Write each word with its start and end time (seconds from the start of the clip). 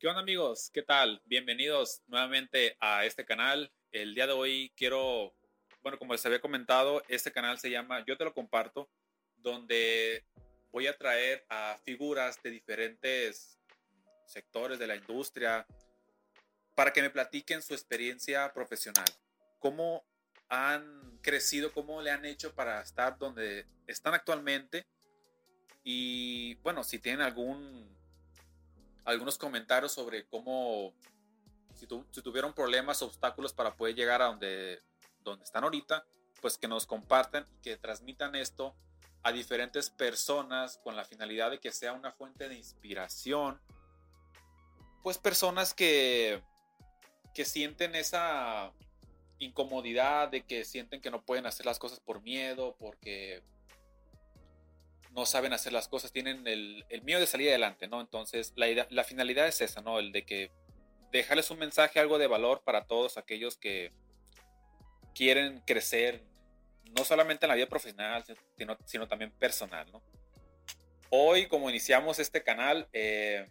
¿Qué 0.00 0.06
onda 0.06 0.20
amigos? 0.20 0.70
¿Qué 0.72 0.82
tal? 0.82 1.20
Bienvenidos 1.24 2.02
nuevamente 2.06 2.76
a 2.78 3.04
este 3.04 3.24
canal. 3.24 3.72
El 3.90 4.14
día 4.14 4.28
de 4.28 4.32
hoy 4.32 4.72
quiero, 4.76 5.34
bueno, 5.82 5.98
como 5.98 6.12
les 6.12 6.24
había 6.24 6.40
comentado, 6.40 7.02
este 7.08 7.32
canal 7.32 7.58
se 7.58 7.68
llama 7.68 8.04
Yo 8.06 8.16
te 8.16 8.24
lo 8.24 8.32
comparto, 8.32 8.88
donde 9.38 10.24
voy 10.70 10.86
a 10.86 10.96
traer 10.96 11.44
a 11.48 11.76
figuras 11.82 12.40
de 12.44 12.50
diferentes 12.50 13.58
sectores 14.24 14.78
de 14.78 14.86
la 14.86 14.94
industria 14.94 15.66
para 16.76 16.92
que 16.92 17.02
me 17.02 17.10
platiquen 17.10 17.60
su 17.60 17.74
experiencia 17.74 18.52
profesional. 18.52 19.08
Cómo 19.58 20.06
han 20.48 21.18
crecido, 21.22 21.72
cómo 21.72 22.02
le 22.02 22.12
han 22.12 22.24
hecho 22.24 22.54
para 22.54 22.80
estar 22.82 23.18
donde 23.18 23.66
están 23.88 24.14
actualmente. 24.14 24.86
Y 25.82 26.54
bueno, 26.62 26.84
si 26.84 27.00
tienen 27.00 27.22
algún 27.22 27.97
algunos 29.08 29.38
comentarios 29.38 29.92
sobre 29.92 30.26
cómo, 30.26 30.92
si, 31.74 31.86
tuvieron 31.86 32.52
problemas, 32.52 33.00
obstáculos 33.00 33.54
para 33.54 33.74
poder 33.74 33.94
llegar 33.94 34.20
a 34.20 34.26
donde, 34.26 34.80
donde 35.20 35.44
están 35.44 35.64
ahorita, 35.64 36.04
pues 36.42 36.58
que 36.58 36.68
nos 36.68 36.86
compartan 36.86 37.46
y 37.50 37.62
que 37.62 37.76
transmitan 37.76 38.34
esto 38.34 38.76
a 39.22 39.32
diferentes 39.32 39.88
personas 39.88 40.78
con 40.84 40.94
la 40.94 41.04
finalidad 41.04 41.50
de 41.50 41.58
que 41.58 41.72
sea 41.72 41.94
una 41.94 42.12
fuente 42.12 42.50
de 42.50 42.56
inspiración. 42.56 43.58
Pues 45.02 45.16
personas 45.16 45.72
que, 45.72 46.42
que 47.32 47.46
sienten 47.46 47.94
esa 47.94 48.72
incomodidad, 49.38 50.28
de 50.28 50.44
que 50.44 50.66
sienten 50.66 51.00
que 51.00 51.10
no 51.10 51.22
pueden 51.22 51.46
hacer 51.46 51.64
las 51.64 51.78
cosas 51.78 51.98
por 51.98 52.20
miedo, 52.20 52.76
porque 52.78 53.42
no 55.18 55.26
saben 55.26 55.52
hacer 55.52 55.72
las 55.72 55.88
cosas, 55.88 56.12
tienen 56.12 56.46
el, 56.46 56.84
miedo 57.02 57.18
de 57.20 57.26
salir 57.26 57.48
adelante, 57.48 57.88
¿no? 57.88 58.00
Entonces, 58.00 58.52
la, 58.54 58.86
la 58.88 59.04
finalidad 59.04 59.48
es 59.48 59.60
esa, 59.60 59.80
¿no? 59.80 59.98
El 59.98 60.12
de 60.12 60.24
que 60.24 60.52
dejarles 61.10 61.50
un 61.50 61.58
mensaje, 61.58 61.98
algo 61.98 62.18
de 62.18 62.28
valor 62.28 62.62
para 62.62 62.84
todos 62.84 63.18
aquellos 63.18 63.56
que 63.56 63.92
quieren 65.16 65.60
crecer, 65.66 66.22
no 66.96 67.04
solamente 67.04 67.46
en 67.46 67.48
la 67.48 67.56
vida 67.56 67.66
profesional, 67.66 68.24
sino, 68.86 69.08
también 69.08 69.32
personal, 69.32 69.90
¿no? 69.90 70.00
Hoy, 71.10 71.48
como 71.48 71.68
iniciamos 71.68 72.20
este 72.20 72.44
canal, 72.44 72.86
eh, 72.92 73.44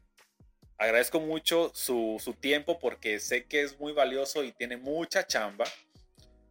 agradezco 0.77 1.19
mucho 1.19 1.71
su, 1.73 2.15
su, 2.23 2.33
tiempo 2.33 2.79
porque 2.79 3.19
sé 3.19 3.45
que 3.45 3.63
es 3.63 3.77
muy 3.77 3.91
valioso 3.91 4.43
y 4.43 4.53
tiene 4.53 4.77
mucha 4.77 5.27
chamba. 5.27 5.65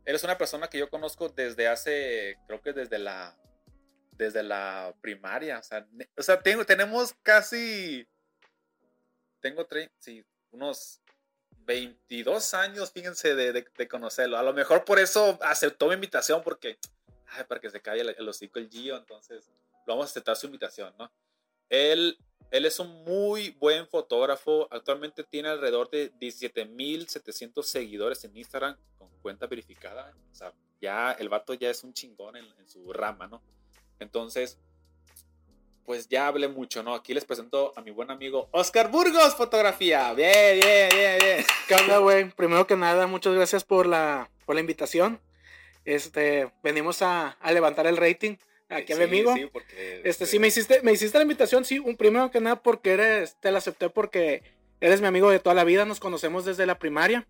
Él 0.05 0.15
es 0.15 0.25
una 0.25 0.37
persona 0.37 0.69
que 0.69 0.79
yo 0.79 0.91
conozco 0.91 1.31
desde 1.31 1.69
hace, 1.69 2.37
creo 2.47 2.61
que 2.61 2.75
desde 2.75 2.99
la 2.99 3.35
desde 4.17 4.43
la 4.43 4.95
primaria. 5.01 5.61
O 6.17 6.23
sea, 6.23 6.43
tengo, 6.43 6.65
tenemos 6.65 7.15
casi. 7.23 8.07
Tengo 9.41 9.67
sí, 9.99 10.25
unos 10.51 11.01
22 11.67 12.55
años, 12.55 12.91
fíjense, 12.91 13.35
de, 13.35 13.89
conocerlo. 13.89 14.39
A 14.39 14.43
lo 14.43 14.53
mejor 14.53 14.85
por 14.85 14.99
eso 14.99 15.39
aceptó 15.43 15.89
mi 15.89 15.95
invitación, 15.95 16.43
porque. 16.43 16.79
Ay, 17.29 17.45
para 17.45 17.61
que 17.61 17.71
se 17.71 17.81
calle 17.81 18.03
el, 18.03 18.15
el 18.17 18.29
hocico 18.29 18.61
el 18.61 18.71
Gio, 18.71 18.97
entonces 18.97 19.51
lo 19.85 19.95
vamos 19.95 20.07
a 20.07 20.11
aceptar 20.11 20.37
su 20.37 20.47
invitación, 20.47 20.95
¿no? 20.97 21.11
Él, 21.69 22.17
él 22.53 22.65
es 22.65 22.79
un 22.79 23.05
muy 23.05 23.51
buen 23.51 23.89
fotógrafo. 23.89 24.69
Actualmente 24.71 25.25
tiene 25.25 25.49
alrededor 25.49 25.91
de 25.91 26.13
17.700 26.15 27.63
seguidores 27.65 28.25
en 28.25 28.37
Instagram 28.37 28.77
con 28.97 29.11
cuenta 29.21 29.47
verificada. 29.49 30.15
O 30.31 30.35
sea, 30.35 30.53
ya 30.81 31.13
el 31.13 31.29
vato 31.29 31.55
ya 31.55 31.71
es 31.71 31.83
un 31.83 31.93
chingón 31.93 32.37
en, 32.37 32.45
en 32.45 32.69
su 32.69 32.93
rama, 32.93 33.27
¿no? 33.27 33.43
Entonces, 33.99 34.59
pues 35.85 36.09
ya 36.09 36.27
hablé 36.27 36.49
mucho, 36.49 36.83
¿no? 36.83 36.95
Aquí 36.95 37.15
les 37.15 37.25
presento 37.25 37.73
a 37.77 37.81
mi 37.81 37.93
buen 37.93 38.11
amigo 38.11 38.49
Oscar 38.53 38.91
Burgos, 38.91 39.37
fotografía. 39.37 40.13
Bien, 40.15 40.59
bien, 40.61 40.89
bien, 40.93 41.19
bien. 41.21 41.47
¿Qué 41.69 41.75
onda, 41.77 41.99
güey? 41.99 42.29
Primero 42.31 42.67
que 42.67 42.77
nada, 42.77 43.07
muchas 43.07 43.35
gracias 43.35 43.65
por 43.65 43.87
la, 43.87 44.31
por 44.45 44.57
la 44.57 44.61
invitación. 44.61 45.21
Este, 45.85 46.53
venimos 46.63 47.03
a, 47.03 47.31
a 47.31 47.53
levantar 47.53 47.87
el 47.87 47.97
rating 47.97 48.37
aquí 48.69 48.93
a 48.93 48.97
mi 48.97 49.05
amigo. 49.05 49.35
Sí, 49.35 49.47
porque, 49.53 50.03
este, 50.05 50.27
sí, 50.27 50.37
este 50.37 50.39
me 50.41 50.49
hiciste, 50.49 50.83
me 50.83 50.93
hiciste 50.93 51.19
la 51.19 51.23
invitación, 51.23 51.65
sí, 51.65 51.79
un 51.79 51.97
primero 51.97 52.31
que 52.33 52.41
nada 52.41 52.57
porque 52.63 52.91
eres, 52.93 53.37
te 53.41 53.53
la 53.53 53.59
acepté 53.59 53.89
porque 53.89 54.43
eres 54.81 55.01
mi 55.01 55.07
amigo 55.07 55.31
de 55.31 55.39
toda 55.39 55.55
la 55.55 55.65
vida, 55.65 55.85
nos 55.85 56.01
conocemos 56.01 56.45
desde 56.45 56.67
la 56.67 56.79
primaria. 56.79 57.27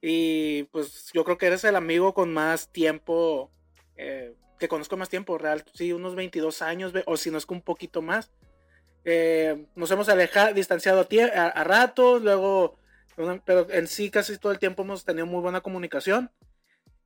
Y 0.00 0.64
pues 0.64 1.10
yo 1.12 1.24
creo 1.24 1.38
que 1.38 1.46
eres 1.46 1.64
el 1.64 1.74
amigo 1.74 2.14
con 2.14 2.32
más 2.32 2.70
tiempo 2.70 3.50
eh, 3.96 4.34
que 4.58 4.68
conozco 4.68 4.96
más 4.96 5.08
tiempo, 5.08 5.38
real, 5.38 5.64
sí, 5.74 5.92
unos 5.92 6.14
22 6.14 6.62
años, 6.62 6.92
o 7.06 7.16
si 7.16 7.30
no 7.30 7.38
es 7.38 7.46
que 7.46 7.54
un 7.54 7.62
poquito 7.62 8.02
más. 8.02 8.30
Eh, 9.04 9.66
nos 9.74 9.90
hemos 9.90 10.08
alejado, 10.08 10.52
distanciado 10.52 11.06
a, 11.34 11.46
a, 11.46 11.64
ratos, 11.64 12.22
luego, 12.22 12.76
pero 13.44 13.70
en 13.70 13.86
sí 13.86 14.10
casi 14.10 14.36
todo 14.38 14.52
el 14.52 14.58
tiempo 14.58 14.82
hemos 14.82 15.04
tenido 15.04 15.26
muy 15.26 15.40
buena 15.40 15.60
comunicación. 15.60 16.30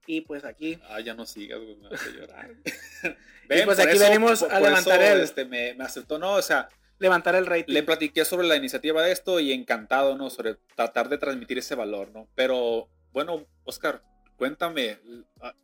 Y 0.07 0.23
pues 0.23 0.45
aquí. 0.45 0.79
Ah, 0.89 1.01
ya 1.01 1.15
no 1.15 1.27
sigas, 1.27 1.61
me 1.61 1.89
vas 1.89 2.07
a 2.07 2.11
llorar. 2.11 2.51
y 3.51 3.63
pues 3.65 3.79
aquí 3.79 3.99
venimos 3.99 4.43
a 4.43 4.61
levantar 4.61 5.01
el. 5.01 5.21
Este, 5.21 5.45
me, 5.45 5.75
me 5.75 5.85
aceptó, 5.85 6.19
¿no? 6.19 6.35
O 6.35 6.43
sea. 6.43 6.69
Levantar 6.99 7.35
el 7.35 7.47
rating. 7.47 7.73
Le 7.73 7.83
platiqué 7.83 8.25
sobre 8.25 8.47
la 8.47 8.55
iniciativa 8.55 9.03
de 9.03 9.11
esto 9.11 9.41
y 9.41 9.53
encantado, 9.53 10.17
¿no? 10.17 10.31
Sobre 10.31 10.57
tratar 10.77 11.09
de 11.09 11.19
transmitir 11.19 11.59
ese 11.59 11.75
valor, 11.75 12.11
¿no? 12.13 12.29
Pero, 12.37 12.89
bueno, 13.13 13.45
Oscar, 13.65 14.03
cuéntame, 14.43 14.99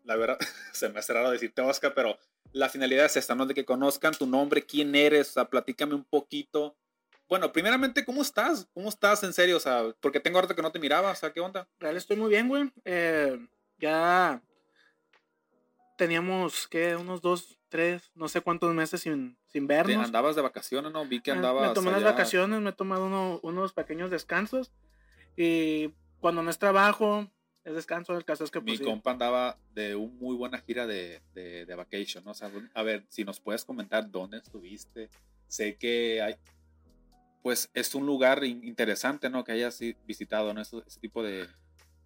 la 0.04 0.14
verdad, 0.14 0.38
se 0.72 0.88
me 0.88 1.00
hace 1.00 1.12
raro 1.12 1.32
decirte 1.32 1.60
Oscar, 1.60 1.94
pero 1.96 2.16
la 2.52 2.68
finalidad 2.68 3.06
es 3.06 3.16
esta, 3.16 3.34
¿no? 3.34 3.44
De 3.44 3.52
que 3.52 3.64
conozcan 3.64 4.14
tu 4.14 4.24
nombre, 4.24 4.64
quién 4.64 4.94
eres, 4.94 5.30
o 5.30 5.32
sea, 5.32 5.46
platícame 5.46 5.96
un 5.96 6.04
poquito. 6.04 6.76
Bueno, 7.28 7.52
primeramente, 7.52 8.04
¿cómo 8.04 8.22
estás? 8.22 8.68
¿Cómo 8.72 8.88
estás 8.88 9.24
en 9.24 9.32
serio? 9.32 9.56
O 9.56 9.60
sea, 9.60 9.92
porque 9.98 10.20
tengo 10.20 10.38
ahorita 10.38 10.54
que 10.54 10.62
no 10.62 10.70
te 10.70 10.78
miraba, 10.78 11.10
o 11.10 11.14
sea, 11.16 11.32
¿qué 11.32 11.40
onda? 11.40 11.66
Real, 11.80 11.96
estoy 11.96 12.16
muy 12.18 12.30
bien, 12.30 12.46
güey. 12.46 12.70
Eh, 12.84 13.44
ya 13.78 14.40
teníamos, 15.96 16.68
¿qué? 16.68 16.94
Unos 16.94 17.20
dos, 17.20 17.58
tres, 17.68 18.12
no 18.14 18.28
sé 18.28 18.42
cuántos 18.42 18.72
meses 18.74 19.00
sin, 19.00 19.36
sin 19.48 19.66
vernos. 19.66 20.06
¿Andabas 20.06 20.36
de 20.36 20.42
vacaciones, 20.42 20.92
no? 20.92 21.04
Vi 21.04 21.20
que 21.20 21.32
andabas. 21.32 21.70
Me 21.70 21.74
tomé 21.74 21.88
unas 21.88 22.04
vacaciones, 22.04 22.60
me 22.60 22.70
he 22.70 22.74
tomado 22.74 23.40
unos 23.42 23.72
pequeños 23.72 24.12
descansos. 24.12 24.70
Y 25.36 25.88
cuando 26.20 26.44
no 26.44 26.50
es 26.50 26.60
trabajo, 26.60 27.28
es 27.68 27.74
descanso. 27.74 28.16
El 28.16 28.24
caso 28.24 28.44
es 28.44 28.50
que. 28.50 28.60
Pues, 28.60 28.80
Mi 28.80 28.86
compa 28.86 29.12
andaba 29.12 29.58
de 29.74 29.94
una 29.94 30.12
muy 30.14 30.36
buena 30.36 30.58
gira 30.58 30.86
de, 30.86 31.20
de, 31.34 31.66
de, 31.66 31.74
vacation, 31.74 32.24
¿no? 32.24 32.32
O 32.32 32.34
sea, 32.34 32.50
a 32.74 32.82
ver, 32.82 33.04
si 33.08 33.24
nos 33.24 33.40
puedes 33.40 33.64
comentar 33.64 34.10
dónde 34.10 34.38
estuviste. 34.38 35.10
Sé 35.46 35.76
que 35.76 36.20
hay. 36.22 36.36
Pues 37.42 37.70
es 37.74 37.94
un 37.94 38.06
lugar 38.06 38.44
interesante, 38.44 39.30
¿no? 39.30 39.44
Que 39.44 39.52
hayas 39.52 39.78
visitado, 40.06 40.52
¿no? 40.52 40.60
Ese, 40.60 40.82
tipo 41.00 41.22
de. 41.22 41.46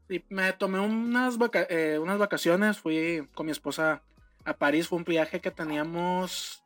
Sí, 0.08 0.24
me 0.28 0.52
tomé 0.52 0.80
unas, 0.80 1.38
eh, 1.68 1.98
unas 2.00 2.18
vacaciones. 2.18 2.78
Fui 2.78 3.26
con 3.34 3.46
mi 3.46 3.52
esposa 3.52 4.02
a 4.44 4.56
París. 4.56 4.88
Fue 4.88 4.98
un 4.98 5.04
viaje 5.04 5.40
que 5.40 5.50
teníamos 5.50 6.64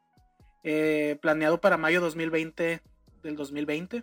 eh, 0.64 1.18
planeado 1.20 1.60
para 1.60 1.76
mayo 1.76 2.00
2020 2.00 2.82
del 3.22 3.36
2020. 3.36 4.02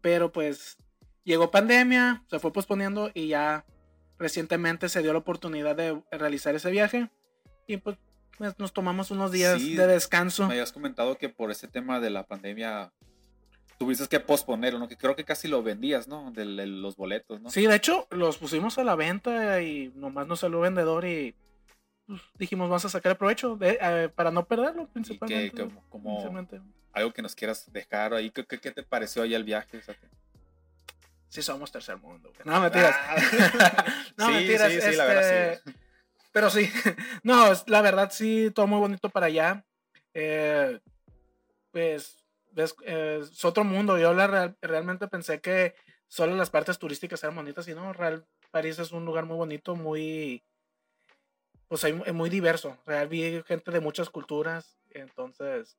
Pero 0.00 0.32
pues 0.32 0.76
llegó 1.24 1.50
pandemia, 1.50 2.24
se 2.28 2.38
fue 2.38 2.52
posponiendo 2.52 3.10
y 3.14 3.28
ya 3.28 3.64
recientemente 4.18 4.88
se 4.88 5.02
dio 5.02 5.12
la 5.12 5.18
oportunidad 5.18 5.76
de 5.76 6.00
realizar 6.10 6.54
ese 6.54 6.70
viaje 6.70 7.10
y 7.66 7.78
pues, 7.78 7.96
pues 8.38 8.58
nos 8.58 8.72
tomamos 8.72 9.10
unos 9.10 9.32
días 9.32 9.60
de 9.60 9.86
descanso. 9.86 10.46
Me 10.46 10.54
habías 10.54 10.72
comentado 10.72 11.16
que 11.16 11.28
por 11.28 11.50
ese 11.50 11.68
tema 11.68 12.00
de 12.00 12.10
la 12.10 12.24
pandemia 12.24 12.92
tuviste 13.78 14.06
que 14.06 14.20
posponerlo, 14.20 14.78
¿no? 14.78 14.88
Que 14.88 14.96
creo 14.96 15.16
que 15.16 15.24
casi 15.24 15.48
lo 15.48 15.62
vendías, 15.62 16.08
¿no? 16.08 16.30
De, 16.32 16.44
los 16.44 16.96
boletos, 16.96 17.40
¿no? 17.40 17.50
Sí, 17.50 17.66
de 17.66 17.74
hecho, 17.74 18.06
los 18.10 18.38
pusimos 18.38 18.78
a 18.78 18.84
la 18.84 18.94
venta 18.94 19.60
y 19.62 19.92
nomás 19.94 20.26
nos 20.26 20.40
salió 20.40 20.60
vendedor 20.60 21.04
y 21.04 21.34
pues, 22.06 22.20
dijimos, 22.38 22.68
vamos 22.68 22.84
a 22.84 22.88
sacar 22.88 23.12
el 23.12 23.18
provecho 23.18 23.56
de, 23.56 23.78
eh, 23.80 24.08
para 24.14 24.30
no 24.30 24.46
perderlo, 24.46 24.88
principalmente. 24.88 25.68
como, 25.88 26.46
algo 26.92 27.12
que 27.12 27.22
nos 27.22 27.34
quieras 27.34 27.72
dejar 27.72 28.14
ahí, 28.14 28.30
¿qué, 28.30 28.46
qué 28.46 28.70
te 28.70 28.82
pareció 28.84 29.22
ahí 29.22 29.34
el 29.34 29.44
viaje? 29.44 29.80
Sí 31.34 31.42
somos 31.42 31.72
tercer 31.72 31.96
mundo. 31.96 32.32
No, 32.44 32.60
mentiras. 32.60 32.94
Ah. 32.96 33.84
no, 34.16 34.30
mentiras. 34.30 34.70
Sí, 34.70 34.80
sí, 34.80 34.94
la 34.94 35.04
verdad, 35.04 35.22
sí. 35.28 35.68
Este, 35.68 35.80
pero 36.30 36.48
sí, 36.48 36.70
no, 37.24 37.52
la 37.66 37.82
verdad 37.82 38.12
sí, 38.12 38.52
todo 38.54 38.68
muy 38.68 38.78
bonito 38.78 39.08
para 39.08 39.26
allá. 39.26 39.64
Eh, 40.14 40.78
pues 41.72 42.22
es 42.54 43.44
otro 43.44 43.64
mundo. 43.64 43.98
Yo 43.98 44.14
realmente 44.62 45.08
pensé 45.08 45.40
que 45.40 45.74
solo 46.06 46.36
las 46.36 46.50
partes 46.50 46.78
turísticas 46.78 47.24
eran 47.24 47.34
bonitas 47.34 47.66
y 47.66 47.74
no, 47.74 47.92
Real 47.92 48.24
París 48.52 48.78
es 48.78 48.92
un 48.92 49.04
lugar 49.04 49.26
muy 49.26 49.36
bonito, 49.36 49.74
muy, 49.74 50.40
pues 51.66 51.82
hay, 51.82 51.94
muy 51.94 52.30
diverso. 52.30 52.78
Real 52.86 53.08
vi 53.08 53.42
gente 53.44 53.72
de 53.72 53.80
muchas 53.80 54.08
culturas, 54.08 54.78
entonces 54.90 55.76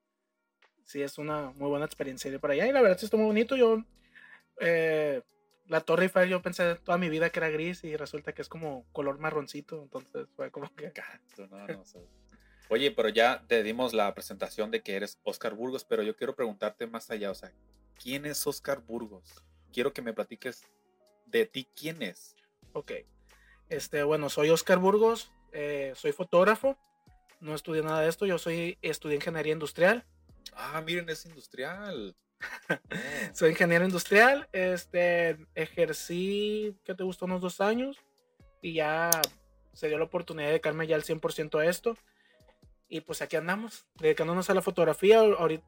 sí 0.84 1.02
es 1.02 1.18
una 1.18 1.52
muy 1.52 1.69
buena 1.69 1.86
experiencia 1.86 2.30
ir 2.30 2.42
para 2.42 2.56
allá 2.56 2.68
y 2.68 2.74
la 2.74 2.81
verdad 2.81 2.98
sí 2.98 3.06
está 3.06 3.16
muy 3.16 3.28
bonito. 3.28 3.56
Yo 3.56 3.81
eh, 4.60 5.22
la 5.68 5.82
Torre 5.82 6.04
Eiffel 6.04 6.30
yo 6.30 6.42
pensé 6.42 6.76
toda 6.76 6.98
mi 6.98 7.10
vida 7.10 7.30
que 7.30 7.40
era 7.40 7.50
gris 7.50 7.84
y 7.84 7.96
resulta 7.96 8.34
que 8.34 8.42
es 8.42 8.50
como 8.50 8.86
color 8.92 9.20
marroncito, 9.20 9.82
entonces 9.82 10.28
fue 10.36 10.52
como 10.52 10.74
que... 10.76 10.92
Oye, 12.70 12.92
pero 12.92 13.10
ya 13.10 13.44
te 13.48 13.62
dimos 13.62 13.94
la 13.94 14.14
presentación 14.16 14.72
de 14.72 14.82
que 14.82 14.96
eres 14.96 15.20
Oscar 15.24 15.54
Burgos, 15.54 15.84
pero 15.86 16.02
yo 16.02 16.16
quiero 16.16 16.36
preguntarte 16.36 16.88
más 16.88 17.12
allá, 17.12 17.30
o 17.30 17.36
sea, 17.36 17.52
¿quién 18.02 18.26
es 18.26 18.46
Oscar 18.48 18.82
Burgos? 18.82 19.44
quiero 19.76 19.92
que 19.92 20.02
me 20.02 20.14
platiques 20.14 20.64
de 21.26 21.46
ti 21.46 21.68
quién 21.76 22.02
es. 22.02 22.38
Ok. 22.72 22.94
Este, 23.68 24.04
bueno, 24.04 24.30
soy 24.30 24.50
Oscar 24.50 24.80
Burgos, 24.80 25.32
eh, 25.52 25.92
soy 25.96 26.14
fotógrafo, 26.14 26.78
no 27.42 27.54
estudié 27.54 27.82
nada 27.84 28.00
de 28.00 28.08
esto, 28.08 28.26
yo 28.26 28.38
soy 28.38 28.78
estudié 28.82 29.18
ingeniería 29.18 29.52
industrial. 29.52 30.06
Ah, 30.54 30.82
miren, 30.82 31.10
es 31.10 31.26
industrial. 31.26 32.16
Soy 33.34 33.52
ingeniero 33.52 33.86
industrial, 33.86 34.48
este, 34.52 35.38
ejercí, 35.56 36.76
¿qué 36.84 36.96
te 36.96 37.04
gustó? 37.04 37.26
Unos 37.26 37.42
dos 37.42 37.62
años 37.62 37.98
y 38.62 38.74
ya 38.74 39.12
se 39.74 39.88
dio 39.88 39.98
la 39.98 40.06
oportunidad 40.06 40.48
de 40.48 40.54
dedicarme 40.54 40.88
ya 40.88 40.96
al 40.96 41.04
100% 41.04 41.60
a 41.60 41.66
esto. 41.66 41.98
Y 42.88 43.02
pues 43.02 43.22
aquí 43.22 43.36
andamos, 43.36 43.86
dedicándonos 44.00 44.50
a 44.50 44.54
la 44.54 44.62
fotografía. 44.62 45.20
Ahorita, 45.20 45.66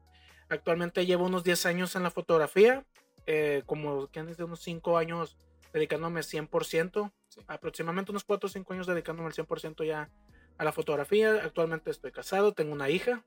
actualmente 0.48 1.06
llevo 1.06 1.26
unos 1.26 1.44
10 1.44 1.66
años 1.66 1.96
en 1.96 2.02
la 2.02 2.10
fotografía, 2.10 2.84
eh, 3.26 3.62
como 3.66 4.08
que 4.08 4.22
de 4.22 4.44
unos 4.44 4.60
5 4.60 4.96
años 4.96 5.36
dedicándome 5.72 6.20
100%, 6.20 7.12
aproximadamente 7.46 8.10
unos 8.10 8.24
4 8.24 8.46
o 8.46 8.50
5 8.50 8.72
años 8.72 8.86
dedicándome 8.86 9.28
al 9.28 9.34
100% 9.34 9.84
ya 9.84 10.10
a 10.56 10.64
la 10.64 10.72
fotografía. 10.72 11.34
Actualmente 11.44 11.90
estoy 11.90 12.12
casado, 12.12 12.52
tengo 12.52 12.72
una 12.72 12.88
hija, 12.88 13.24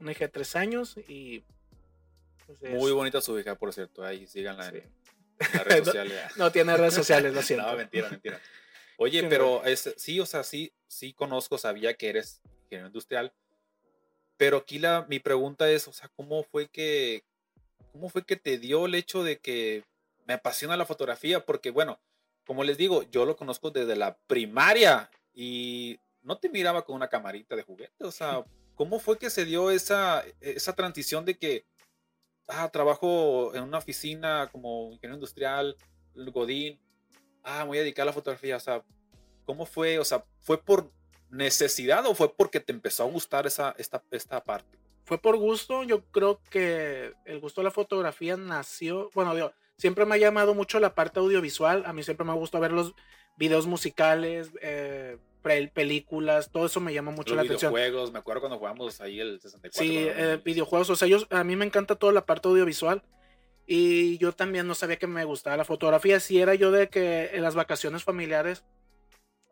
una 0.00 0.12
hija 0.12 0.26
de 0.26 0.32
3 0.32 0.56
años 0.56 0.96
y... 1.08 1.44
Pues, 2.48 2.62
Muy 2.62 2.92
bonita 2.92 3.20
su 3.20 3.38
hija, 3.38 3.56
por 3.56 3.74
cierto, 3.74 4.02
ahí 4.02 4.26
síganla 4.26 4.68
en, 4.68 4.90
las 5.52 5.64
redes 5.66 5.84
sociales. 5.84 6.36
no, 6.36 6.50
tiene 6.50 6.74
redes 6.78 6.94
sociales, 6.94 7.34
lo 7.34 7.42
siento. 7.42 7.66
no, 7.66 7.76
mentira, 7.76 8.08
mentira. 8.08 8.40
Oye, 8.96 9.22
pero 9.24 9.62
es, 9.64 9.94
sí, 9.98 10.18
o 10.18 10.24
sea, 10.24 10.42
sí, 10.42 10.72
sí 10.86 11.12
conozco, 11.12 11.58
sabía 11.58 11.92
que 11.92 12.08
eres 12.08 12.40
ingeniero 12.64 12.86
industrial, 12.86 13.34
pero 14.38 14.56
aquí 14.56 14.78
la, 14.78 15.04
mi 15.10 15.20
pregunta 15.20 15.70
es, 15.70 15.86
o 15.88 15.92
sea, 15.92 16.08
¿cómo 16.16 16.42
fue 16.42 16.68
que, 16.68 17.22
cómo 17.92 18.08
fue 18.08 18.24
que 18.24 18.36
te 18.36 18.56
dio 18.56 18.86
el 18.86 18.94
hecho 18.94 19.22
de 19.22 19.38
que 19.38 19.84
me 20.26 20.32
apasiona 20.32 20.76
la 20.76 20.86
fotografía? 20.86 21.44
Porque, 21.44 21.70
bueno, 21.70 22.00
como 22.46 22.64
les 22.64 22.78
digo, 22.78 23.02
yo 23.10 23.26
lo 23.26 23.36
conozco 23.36 23.70
desde 23.70 23.94
la 23.94 24.16
primaria 24.26 25.10
y 25.34 26.00
no 26.22 26.38
te 26.38 26.48
miraba 26.48 26.82
con 26.82 26.96
una 26.96 27.08
camarita 27.08 27.54
de 27.56 27.62
juguete, 27.62 28.04
o 28.04 28.10
sea, 28.10 28.42
¿cómo 28.74 29.00
fue 29.00 29.18
que 29.18 29.28
se 29.28 29.44
dio 29.44 29.70
esa, 29.70 30.24
esa 30.40 30.74
transición 30.74 31.26
de 31.26 31.36
que, 31.36 31.66
ah, 32.48 32.68
trabajo 32.70 33.54
en 33.54 33.62
una 33.62 33.78
oficina 33.78 34.48
como 34.50 34.90
ingeniero 34.92 35.14
industrial, 35.14 35.76
Godín, 36.14 36.80
ah, 37.44 37.64
voy 37.64 37.78
a 37.78 37.82
dedicar 37.82 38.02
a 38.02 38.06
la 38.06 38.12
fotografía, 38.12 38.56
o 38.56 38.60
sea, 38.60 38.82
¿cómo 39.44 39.66
fue? 39.66 39.98
O 39.98 40.04
sea, 40.04 40.24
¿fue 40.40 40.62
por 40.62 40.90
necesidad 41.30 42.04
o 42.06 42.14
fue 42.14 42.34
porque 42.34 42.60
te 42.60 42.72
empezó 42.72 43.04
a 43.04 43.10
gustar 43.10 43.46
esa, 43.46 43.74
esta, 43.78 44.02
esta 44.10 44.42
parte? 44.42 44.78
Fue 45.04 45.18
por 45.18 45.36
gusto, 45.36 45.84
yo 45.84 46.04
creo 46.06 46.40
que 46.50 47.12
el 47.24 47.40
gusto 47.40 47.60
de 47.60 47.66
la 47.66 47.70
fotografía 47.70 48.36
nació, 48.36 49.10
bueno, 49.14 49.34
digo, 49.34 49.52
siempre 49.78 50.04
me 50.04 50.16
ha 50.16 50.18
llamado 50.18 50.54
mucho 50.54 50.80
la 50.80 50.94
parte 50.94 51.20
audiovisual, 51.20 51.84
a 51.86 51.92
mí 51.92 52.02
siempre 52.02 52.26
me 52.26 52.32
ha 52.32 52.36
gustado 52.36 52.62
ver 52.62 52.72
los 52.72 52.94
videos 53.36 53.66
musicales, 53.66 54.50
eh, 54.60 55.16
películas, 55.72 56.50
todo 56.50 56.66
eso 56.66 56.80
me 56.80 56.92
llama 56.92 57.10
mucho 57.10 57.34
la 57.34 57.42
atención. 57.42 57.72
Videojuegos, 57.72 58.12
me 58.12 58.18
acuerdo 58.18 58.40
cuando 58.42 58.58
jugamos 58.58 59.00
ahí 59.00 59.20
el 59.20 59.40
64. 59.40 59.82
Sí, 59.82 59.96
eh, 59.98 60.40
videojuegos, 60.44 60.90
o 60.90 60.96
sea, 60.96 61.08
yo, 61.08 61.18
a 61.30 61.44
mí 61.44 61.56
me 61.56 61.64
encanta 61.64 61.96
toda 61.96 62.12
la 62.12 62.26
parte 62.26 62.48
audiovisual. 62.48 63.02
Y 63.70 64.16
yo 64.16 64.32
también 64.32 64.66
no 64.66 64.74
sabía 64.74 64.96
que 64.96 65.06
me 65.06 65.24
gustaba 65.24 65.58
la 65.58 65.64
fotografía. 65.64 66.20
Si 66.20 66.40
era 66.40 66.54
yo 66.54 66.70
de 66.70 66.88
que 66.88 67.30
en 67.34 67.42
las 67.42 67.54
vacaciones 67.54 68.02
familiares 68.02 68.64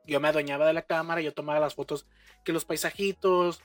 yo 0.06 0.20
me 0.20 0.28
adueñaba 0.28 0.66
de 0.66 0.72
la 0.72 0.82
cámara, 0.82 1.20
yo 1.20 1.34
tomaba 1.34 1.60
las 1.60 1.74
fotos, 1.74 2.06
que 2.42 2.52
los 2.52 2.64
paisajitos, 2.64 3.60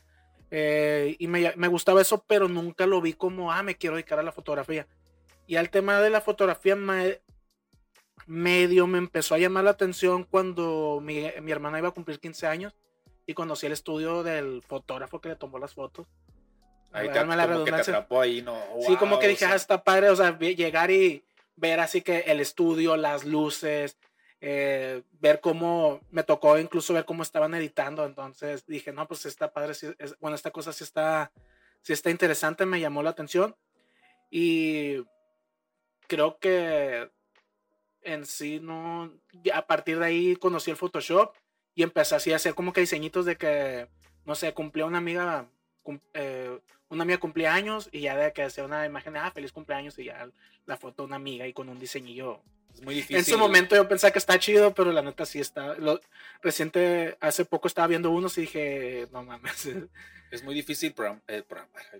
eh, 0.49 1.15
y 1.19 1.27
me, 1.27 1.53
me, 1.55 1.67
gustaba 1.69 2.01
eso, 2.01 2.25
pero 2.27 2.49
nunca 2.49 2.85
lo 2.85 2.99
vi 2.99 3.13
como, 3.13 3.51
ah, 3.53 3.63
me 3.63 3.75
quiero 3.75 3.95
dedicar 3.95 4.19
a 4.19 4.23
la 4.23 4.33
fotografía. 4.33 4.87
Y 5.47 5.55
al 5.55 5.69
tema 5.69 6.01
de 6.01 6.09
la 6.09 6.19
fotografía 6.19 6.75
me, 6.75 7.21
medio 8.27 8.87
me 8.87 8.97
empezó 8.97 9.35
a 9.35 9.39
llamar 9.39 9.63
la 9.63 9.71
atención 9.71 10.23
cuando 10.23 10.99
mi, 11.01 11.25
mi 11.41 11.51
hermana 11.51 11.79
iba 11.79 11.89
a 11.89 11.93
cumplir 11.93 12.19
15 12.19 12.47
años 12.47 12.75
y 13.25 13.33
conocí 13.33 13.65
el 13.65 13.73
estudio 13.73 14.23
del 14.23 14.61
fotógrafo 14.63 15.21
que 15.21 15.29
le 15.29 15.35
tomó 15.35 15.59
las 15.59 15.73
fotos. 15.73 16.07
Ahí 16.91 17.09
te, 17.09 17.23
la 17.25 17.47
como 17.47 17.63
que 17.63 17.71
te 17.71 17.81
atrapó 17.81 18.21
ahí, 18.21 18.41
¿no? 18.41 18.61
sí, 18.85 18.97
como 18.97 19.17
que 19.17 19.29
dije, 19.29 19.45
ah, 19.45 19.55
está 19.55 19.81
padre, 19.83 20.09
o 20.09 20.15
sea, 20.15 20.37
llegar 20.37 20.91
y 20.91 21.23
ver 21.55 21.79
así 21.79 22.01
que 22.01 22.19
el 22.19 22.41
estudio, 22.41 22.97
las 22.97 23.23
luces, 23.23 23.97
eh, 24.41 25.03
ver 25.21 25.39
cómo, 25.39 26.01
me 26.09 26.23
tocó 26.23 26.57
incluso 26.57 26.93
ver 26.93 27.05
cómo 27.05 27.23
estaban 27.23 27.53
editando, 27.53 28.05
entonces 28.05 28.65
dije, 28.65 28.91
no, 28.91 29.07
pues 29.07 29.25
está 29.25 29.53
padre, 29.53 29.73
bueno, 30.19 30.35
esta 30.35 30.51
cosa 30.51 30.73
sí 30.73 30.83
está, 30.83 31.31
sí 31.81 31.93
está 31.93 32.09
interesante, 32.09 32.65
me 32.65 32.81
llamó 32.81 33.03
la 33.03 33.11
atención 33.11 33.55
y 34.29 34.97
creo 36.07 36.39
que 36.39 37.09
en 38.03 38.25
sí 38.25 38.59
no, 38.59 39.11
a 39.53 39.67
partir 39.67 39.99
de 39.99 40.05
ahí 40.05 40.35
conocí 40.35 40.71
el 40.71 40.77
Photoshop 40.77 41.33
y 41.75 41.83
empecé 41.83 42.15
así 42.15 42.33
a 42.33 42.35
hacer 42.35 42.53
como 42.53 42.73
que 42.73 42.81
diseñitos 42.81 43.25
de 43.25 43.37
que, 43.37 43.87
no 44.25 44.35
sé, 44.35 44.53
cumplía 44.53 44.85
una 44.85 44.97
amiga, 44.97 45.49
eh, 46.13 46.59
una 46.89 47.03
amiga 47.03 47.19
cumplía 47.19 47.53
años 47.53 47.89
y 47.91 48.01
ya 48.01 48.17
de 48.17 48.33
que 48.33 48.43
hacía 48.43 48.65
una 48.65 48.85
imagen 48.85 49.13
de, 49.13 49.19
ah, 49.19 49.31
feliz 49.31 49.51
cumpleaños 49.51 49.97
y 49.99 50.05
ya 50.05 50.29
la 50.65 50.77
foto 50.77 51.03
de 51.03 51.07
una 51.07 51.15
amiga 51.15 51.47
y 51.47 51.53
con 51.53 51.69
un 51.69 51.79
diseñillo. 51.79 52.41
Es 52.73 52.81
muy 52.81 52.95
difícil. 52.95 53.17
En 53.17 53.25
su 53.25 53.37
momento 53.37 53.75
yo 53.75 53.87
pensaba 53.87 54.11
que 54.11 54.19
está 54.19 54.39
chido, 54.39 54.73
pero 54.73 54.91
la 54.91 55.01
neta 55.01 55.25
sí 55.25 55.39
está. 55.39 55.75
Lo, 55.75 55.99
reciente, 56.41 57.17
hace 57.19 57.45
poco 57.45 57.67
estaba 57.67 57.87
viendo 57.87 58.11
unos 58.11 58.37
y 58.37 58.41
dije, 58.41 59.07
no 59.11 59.23
mames. 59.23 59.69
Es 60.31 60.45
muy 60.45 60.55
difícil 60.55 60.95
eh, 61.27 61.43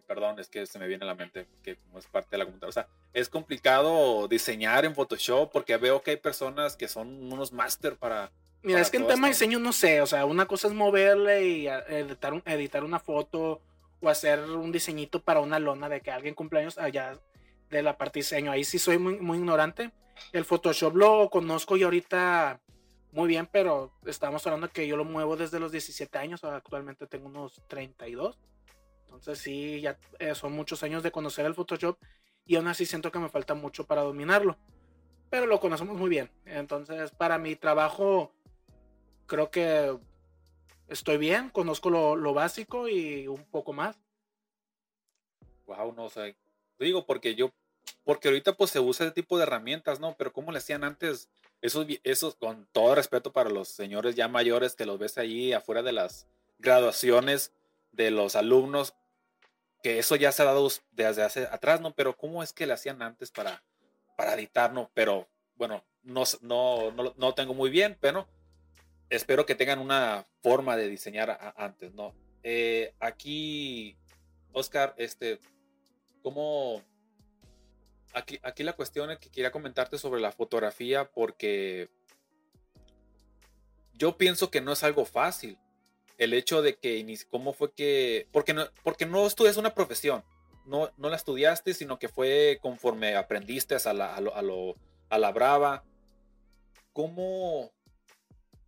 perdón, 0.08 0.40
es 0.40 0.48
que 0.48 0.66
se 0.66 0.80
me 0.80 0.88
viene 0.88 1.04
a 1.04 1.08
la 1.08 1.16
mente 1.16 1.48
que 1.64 1.76
como 1.76 2.00
es 2.00 2.06
parte 2.06 2.30
de 2.32 2.38
la 2.38 2.46
computadora. 2.46 2.70
O 2.70 2.72
sea, 2.72 2.88
es 3.14 3.28
complicado 3.28 4.26
diseñar 4.30 4.86
en 4.86 4.96
Photoshop 4.96 5.52
porque 5.52 5.76
veo 5.76 6.02
que 6.02 6.12
hay 6.12 6.18
personas 6.18 6.78
que 6.78 6.88
son 6.88 7.32
unos 7.32 7.52
máster 7.52 7.98
para. 7.98 8.32
Mira, 8.64 8.80
es 8.80 8.90
que 8.90 8.98
en 8.98 9.08
tema 9.08 9.28
de 9.28 9.34
diseño 9.34 9.60
no 9.60 9.74
sé, 9.74 10.00
o 10.00 10.06
sea, 10.06 10.24
una 10.24 10.46
cosa 10.46 10.70
es 10.70 10.74
moverle 10.74 11.46
y 11.46 11.68
editar, 11.68 12.42
editar 12.46 12.86
una 12.86 13.00
foto 13.00 13.62
o 14.00 14.08
hacer 14.08 14.40
un 14.40 14.72
diseñito 14.72 15.22
para 15.22 15.42
una 15.42 15.60
lona 15.60 15.90
de 15.90 16.00
que 16.00 16.12
alguien 16.12 16.34
cumpleaños 16.34 16.78
allá 16.78 17.20
de 17.70 17.84
la 17.84 17.98
parte 17.98 18.20
diseño. 18.20 18.52
Ahí 18.52 18.64
sí 18.64 18.80
soy 18.80 18.98
muy, 18.98 19.20
muy 19.20 19.40
ignorante. 19.40 19.92
El 20.32 20.46
Photoshop 20.46 20.96
lo 20.96 21.30
conozco 21.30 21.78
y 21.78 21.84
ahorita 21.84 22.62
muy 23.12 23.28
bien, 23.28 23.48
pero 23.52 23.92
estamos 24.06 24.46
hablando 24.48 24.70
que 24.70 24.88
yo 24.88 24.96
lo 24.96 25.04
muevo 25.04 25.36
desde 25.36 25.60
los 25.60 25.72
17 25.72 26.18
años, 26.18 26.44
actualmente 26.44 27.08
tengo 27.08 27.28
unos 27.28 27.62
32. 27.68 28.40
Entonces 29.04 29.40
sí, 29.40 29.82
ya 29.82 30.00
eh, 30.20 30.34
son 30.34 30.54
muchos 30.54 30.84
años 30.84 31.04
de 31.04 31.12
conocer 31.12 31.46
el 31.46 31.54
Photoshop 31.54 31.98
y 32.46 32.56
aún 32.56 32.68
así 32.68 32.86
siento 32.86 33.12
que 33.12 33.20
me 33.20 33.30
falta 33.30 33.54
mucho 33.54 33.86
para 33.86 34.02
dominarlo. 34.02 34.58
Pero 35.30 35.46
lo 35.46 35.60
conocemos 35.60 35.98
muy 35.98 36.10
bien. 36.10 36.32
Entonces 36.46 37.12
para 37.12 37.38
mi 37.38 37.58
trabajo 37.58 38.34
creo 39.26 39.52
que 39.52 39.98
estoy 40.88 41.18
bien, 41.18 41.50
conozco 41.50 41.90
lo, 41.90 42.34
básico 42.34 42.88
y 42.88 43.28
un 43.28 43.44
poco 43.46 43.74
más. 43.74 44.00
Wow, 45.66 45.94
no 45.94 46.10
sé. 46.10 46.38
Digo 46.80 47.06
porque 47.06 47.36
yo, 47.36 47.52
porque 48.04 48.28
ahorita 48.28 48.54
pues 48.54 48.72
se 48.72 48.80
usa 48.80 49.06
ese 49.06 49.14
tipo 49.14 49.38
de 49.38 49.44
herramientas, 49.44 50.00
¿no? 50.00 50.16
Pero 50.18 50.34
¿cómo 50.34 50.52
le 50.52 50.58
hacían 50.58 50.84
antes? 50.84 51.30
Esos, 51.62 51.86
esos, 52.04 52.36
con 52.36 52.68
todo 52.72 52.96
respeto 52.96 53.32
para 53.32 53.50
los 53.50 53.68
señores 53.68 54.16
ya 54.16 54.28
mayores 54.28 54.76
que 54.76 54.86
los 54.86 54.98
ves 54.98 55.18
allí 55.18 55.54
afuera 55.54 55.84
de 55.84 55.92
las 55.92 56.28
graduaciones 56.60 57.54
de 57.92 58.10
los 58.10 58.36
alumnos, 58.36 58.96
que 59.84 60.00
eso 60.00 60.16
ya 60.16 60.32
se 60.32 60.42
ha 60.42 60.46
dado 60.46 60.68
desde 60.92 61.24
hace 61.24 61.48
atrás, 61.52 61.82
¿no? 61.82 61.94
Pero 61.94 62.18
¿cómo 62.18 62.42
es 62.42 62.54
que 62.54 62.66
le 62.66 62.74
hacían 62.74 63.02
antes 63.02 63.32
para, 63.32 63.64
para 64.18 64.34
editar, 64.34 64.74
¿no? 64.74 64.90
Pero 64.94 65.28
bueno, 65.56 65.84
no, 66.04 66.24
no, 66.42 66.92
no, 66.92 67.14
no 67.16 67.34
tengo 67.36 67.54
muy 67.54 67.70
bien, 67.70 67.98
pero 68.00 68.28
espero 69.10 69.46
que 69.46 69.56
tengan 69.56 69.80
una 69.80 70.26
forma 70.42 70.76
de 70.78 70.88
diseñar 70.88 71.54
antes, 71.58 71.94
¿no? 71.94 72.16
Eh, 72.44 72.96
aquí, 73.00 73.96
Oscar, 74.52 74.96
este, 74.98 75.40
¿cómo? 76.24 76.82
Aquí, 78.14 78.40
aquí 78.44 78.64
la 78.64 78.74
cuestión 78.74 79.10
es 79.12 79.20
que 79.20 79.30
quería 79.30 79.52
comentarte 79.52 79.98
sobre 79.98 80.22
la 80.22 80.32
fotografía 80.32 81.10
porque 81.10 81.90
yo 83.94 84.18
pienso 84.18 84.50
que 84.50 84.62
no 84.62 84.72
es 84.72 84.84
algo 84.84 85.06
fácil. 85.06 85.58
El 86.18 86.34
hecho 86.34 86.62
de 86.62 86.76
que, 86.76 87.06
¿cómo 87.30 87.54
fue 87.54 87.72
que? 87.72 88.28
Porque 88.32 88.54
no, 88.54 88.66
porque 88.84 89.06
no 89.06 89.26
estudias 89.26 89.58
una 89.58 89.74
profesión, 89.74 90.24
no, 90.66 90.92
no 90.98 91.10
la 91.10 91.16
estudiaste, 91.16 91.74
sino 91.74 92.00
que 92.00 92.10
fue 92.10 92.60
conforme 92.62 93.16
aprendiste 93.16 93.76
a 93.76 93.94
la, 93.94 94.16
a 94.16 94.22
lo, 94.42 94.76
a, 95.10 95.18
la 95.18 95.32
brava. 95.32 95.84
¿Cómo, 96.94 97.72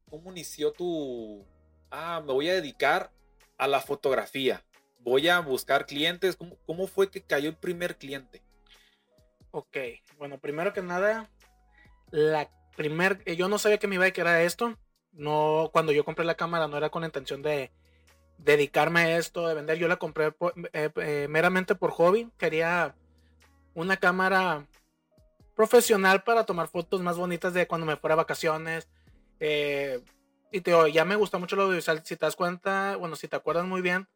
¿cómo 0.09 0.31
inició 0.31 0.71
tu... 0.71 1.45
Ah, 1.89 2.21
me 2.25 2.33
voy 2.33 2.50
a 2.50 2.53
dedicar 2.53 3.12
a 3.57 3.67
la 3.67 3.81
fotografía. 3.81 4.63
Voy 5.00 5.27
a 5.27 5.39
buscar 5.39 5.85
clientes. 5.85 6.35
¿Cómo, 6.35 6.57
cómo 6.65 6.88
fue 6.88 7.12
que 7.12 7.21
cayó 7.21 7.50
el 7.50 7.57
primer 7.57 7.97
cliente? 7.97 8.41
Ok, 9.55 9.77
bueno, 10.17 10.39
primero 10.39 10.74
que 10.74 10.81
nada, 10.81 11.29
la 12.10 12.50
primer, 12.75 13.22
eh, 13.25 13.36
yo 13.36 13.48
no 13.50 13.60
sabía 13.60 13.77
que 13.77 13.86
me 13.86 13.93
iba 13.93 14.03
a 14.03 14.05
dedicar 14.05 14.25
a 14.25 14.41
esto. 14.41 14.79
No, 15.12 15.69
cuando 15.72 15.91
yo 15.91 16.03
compré 16.03 16.25
la 16.25 16.33
cámara 16.33 16.67
no 16.67 16.75
era 16.75 16.89
con 16.89 17.03
intención 17.03 17.43
de 17.43 17.72
dedicarme 18.39 19.01
a 19.01 19.17
esto, 19.19 19.48
de 19.48 19.53
vender. 19.53 19.77
Yo 19.77 19.88
la 19.88 19.98
compré 19.98 20.33
eh, 20.74 20.89
eh, 20.95 21.27
meramente 21.29 21.75
por 21.75 21.91
hobby. 21.91 22.31
Quería 22.39 22.95
una 23.75 23.98
cámara 23.98 24.65
profesional 25.53 26.24
para 26.24 26.48
tomar 26.48 26.67
fotos 26.67 27.01
más 27.01 27.17
bonitas 27.17 27.53
de 27.53 27.67
cuando 27.67 27.86
me 27.86 27.95
fuera 27.95 28.13
a 28.13 28.17
vacaciones. 28.17 28.89
Y 29.39 30.62
te 30.62 30.72
digo, 30.72 30.88
ya 30.88 31.05
me 31.05 31.15
gusta 31.15 31.38
mucho 31.38 31.55
lo 31.55 31.65
audiovisual. 31.65 32.01
Si 32.03 32.15
te 32.15 32.25
das 32.25 32.36
cuenta, 32.36 32.95
bueno, 32.95 33.15
si 33.15 33.27
te 33.27 33.36
acuerdas 33.36 33.67
muy 33.67 33.81
bien, 33.81 34.07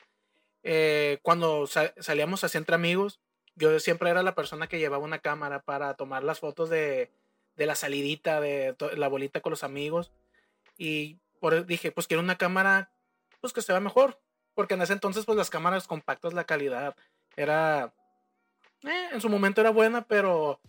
cuando 1.22 1.68
salíamos 1.68 2.44
así 2.44 2.58
entre 2.58 2.74
amigos, 2.74 3.22
yo 3.58 3.80
siempre 3.80 4.10
era 4.10 4.24
la 4.24 4.36
persona 4.36 4.68
que 4.68 4.80
llevaba 4.80 5.04
una 5.04 5.20
cámara 5.20 5.62
para 5.62 5.96
tomar 5.96 6.24
las 6.24 6.40
fotos 6.40 6.70
de, 6.70 7.12
de 7.56 7.66
la 7.66 7.76
salidita, 7.76 8.40
de 8.40 8.76
la 8.96 9.08
bolita 9.08 9.42
con 9.42 9.50
los 9.50 9.64
amigos. 9.64 10.12
Y 10.78 11.18
por, 11.40 11.66
dije, 11.66 11.92
pues 11.92 12.08
quiero 12.08 12.24
una 12.24 12.38
cámara 12.38 12.92
pues 13.42 13.54
que 13.54 13.62
se 13.62 13.74
vea 13.74 13.82
mejor. 13.82 14.20
Porque 14.54 14.74
en 14.74 14.82
ese 14.82 14.94
entonces, 14.94 15.26
pues 15.26 15.38
las 15.38 15.52
cámaras 15.52 15.86
compactas, 15.86 16.34
la 16.34 16.46
calidad 16.46 16.96
era. 17.36 17.94
Eh, 18.84 19.10
en 19.12 19.22
su 19.22 19.30
momento 19.30 19.62
era 19.62 19.70
buena, 19.70 20.08
pero 20.08 20.60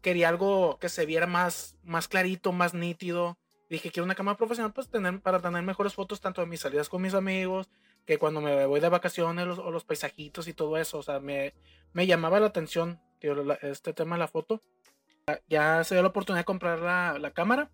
quería 0.00 0.30
algo 0.30 0.78
que 0.78 0.88
se 0.88 1.04
viera 1.04 1.26
más, 1.26 1.76
más 1.82 2.08
clarito, 2.08 2.52
más 2.52 2.72
nítido. 2.72 3.36
Dije, 3.68 3.90
quiero 3.90 4.04
una 4.04 4.14
cámara 4.14 4.38
profesional 4.38 4.72
pues, 4.72 4.88
tener, 4.88 5.20
para 5.20 5.40
tener 5.40 5.62
mejores 5.62 5.92
fotos 5.92 6.20
tanto 6.20 6.40
de 6.40 6.46
mis 6.46 6.60
salidas 6.60 6.88
con 6.88 7.02
mis 7.02 7.12
amigos, 7.12 7.68
que 8.06 8.18
cuando 8.18 8.40
me 8.40 8.66
voy 8.66 8.80
de 8.80 8.88
vacaciones 8.88 9.58
o 9.58 9.70
los 9.70 9.84
paisajitos 9.84 10.48
y 10.48 10.54
todo 10.54 10.76
eso. 10.76 10.98
O 10.98 11.02
sea, 11.02 11.20
me, 11.20 11.54
me 11.92 12.06
llamaba 12.06 12.40
la 12.40 12.46
atención 12.46 13.00
este 13.62 13.92
tema 13.92 14.16
de 14.16 14.20
la 14.20 14.28
foto. 14.28 14.60
Ya 15.48 15.82
se 15.84 15.94
dio 15.94 16.02
la 16.02 16.08
oportunidad 16.08 16.40
de 16.40 16.44
comprar 16.44 16.80
la, 16.80 17.18
la 17.18 17.32
cámara 17.32 17.70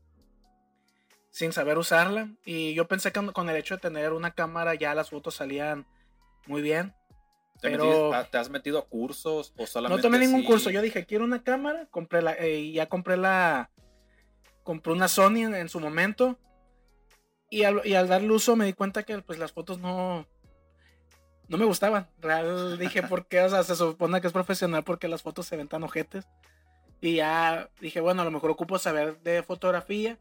sin 1.31 1.53
saber 1.53 1.79
usarla. 1.79 2.31
Y 2.45 2.75
yo 2.75 2.87
pensé 2.87 3.13
que 3.13 3.21
con 3.33 3.49
el 3.49 3.57
hecho 3.57 3.77
de 3.77 3.81
tener 3.81 4.13
una 4.13 4.33
cámara 4.33 4.75
ya 4.75 4.95
las 4.95 5.11
fotos 5.11 5.35
salían 5.35 5.87
muy 6.47 6.63
bien. 6.63 6.95
¿Te, 7.61 7.71
pero, 7.71 8.11
¿Te 8.31 8.39
has 8.39 8.51
metido 8.51 8.79
a 8.79 8.87
cursos 8.87 9.53
o 9.57 9.67
solamente? 9.67 10.03
No 10.03 10.03
tomé 10.03 10.19
ningún 10.19 10.45
curso. 10.45 10.71
Yo 10.71 10.81
dije, 10.83 11.05
quiero 11.05 11.25
una 11.25 11.43
cámara. 11.43 11.87
Compré 11.91 12.23
la, 12.23 12.33
eh, 12.33 12.73
ya 12.73 12.89
compré 12.89 13.17
la. 13.17 13.71
Compré 14.63 14.93
una 14.93 15.09
Sony 15.09 15.45
en, 15.45 15.69
su 15.69 15.81
momento. 15.81 16.39
Y 17.51 17.65
al, 17.65 17.83
y 17.85 17.95
al, 17.95 18.09
darle 18.09 18.31
uso 18.31 18.57
me 18.57 18.65
di 18.65 18.73
cuenta 18.73 19.03
que 19.03 19.19
pues 19.19 19.39
las 19.39 19.53
fotos 19.53 19.79
no. 19.79 20.27
No 21.49 21.59
me 21.59 21.65
gustaban. 21.65 22.09
Real 22.21 22.79
dije, 22.79 23.03
¿por 23.03 23.27
qué? 23.27 23.43
O 23.43 23.51
sea, 23.51 23.65
se 23.65 23.75
supone 23.75 24.21
que 24.21 24.29
es 24.29 24.33
profesional 24.33 24.85
porque 24.85 25.09
las 25.09 25.23
fotos 25.23 25.47
se 25.47 25.57
ven 25.57 25.67
tan 25.67 25.83
ojetes. 25.83 26.29
Y 27.01 27.17
ya 27.17 27.69
dije, 27.81 28.01
bueno, 28.01 28.23
a 28.23 28.25
lo 28.25 28.31
mejor 28.31 28.51
ocupo 28.51 28.79
saber 28.79 29.21
de 29.23 29.43
fotografía. 29.43 30.17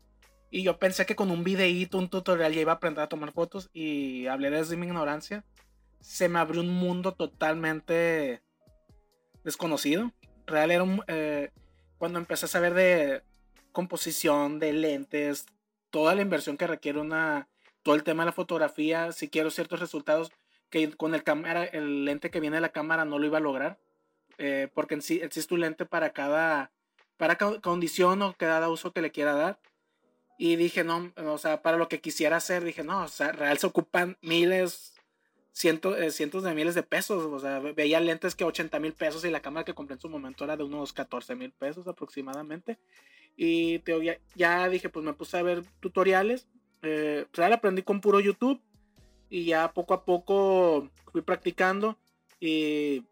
Y 0.49 0.63
yo 0.63 0.79
pensé 0.79 1.05
que 1.05 1.15
con 1.15 1.29
un 1.29 1.43
videíto, 1.43 1.99
un 1.99 2.09
tutorial 2.09 2.53
ya 2.53 2.61
iba 2.61 2.71
a 2.71 2.75
aprender 2.75 3.03
a 3.03 3.09
tomar 3.09 3.31
fotos. 3.31 3.69
Y 3.73 4.25
hablé 4.25 4.49
desde 4.49 4.75
mi 4.75 4.87
ignorancia 4.87 5.45
se 6.01 6.29
me 6.29 6.39
abrió 6.39 6.61
un 6.61 6.69
mundo 6.69 7.13
totalmente 7.13 8.41
desconocido. 9.43 10.11
Real 10.45 10.71
era 10.71 10.83
un, 10.83 11.01
eh, 11.07 11.51
cuando 11.97 12.19
empecé 12.19 12.45
a 12.45 12.49
saber 12.49 12.73
de 12.73 13.23
composición, 13.71 14.59
de 14.59 14.73
lentes, 14.73 15.45
toda 15.89 16.15
la 16.15 16.21
inversión 16.21 16.57
que 16.57 16.67
requiere 16.67 16.99
una, 16.99 17.47
todo 17.83 17.95
el 17.95 18.03
tema 18.03 18.23
de 18.23 18.27
la 18.27 18.33
fotografía, 18.33 19.11
si 19.11 19.29
quiero 19.29 19.51
ciertos 19.51 19.79
resultados 19.79 20.31
que 20.69 20.91
con 20.91 21.15
el 21.15 21.23
cámara, 21.23 21.63
el 21.63 22.05
lente 22.05 22.29
que 22.29 22.39
viene 22.39 22.57
de 22.57 22.61
la 22.61 22.71
cámara 22.71 23.05
no 23.05 23.19
lo 23.19 23.25
iba 23.25 23.37
a 23.37 23.41
lograr, 23.41 23.79
eh, 24.37 24.69
porque 24.73 24.95
en 24.95 25.01
sí 25.01 25.19
existe 25.21 25.53
un 25.53 25.61
lente 25.61 25.85
para 25.85 26.11
cada, 26.11 26.71
para 27.17 27.37
cada 27.37 27.59
condición 27.61 28.21
o 28.21 28.35
cada 28.37 28.69
uso 28.69 28.93
que 28.93 29.01
le 29.01 29.11
quiera 29.11 29.33
dar. 29.33 29.59
Y 30.37 30.55
dije, 30.55 30.85
no, 30.85 31.11
o 31.17 31.37
sea, 31.37 31.61
para 31.61 31.77
lo 31.77 31.89
que 31.89 31.99
quisiera 31.99 32.37
hacer, 32.37 32.63
dije, 32.63 32.83
no, 32.83 33.03
o 33.03 33.07
sea, 33.09 33.33
real 33.33 33.57
se 33.57 33.67
ocupan 33.67 34.17
miles, 34.21 34.93
eh, 35.53 36.11
cientos 36.11 36.43
de 36.43 36.53
miles 36.53 36.75
de 36.75 36.83
pesos. 36.83 37.25
O 37.25 37.39
sea, 37.39 37.59
veía 37.59 37.99
lentes 37.99 38.35
que 38.35 38.43
80 38.43 38.79
mil 38.79 38.93
pesos 38.93 39.25
y 39.25 39.29
la 39.29 39.41
cámara 39.41 39.65
que 39.65 39.73
compré 39.73 39.95
en 39.95 40.01
su 40.01 40.09
momento 40.09 40.43
era 40.43 40.57
de 40.57 40.63
unos 40.63 40.93
14 40.93 41.35
mil 41.35 41.51
pesos 41.51 41.87
aproximadamente. 41.87 42.79
Y 43.35 43.79
te, 43.79 44.19
ya, 44.35 44.69
dije, 44.69 44.89
pues 44.89 45.05
me 45.05 45.13
puse 45.13 45.37
a 45.37 45.43
ver 45.43 45.63
tutoriales. 45.79 46.47
Eh, 46.81 47.25
pues 47.31 47.51
aprendí 47.51 47.83
con 47.83 48.01
puro 48.01 48.19
YouTube. 48.19 48.61
Y 49.29 49.45
ya 49.45 49.73
poco 49.73 49.93
a 49.93 50.05
poco 50.05 50.89
fui 51.11 51.21
practicando. 51.21 51.97
Y 52.39 53.05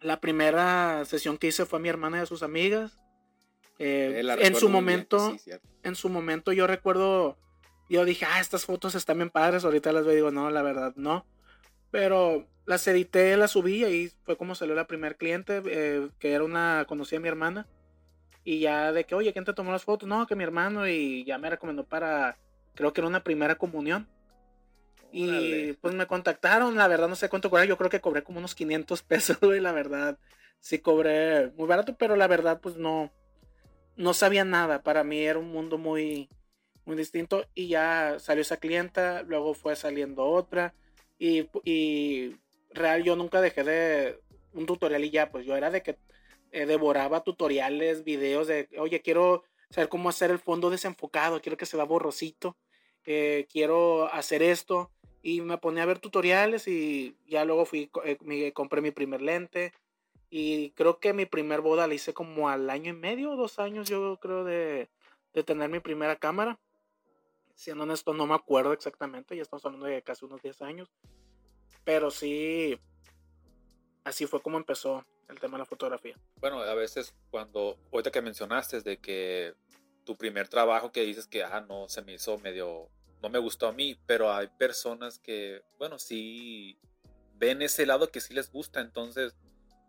la 0.00 0.20
primera 0.20 1.04
sesión 1.04 1.36
que 1.38 1.48
hice 1.48 1.66
fue 1.66 1.78
a 1.78 1.82
mi 1.82 1.88
hermana 1.88 2.18
y 2.18 2.20
a 2.20 2.26
sus 2.26 2.42
amigas. 2.42 2.98
Eh, 3.78 4.22
en 4.40 4.54
su 4.54 4.68
momento, 4.68 5.34
en 5.82 5.94
su 5.94 6.10
momento 6.10 6.52
yo 6.52 6.66
recuerdo, 6.66 7.38
yo 7.88 8.04
dije, 8.04 8.26
ah, 8.26 8.40
estas 8.40 8.66
fotos 8.66 8.94
están 8.94 9.16
bien 9.16 9.30
padres, 9.30 9.64
ahorita 9.64 9.92
las 9.92 10.04
veo 10.04 10.12
y 10.12 10.16
digo, 10.16 10.30
no, 10.30 10.50
la 10.50 10.60
verdad, 10.60 10.92
no. 10.96 11.24
Pero 11.90 12.46
las 12.66 12.86
edité, 12.86 13.36
las 13.36 13.52
subí 13.52 13.84
y 13.84 14.12
fue 14.24 14.36
como 14.36 14.54
salió 14.54 14.74
la 14.74 14.86
primer 14.86 15.16
cliente, 15.16 15.62
eh, 15.66 16.08
que 16.18 16.32
era 16.32 16.44
una, 16.44 16.84
conocida 16.86 17.20
mi 17.20 17.28
hermana. 17.28 17.66
Y 18.44 18.60
ya 18.60 18.92
de 18.92 19.04
que, 19.04 19.14
oye, 19.14 19.32
¿quién 19.32 19.44
te 19.44 19.52
tomó 19.52 19.72
las 19.72 19.84
fotos? 19.84 20.08
No, 20.08 20.26
que 20.26 20.36
mi 20.36 20.44
hermano 20.44 20.88
y 20.88 21.24
ya 21.24 21.36
me 21.38 21.50
recomendó 21.50 21.84
para, 21.84 22.38
creo 22.74 22.92
que 22.92 23.00
era 23.00 23.08
una 23.08 23.22
primera 23.22 23.56
comunión. 23.56 24.08
Y 25.12 25.72
pues 25.74 25.94
me 25.94 26.06
contactaron, 26.06 26.76
la 26.76 26.86
verdad 26.86 27.08
no 27.08 27.16
sé 27.16 27.28
cuánto 27.28 27.50
cobré, 27.50 27.66
yo 27.66 27.76
creo 27.76 27.90
que 27.90 28.00
cobré 28.00 28.22
como 28.22 28.38
unos 28.38 28.54
500 28.54 29.02
pesos, 29.02 29.38
y 29.42 29.60
la 29.60 29.72
verdad 29.72 30.18
sí 30.60 30.78
cobré 30.78 31.50
muy 31.56 31.66
barato, 31.66 31.96
pero 31.96 32.14
la 32.14 32.28
verdad 32.28 32.60
pues 32.60 32.76
no, 32.76 33.12
no 33.96 34.14
sabía 34.14 34.44
nada, 34.44 34.82
para 34.82 35.02
mí 35.02 35.18
era 35.18 35.38
un 35.38 35.50
mundo 35.50 35.78
muy, 35.78 36.28
muy 36.84 36.96
distinto 36.96 37.46
y 37.54 37.68
ya 37.68 38.18
salió 38.20 38.42
esa 38.42 38.58
clienta, 38.58 39.22
luego 39.22 39.54
fue 39.54 39.74
saliendo 39.74 40.24
otra 40.26 40.74
y, 41.20 42.36
real, 42.70 43.04
yo 43.04 43.14
nunca 43.14 43.42
dejé 43.42 43.62
de 43.62 44.18
un 44.54 44.64
tutorial 44.64 45.04
y 45.04 45.10
ya, 45.10 45.30
pues 45.30 45.44
yo 45.44 45.54
era 45.54 45.70
de 45.70 45.82
que 45.82 45.98
eh, 46.50 46.64
devoraba 46.64 47.22
tutoriales, 47.22 48.04
videos 48.04 48.46
de, 48.46 48.68
oye, 48.78 49.02
quiero 49.02 49.44
saber 49.68 49.90
cómo 49.90 50.08
hacer 50.08 50.30
el 50.30 50.38
fondo 50.38 50.70
desenfocado, 50.70 51.40
quiero 51.42 51.58
que 51.58 51.66
se 51.66 51.76
vea 51.76 51.84
borrosito, 51.84 52.56
eh, 53.04 53.46
quiero 53.52 54.12
hacer 54.12 54.42
esto. 54.42 54.90
Y 55.22 55.42
me 55.42 55.58
ponía 55.58 55.82
a 55.82 55.86
ver 55.86 55.98
tutoriales 55.98 56.66
y 56.66 57.14
ya 57.26 57.44
luego 57.44 57.66
fui, 57.66 57.90
eh, 58.04 58.16
me 58.22 58.52
compré 58.52 58.80
mi 58.80 58.90
primer 58.90 59.20
lente. 59.20 59.74
Y 60.30 60.70
creo 60.70 60.98
que 61.00 61.12
mi 61.12 61.26
primer 61.26 61.60
boda 61.60 61.86
la 61.86 61.92
hice 61.94 62.14
como 62.14 62.48
al 62.48 62.70
año 62.70 62.90
y 62.90 62.96
medio, 62.96 63.36
dos 63.36 63.58
años, 63.58 63.88
yo 63.90 64.18
creo, 64.18 64.44
de, 64.44 64.88
de 65.34 65.42
tener 65.44 65.68
mi 65.68 65.80
primera 65.80 66.16
cámara 66.16 66.58
siendo 67.60 67.84
honesto, 67.84 68.14
no 68.14 68.26
me 68.26 68.34
acuerdo 68.34 68.72
exactamente, 68.72 69.36
ya 69.36 69.42
estamos 69.42 69.64
hablando 69.66 69.86
de 69.86 70.00
casi 70.00 70.24
unos 70.24 70.40
10 70.40 70.62
años, 70.62 70.88
pero 71.84 72.10
sí, 72.10 72.80
así 74.02 74.26
fue 74.26 74.40
como 74.40 74.56
empezó 74.56 75.04
el 75.28 75.38
tema 75.38 75.58
de 75.58 75.60
la 75.60 75.66
fotografía. 75.66 76.16
Bueno, 76.36 76.62
a 76.62 76.74
veces 76.74 77.14
cuando, 77.30 77.78
ahorita 77.92 78.10
que 78.10 78.22
mencionaste 78.22 78.80
de 78.80 78.96
que 78.96 79.54
tu 80.04 80.16
primer 80.16 80.48
trabajo 80.48 80.90
que 80.90 81.02
dices 81.02 81.26
que, 81.26 81.44
ah, 81.44 81.60
no, 81.60 81.86
se 81.90 82.00
me 82.00 82.14
hizo 82.14 82.38
medio, 82.38 82.88
no 83.22 83.28
me 83.28 83.38
gustó 83.38 83.68
a 83.68 83.72
mí, 83.72 83.94
pero 84.06 84.32
hay 84.32 84.48
personas 84.48 85.18
que, 85.18 85.62
bueno, 85.78 85.98
sí 85.98 86.78
ven 87.34 87.60
ese 87.60 87.84
lado 87.84 88.10
que 88.10 88.22
sí 88.22 88.32
les 88.32 88.50
gusta, 88.50 88.80
entonces 88.80 89.36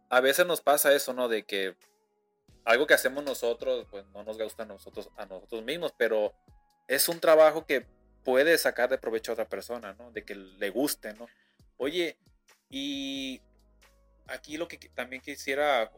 a 0.10 0.20
veces 0.20 0.46
nos 0.46 0.60
pasa 0.60 0.94
eso, 0.94 1.14
¿no? 1.14 1.30
De 1.30 1.46
que 1.46 1.78
algo 2.66 2.86
que 2.86 2.96
hacemos 2.96 3.24
nosotros, 3.24 3.88
pues 3.90 4.06
no 4.08 4.26
nos 4.26 4.38
gusta 4.38 4.64
a 4.64 4.66
nosotros, 4.66 5.10
a 5.16 5.26
nosotros 5.26 5.64
mismos, 5.64 5.94
pero 5.98 6.34
es 6.88 7.08
un 7.10 7.20
trabajo 7.20 7.66
que 7.66 7.86
puede 8.24 8.58
sacar 8.58 8.90
de 8.90 8.98
provecho 8.98 9.32
a 9.32 9.34
otra 9.34 9.50
persona, 9.50 9.94
¿no? 9.94 10.12
De 10.12 10.24
que 10.24 10.36
le 10.36 10.70
guste, 10.70 11.14
¿no? 11.14 11.28
Oye, 11.78 12.18
y 12.70 13.42
aquí 14.28 14.58
lo 14.58 14.68
que 14.68 14.78
también 14.94 15.22
quisiera 15.22 15.92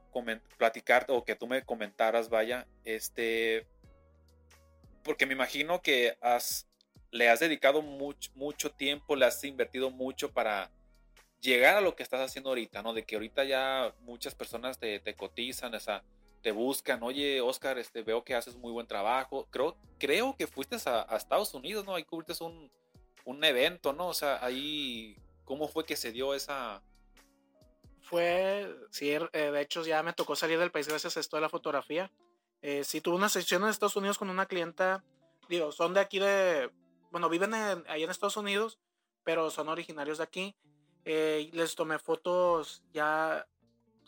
platicar 0.58 1.06
o 1.10 1.24
que 1.24 1.36
tú 1.36 1.48
me 1.48 1.64
comentaras, 1.64 2.30
vaya, 2.30 2.68
este, 2.84 3.68
porque 5.04 5.26
me 5.26 5.34
imagino 5.34 5.82
que 5.82 6.18
has, 6.22 6.68
le 7.12 7.30
has 7.30 7.40
dedicado 7.40 7.82
mucho, 7.82 8.72
tiempo, 8.72 9.16
le 9.16 9.26
has 9.26 9.44
invertido 9.44 9.92
mucho 9.92 10.32
para 10.32 10.72
llegar 11.42 11.76
a 11.76 11.82
lo 11.82 11.96
que 11.96 12.04
estás 12.04 12.22
haciendo 12.22 12.50
ahorita, 12.50 12.82
¿no? 12.82 12.94
De 12.94 13.04
que 13.04 13.16
ahorita 13.16 13.44
ya 13.44 13.94
muchas 14.02 14.34
personas 14.34 14.80
te, 14.80 15.00
te 15.00 15.14
cotizan, 15.16 15.74
o 15.76 15.80
sea, 15.80 16.04
te 16.44 16.52
buscan, 16.52 17.02
oye, 17.04 17.40
Oscar, 17.40 17.80
este, 17.80 18.04
veo 18.04 18.24
que 18.24 18.36
haces 18.36 18.58
muy 18.58 18.72
buen 18.72 18.86
trabajo. 18.86 19.48
Creo, 19.50 19.78
creo 19.98 20.36
que 20.36 20.46
fuiste 20.46 20.76
a, 20.86 21.16
Estados 21.16 21.54
Unidos, 21.54 21.86
¿no? 21.86 21.96
Ahí 21.96 22.04
cubriste 22.04 22.44
un, 22.44 22.70
un 23.24 23.44
evento, 23.46 23.94
¿no? 23.94 24.10
O 24.10 24.14
sea, 24.14 24.44
ahí, 24.44 25.18
¿cómo 25.46 25.70
fue 25.70 25.86
que 25.86 25.96
se 25.96 26.12
dio 26.12 26.34
esa... 26.34 26.84
Fue, 28.02 28.70
sí, 28.92 29.10
er, 29.10 29.30
eh, 29.32 29.52
de 29.52 29.62
hecho 29.62 29.86
ya 29.86 30.04
me 30.04 30.12
tocó 30.12 30.36
salir 30.36 30.60
del 30.60 30.70
país 30.70 30.90
gracias 30.90 31.16
a 31.16 31.22
esto 31.22 31.38
de 31.38 31.42
la 31.42 31.50
fotografía. 31.50 32.12
Eh, 32.62 32.84
sí, 32.84 33.00
tuve 33.00 33.16
una 33.16 33.30
sesión 33.30 33.64
en 33.64 33.70
Estados 33.70 33.96
Unidos 33.96 34.18
con 34.18 34.30
una 34.30 34.46
clienta, 34.46 35.02
digo, 35.48 35.72
son 35.72 35.94
de 35.94 36.02
aquí 36.02 36.20
de, 36.20 36.70
bueno, 37.10 37.30
viven 37.30 37.54
ahí 37.54 38.04
en 38.04 38.10
Estados 38.10 38.36
Unidos, 38.36 38.80
pero 39.24 39.50
son 39.50 39.70
originarios 39.70 40.18
de 40.18 40.26
aquí. 40.26 40.56
Eh, 41.06 41.50
les 41.54 41.76
tomé 41.76 42.00
fotos 42.00 42.84
ya 42.94 43.48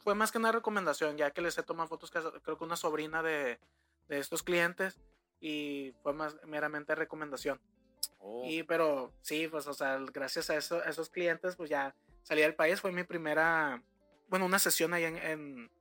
fue 0.05 0.13
más 0.13 0.31
que 0.31 0.37
una 0.37 0.51
recomendación, 0.51 1.17
ya 1.17 1.31
que 1.31 1.41
les 1.41 1.57
he 1.57 1.63
tomado 1.63 1.89
fotos, 1.89 2.11
creo 2.11 2.57
que 2.57 2.63
una 2.63 2.75
sobrina 2.75 3.23
de, 3.23 3.59
de 4.07 4.19
estos 4.19 4.43
clientes, 4.43 5.01
y 5.41 5.95
fue 6.03 6.13
más 6.13 6.37
meramente 6.45 6.93
recomendación. 6.93 7.59
Oh. 8.19 8.43
Y 8.45 8.61
pero 8.61 9.11
sí, 9.23 9.47
pues, 9.47 9.65
o 9.65 9.73
sea, 9.73 9.97
gracias 10.13 10.51
a, 10.51 10.57
eso, 10.57 10.83
esos 10.83 11.09
clientes, 11.09 11.55
pues 11.55 11.71
ya 11.71 11.95
salí 12.21 12.41
del 12.41 12.53
país, 12.53 12.79
fue 12.79 12.91
mi 12.91 13.03
primera, 13.03 13.81
bueno, 14.29 14.45
una 14.45 14.59
sesión 14.59 14.93
ahí 14.93 15.05
en, 15.05 15.71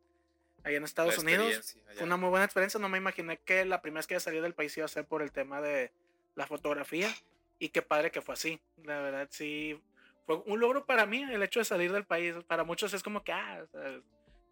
ahí 0.64 0.75
en 0.75 0.85
Estados 0.85 1.19
Unidos. 1.19 1.76
Fue 1.95 2.04
una 2.04 2.16
muy 2.16 2.31
buena 2.31 2.47
experiencia. 2.47 2.81
No 2.81 2.88
me 2.88 2.99
imaginé 2.99 3.38
que 3.38 3.64
la 3.66 3.83
primera 3.83 3.99
vez 3.99 4.07
que 4.07 4.19
salí 4.21 4.40
del 4.40 4.54
país 4.54 4.75
iba 4.78 4.87
a 4.87 4.88
ser 4.88 5.07
por 5.07 5.21
el 5.21 5.33
tema 5.33 5.61
de 5.61 5.93
la 6.35 6.47
fotografía. 6.47 7.14
Y 7.59 7.69
qué 7.69 7.83
padre 7.83 8.11
que 8.11 8.23
fue 8.23 8.33
así. 8.33 8.61
La 8.83 9.00
verdad, 9.00 9.28
sí. 9.31 9.81
Fue 10.26 10.43
un 10.47 10.59
logro 10.59 10.87
para 10.87 11.07
mí 11.07 11.23
el 11.23 11.43
hecho 11.43 11.61
de 11.61 11.64
salir 11.64 11.93
del 11.93 12.04
país. 12.04 12.35
Para 12.47 12.64
muchos 12.64 12.93
es 12.95 13.02
como 13.02 13.23
que, 13.23 13.33
ah, 13.33 13.64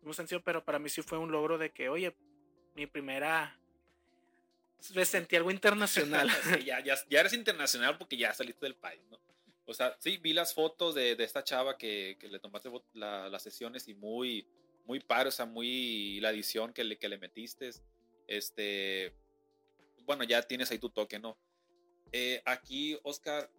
muy 0.03 0.15
sencillo, 0.15 0.43
pero 0.43 0.65
para 0.65 0.79
mí 0.79 0.89
sí 0.89 1.03
fue 1.03 1.19
un 1.19 1.31
logro 1.31 1.59
de 1.59 1.73
que, 1.73 1.89
oye, 1.89 2.17
mi 2.75 2.87
primera. 2.87 3.59
Me 4.95 5.05
sentí 5.05 5.37
algo 5.37 5.51
internacional. 5.51 6.29
ya, 6.65 6.81
ya, 6.81 6.97
ya 7.09 7.21
eres 7.21 7.33
internacional 7.33 7.99
porque 7.99 8.17
ya 8.17 8.35
saliste 8.35 8.67
del 8.67 8.75
país, 8.75 9.01
¿no? 9.11 9.21
O 9.65 9.75
sea, 9.75 9.97
sí, 10.01 10.17
vi 10.17 10.33
las 10.33 10.55
fotos 10.55 10.95
de, 10.95 11.15
de 11.15 11.25
esta 11.25 11.45
chava 11.45 11.79
que, 11.79 12.17
que 12.19 12.29
le 12.29 12.41
tomaste 12.41 12.69
las 12.95 13.43
sesiones 13.43 13.87
y 13.87 13.95
muy, 13.95 14.47
muy 14.85 14.99
padre, 14.99 15.29
o 15.29 15.33
sea, 15.33 15.47
muy 15.47 16.19
la 16.21 16.31
edición 16.31 16.73
que 16.73 16.83
le, 16.83 16.99
que 16.99 17.09
le 17.09 17.19
metiste. 17.19 17.71
Este, 18.27 19.15
bueno, 20.05 20.25
ya 20.25 20.43
tienes 20.43 20.71
ahí 20.71 20.79
tu 20.79 20.91
toque, 20.91 21.19
¿no? 21.21 21.39
Eh, 22.11 22.43
aquí, 22.45 22.99
Oscar, 23.05 23.51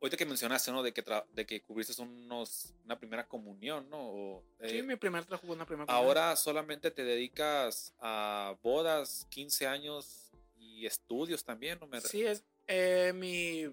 ahorita 0.00 0.16
que 0.16 0.26
mencionaste, 0.26 0.72
¿no? 0.72 0.82
De 0.82 0.92
que, 0.92 1.04
de 1.32 1.46
que 1.46 1.60
cubriste 1.62 2.00
unos, 2.00 2.74
una 2.84 2.98
primera 2.98 3.26
comunión, 3.26 3.88
¿no? 3.90 4.42
sí, 4.60 4.78
eh, 4.78 4.82
mi 4.82 4.96
primer 4.96 5.24
trabajo 5.24 5.46
fue 5.46 5.56
una 5.56 5.66
primera 5.66 5.86
comunión. 5.86 6.06
Ahora 6.06 6.36
solamente 6.36 6.90
te 6.90 7.04
dedicas 7.04 7.94
a 8.00 8.56
bodas, 8.62 9.26
15 9.30 9.66
años 9.66 10.32
y 10.58 10.86
estudios 10.86 11.44
también, 11.44 11.78
¿no? 11.80 11.86
Me... 11.86 12.00
Sí, 12.00 12.22
es 12.22 12.44
eh, 12.66 13.12
mi, 13.14 13.66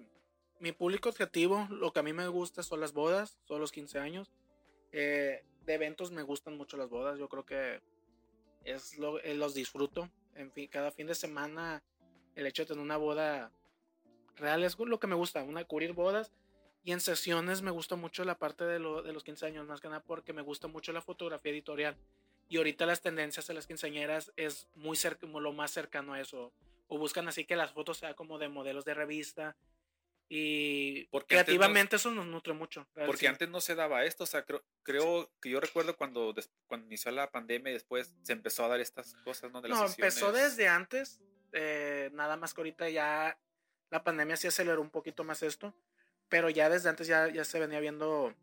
mi 0.60 0.72
público 0.72 1.08
objetivo, 1.08 1.66
lo 1.70 1.92
que 1.92 2.00
a 2.00 2.02
mí 2.02 2.12
me 2.12 2.28
gusta 2.28 2.62
son 2.62 2.80
las 2.80 2.92
bodas, 2.92 3.38
son 3.46 3.60
los 3.60 3.72
15 3.72 3.98
años. 3.98 4.30
de 4.92 5.42
eventos 5.66 6.10
me 6.10 6.22
gustan 6.22 6.56
mucho 6.56 6.76
las 6.76 6.88
bodas, 6.88 7.18
yo 7.18 7.28
creo 7.28 7.44
que 7.44 7.80
es 8.64 8.98
lo, 8.98 9.18
los 9.18 9.54
disfruto. 9.54 10.10
En 10.34 10.52
fin, 10.52 10.68
cada 10.68 10.90
fin 10.90 11.06
de 11.06 11.14
semana 11.14 11.82
el 12.34 12.46
hecho 12.46 12.62
de 12.62 12.68
tener 12.68 12.82
una 12.82 12.96
boda 12.96 13.50
real 14.38 14.64
es 14.64 14.78
lo 14.78 14.98
que 14.98 15.06
me 15.06 15.14
gusta, 15.14 15.42
una 15.42 15.64
cubrir 15.64 15.92
bodas. 15.92 16.32
Y 16.84 16.92
en 16.92 17.00
sesiones 17.00 17.60
me 17.60 17.70
gusta 17.70 17.96
mucho 17.96 18.24
la 18.24 18.38
parte 18.38 18.64
de, 18.64 18.78
lo, 18.78 19.02
de 19.02 19.12
los 19.12 19.24
15 19.24 19.46
años, 19.46 19.66
más 19.66 19.80
que 19.80 19.88
nada 19.88 20.02
porque 20.02 20.32
me 20.32 20.42
gusta 20.42 20.68
mucho 20.68 20.92
la 20.92 21.02
fotografía 21.02 21.52
editorial. 21.52 21.96
Y 22.48 22.56
ahorita 22.56 22.86
las 22.86 23.02
tendencias 23.02 23.46
de 23.46 23.54
las 23.54 23.66
quinceañeras 23.66 24.32
es 24.36 24.68
muy 24.74 24.96
cerca, 24.96 25.26
lo 25.26 25.52
más 25.52 25.70
cercano 25.70 26.14
a 26.14 26.20
eso. 26.20 26.52
O 26.86 26.98
buscan 26.98 27.28
así 27.28 27.44
que 27.44 27.56
las 27.56 27.72
fotos 27.72 27.98
sean 27.98 28.14
como 28.14 28.38
de 28.38 28.48
modelos 28.48 28.84
de 28.86 28.94
revista. 28.94 29.56
Y 30.30 31.04
porque 31.06 31.34
creativamente 31.34 31.96
eso 31.96 32.10
nos 32.10 32.26
nutre 32.26 32.54
mucho. 32.54 32.86
Porque 33.06 33.28
antes 33.28 33.48
no 33.48 33.60
se 33.60 33.74
daba 33.74 34.04
esto. 34.04 34.24
O 34.24 34.26
sea, 34.26 34.44
creo, 34.44 34.62
creo 34.82 35.30
que 35.40 35.50
yo 35.50 35.60
recuerdo 35.60 35.96
cuando, 35.96 36.34
cuando 36.66 36.86
inició 36.86 37.10
la 37.10 37.30
pandemia 37.30 37.70
y 37.70 37.74
después 37.74 38.14
se 38.22 38.32
empezó 38.32 38.64
a 38.64 38.68
dar 38.68 38.80
estas 38.80 39.14
cosas, 39.24 39.50
¿no? 39.52 39.60
De 39.60 39.68
las 39.68 39.78
no, 39.78 39.86
empezó 39.86 40.32
desde 40.32 40.68
antes. 40.68 41.20
Eh, 41.52 42.10
nada 42.12 42.36
más 42.36 42.52
que 42.52 42.60
ahorita 42.60 42.88
ya 42.90 43.38
la 43.90 44.04
pandemia 44.04 44.36
sí 44.36 44.46
aceleró 44.46 44.80
un 44.80 44.90
poquito 44.90 45.24
más 45.24 45.42
esto, 45.42 45.74
pero 46.28 46.50
ya 46.50 46.68
desde 46.68 46.88
antes 46.88 47.06
ya, 47.06 47.28
ya 47.28 47.44
se 47.44 47.58
venía 47.58 47.80
viendo 47.80 48.34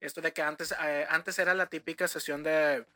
esto 0.00 0.20
de 0.20 0.32
que 0.32 0.42
antes, 0.42 0.74
eh, 0.82 1.06
antes 1.08 1.38
era 1.38 1.54
la 1.54 1.66
típica 1.66 2.08
sesión 2.08 2.42
de, 2.42 2.86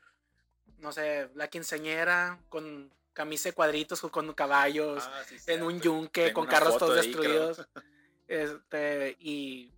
no 0.79 0.93
sé, 0.93 1.29
la 1.35 1.49
quinceñera 1.49 2.39
con 2.49 2.93
camisa 3.13 3.49
de 3.49 3.55
cuadritos 3.55 4.01
con 4.01 4.33
caballos, 4.33 5.05
ah, 5.07 5.23
en 5.47 5.63
un 5.63 5.81
yunque, 5.81 6.33
con 6.33 6.47
carros 6.47 6.79
todos 6.79 6.97
destruidos. 6.97 7.67
este, 8.29 9.17
y 9.21 9.73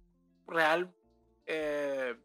real, 0.46 0.92
eh, 1.44 2.16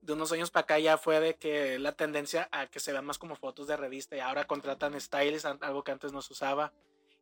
de 0.00 0.12
unos 0.12 0.30
años 0.32 0.50
para 0.50 0.64
acá 0.64 0.78
ya 0.78 0.98
fue 0.98 1.18
de 1.20 1.34
que 1.34 1.78
la 1.78 1.92
tendencia 1.92 2.48
a 2.52 2.66
que 2.66 2.78
se 2.78 2.92
vean 2.92 3.06
más 3.06 3.18
como 3.18 3.36
fotos 3.36 3.66
de 3.66 3.76
revista 3.76 4.16
y 4.16 4.20
ahora 4.20 4.46
contratan 4.46 4.98
stylists, 5.00 5.46
algo 5.46 5.82
que 5.82 5.92
antes 5.92 6.12
no 6.12 6.22
se 6.22 6.34
usaba 6.34 6.72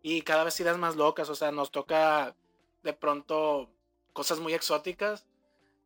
y 0.03 0.23
cada 0.23 0.45
vez 0.45 0.59
ideas 0.61 0.79
más 0.79 0.97
locas, 0.97 1.29
o 1.29 1.35
sea, 1.35 1.53
nos 1.53 1.71
toca 1.71 2.35
de 2.83 2.93
pronto 2.93 3.71
cosas 4.13 4.41
muy 4.41 4.53
exóticas. 4.53 5.27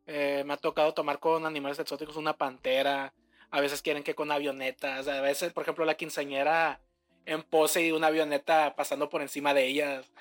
Eh, 0.07 0.43
me 0.45 0.53
ha 0.53 0.57
tocado 0.57 0.93
tomar 0.93 1.19
con 1.19 1.45
animales 1.45 1.79
exóticos 1.79 2.15
una 2.15 2.37
pantera, 2.37 3.13
a 3.51 3.61
veces 3.61 3.81
quieren 3.81 4.03
que 4.03 4.15
con 4.15 4.31
avionetas, 4.31 5.07
a 5.07 5.21
veces, 5.21 5.53
por 5.53 5.63
ejemplo, 5.63 5.85
la 5.85 5.95
quinceañera 5.95 6.81
en 7.25 7.43
pose 7.43 7.85
y 7.85 7.91
una 7.91 8.07
avioneta 8.07 8.75
pasando 8.75 9.09
por 9.09 9.21
encima 9.21 9.53
de 9.53 9.67
ellas. 9.67 10.11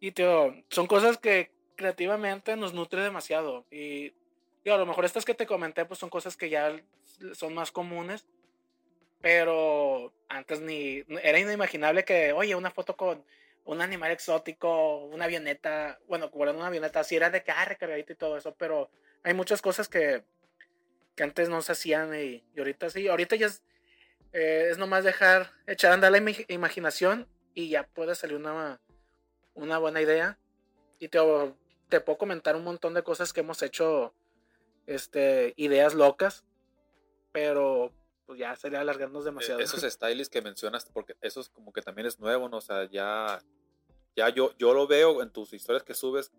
Y, 0.00 0.12
tío, 0.12 0.54
son 0.70 0.86
cosas 0.86 1.18
que 1.18 1.50
creativamente 1.76 2.56
nos 2.56 2.72
nutre 2.72 3.02
demasiado. 3.02 3.66
Y, 3.70 4.12
a 4.64 4.76
lo 4.76 4.86
mejor 4.86 5.04
estas 5.04 5.24
que 5.24 5.34
te 5.34 5.46
comenté, 5.46 5.84
pues 5.84 6.00
son 6.00 6.10
cosas 6.10 6.36
que 6.36 6.50
ya 6.50 6.74
son 7.34 7.54
más 7.54 7.70
comunes, 7.70 8.26
pero 9.26 10.12
antes 10.28 10.60
ni 10.60 11.02
era 11.20 11.40
inimaginable 11.40 12.04
que, 12.04 12.32
oye, 12.32 12.54
una 12.54 12.70
foto 12.70 12.96
con 12.96 13.24
un 13.64 13.80
animal 13.82 14.12
exótico, 14.12 14.98
una 15.06 15.24
avioneta, 15.24 15.98
bueno, 16.06 16.30
como 16.30 16.44
una 16.44 16.68
avioneta, 16.68 17.00
así 17.00 17.16
era 17.16 17.28
de 17.28 17.42
que, 17.42 17.50
ah, 17.50 17.76
y 17.98 18.14
todo 18.14 18.36
eso, 18.36 18.54
pero 18.54 18.88
hay 19.24 19.34
muchas 19.34 19.60
cosas 19.60 19.88
que, 19.88 20.22
que 21.16 21.24
antes 21.24 21.48
no 21.48 21.60
se 21.60 21.72
hacían 21.72 22.14
y, 22.14 22.44
ahorita 22.56 22.88
sí, 22.88 23.08
ahorita 23.08 23.34
ya 23.34 23.46
es, 23.46 23.64
eh, 24.32 24.68
es 24.70 24.78
nomás 24.78 25.02
dejar, 25.02 25.50
echar 25.66 25.90
andar 25.90 26.12
la 26.12 26.22
imaginación 26.46 27.26
y 27.52 27.70
ya 27.70 27.82
puede 27.82 28.14
salir 28.14 28.36
una, 28.36 28.80
una 29.54 29.78
buena 29.78 30.00
idea. 30.00 30.38
Y 31.00 31.08
te, 31.08 31.18
te 31.88 32.00
puedo 32.00 32.16
comentar 32.16 32.54
un 32.54 32.62
montón 32.62 32.94
de 32.94 33.02
cosas 33.02 33.32
que 33.32 33.40
hemos 33.40 33.60
hecho, 33.62 34.14
este, 34.86 35.52
ideas 35.56 35.94
locas, 35.94 36.44
pero 37.32 37.92
pues 38.26 38.38
ya 38.38 38.54
sería 38.56 38.80
alargarnos 38.80 39.24
e, 39.24 39.26
demasiado. 39.26 39.60
Esos 39.60 39.82
stylists 39.92 40.30
que 40.30 40.42
mencionas, 40.42 40.86
porque 40.92 41.16
eso 41.20 41.40
es 41.40 41.48
como 41.48 41.72
que 41.72 41.82
también 41.82 42.06
es 42.06 42.18
nuevo, 42.18 42.48
¿no? 42.48 42.58
O 42.58 42.60
sea, 42.60 42.88
ya, 42.90 43.40
ya 44.14 44.28
yo, 44.30 44.52
yo 44.58 44.74
lo 44.74 44.86
veo 44.86 45.22
en 45.22 45.30
tus 45.30 45.52
historias 45.52 45.84
que 45.84 45.94
subes, 45.94 46.32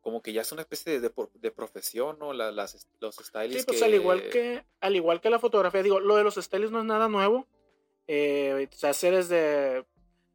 como 0.00 0.22
que 0.22 0.32
ya 0.32 0.42
es 0.42 0.52
una 0.52 0.62
especie 0.62 1.00
de, 1.00 1.12
de, 1.34 1.50
profesión, 1.50 2.18
¿no? 2.18 2.32
las, 2.32 2.88
los 3.00 3.16
stylists. 3.16 3.62
Sí, 3.62 3.66
pues 3.66 3.82
al 3.82 3.94
igual 3.94 4.28
que, 4.30 4.64
al 4.80 4.96
igual 4.96 5.20
que 5.20 5.30
la 5.30 5.38
fotografía, 5.38 5.82
digo, 5.82 6.00
lo 6.00 6.16
de 6.16 6.24
los 6.24 6.34
stylists 6.34 6.72
no 6.72 6.80
es 6.80 6.84
nada 6.86 7.08
nuevo. 7.08 7.46
Eh, 8.08 8.68
se 8.72 8.88
hace 8.88 9.10
desde, 9.12 9.86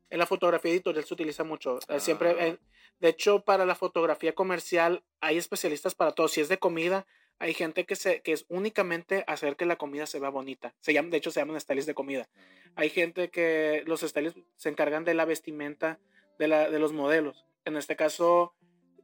en 0.10 0.20
la 0.20 0.26
fotografía 0.26 0.72
editorial 0.72 1.06
se 1.06 1.14
utiliza 1.14 1.44
mucho. 1.44 1.80
Eh, 1.90 2.00
siempre, 2.00 2.30
ah. 2.40 2.58
de 3.00 3.10
hecho, 3.10 3.44
para 3.44 3.66
la 3.66 3.76
fotografía 3.76 4.34
comercial 4.34 5.04
hay 5.20 5.38
especialistas 5.38 5.96
para 5.96 6.14
todo. 6.14 6.28
Si 6.28 6.42
es 6.42 6.50
de 6.50 6.60
comida, 6.60 7.06
hay 7.40 7.54
gente 7.54 7.86
que, 7.86 7.96
se, 7.96 8.22
que 8.22 8.32
es 8.32 8.46
únicamente 8.50 9.24
hacer 9.28 9.56
que 9.56 9.66
la 9.66 9.76
comida 9.76 10.06
se 10.06 10.20
vea 10.20 10.30
bonita. 10.30 10.74
Se 10.80 10.94
llaman, 10.94 11.12
de 11.12 11.18
hecho, 11.18 11.32
se 11.32 11.40
llaman 11.40 11.60
stylists 11.60 11.88
de 11.88 11.94
comida. 11.94 12.30
Mm. 12.34 12.70
Hay 12.76 12.90
gente 12.90 13.30
que 13.30 13.84
los 13.86 14.02
stylists 14.02 14.42
se 14.56 14.70
encargan 14.70 15.06
de 15.06 15.14
la 15.14 15.26
vestimenta 15.26 16.00
de, 16.40 16.48
la, 16.48 16.70
de 16.70 16.80
los 16.80 16.94
modelos. 16.94 17.46
En 17.66 17.78
este 17.78 17.96
caso, 17.96 18.56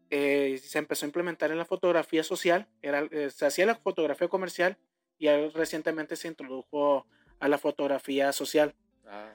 eh, 0.10 0.60
se 0.64 0.80
empezó 0.80 1.06
a 1.06 1.10
implementar 1.10 1.52
en 1.52 1.58
la 1.58 1.66
fotografía 1.66 2.24
social. 2.24 2.68
Era, 2.82 3.08
eh, 3.12 3.30
se 3.30 3.46
hacía 3.46 3.66
la 3.66 3.76
fotografía 3.76 4.28
comercial 4.28 4.78
y 5.20 5.28
recientemente 5.50 6.16
se 6.16 6.28
introdujo 6.28 7.06
a 7.40 7.48
la 7.48 7.58
fotografía 7.58 8.32
social. 8.32 8.74
Ah, 9.06 9.32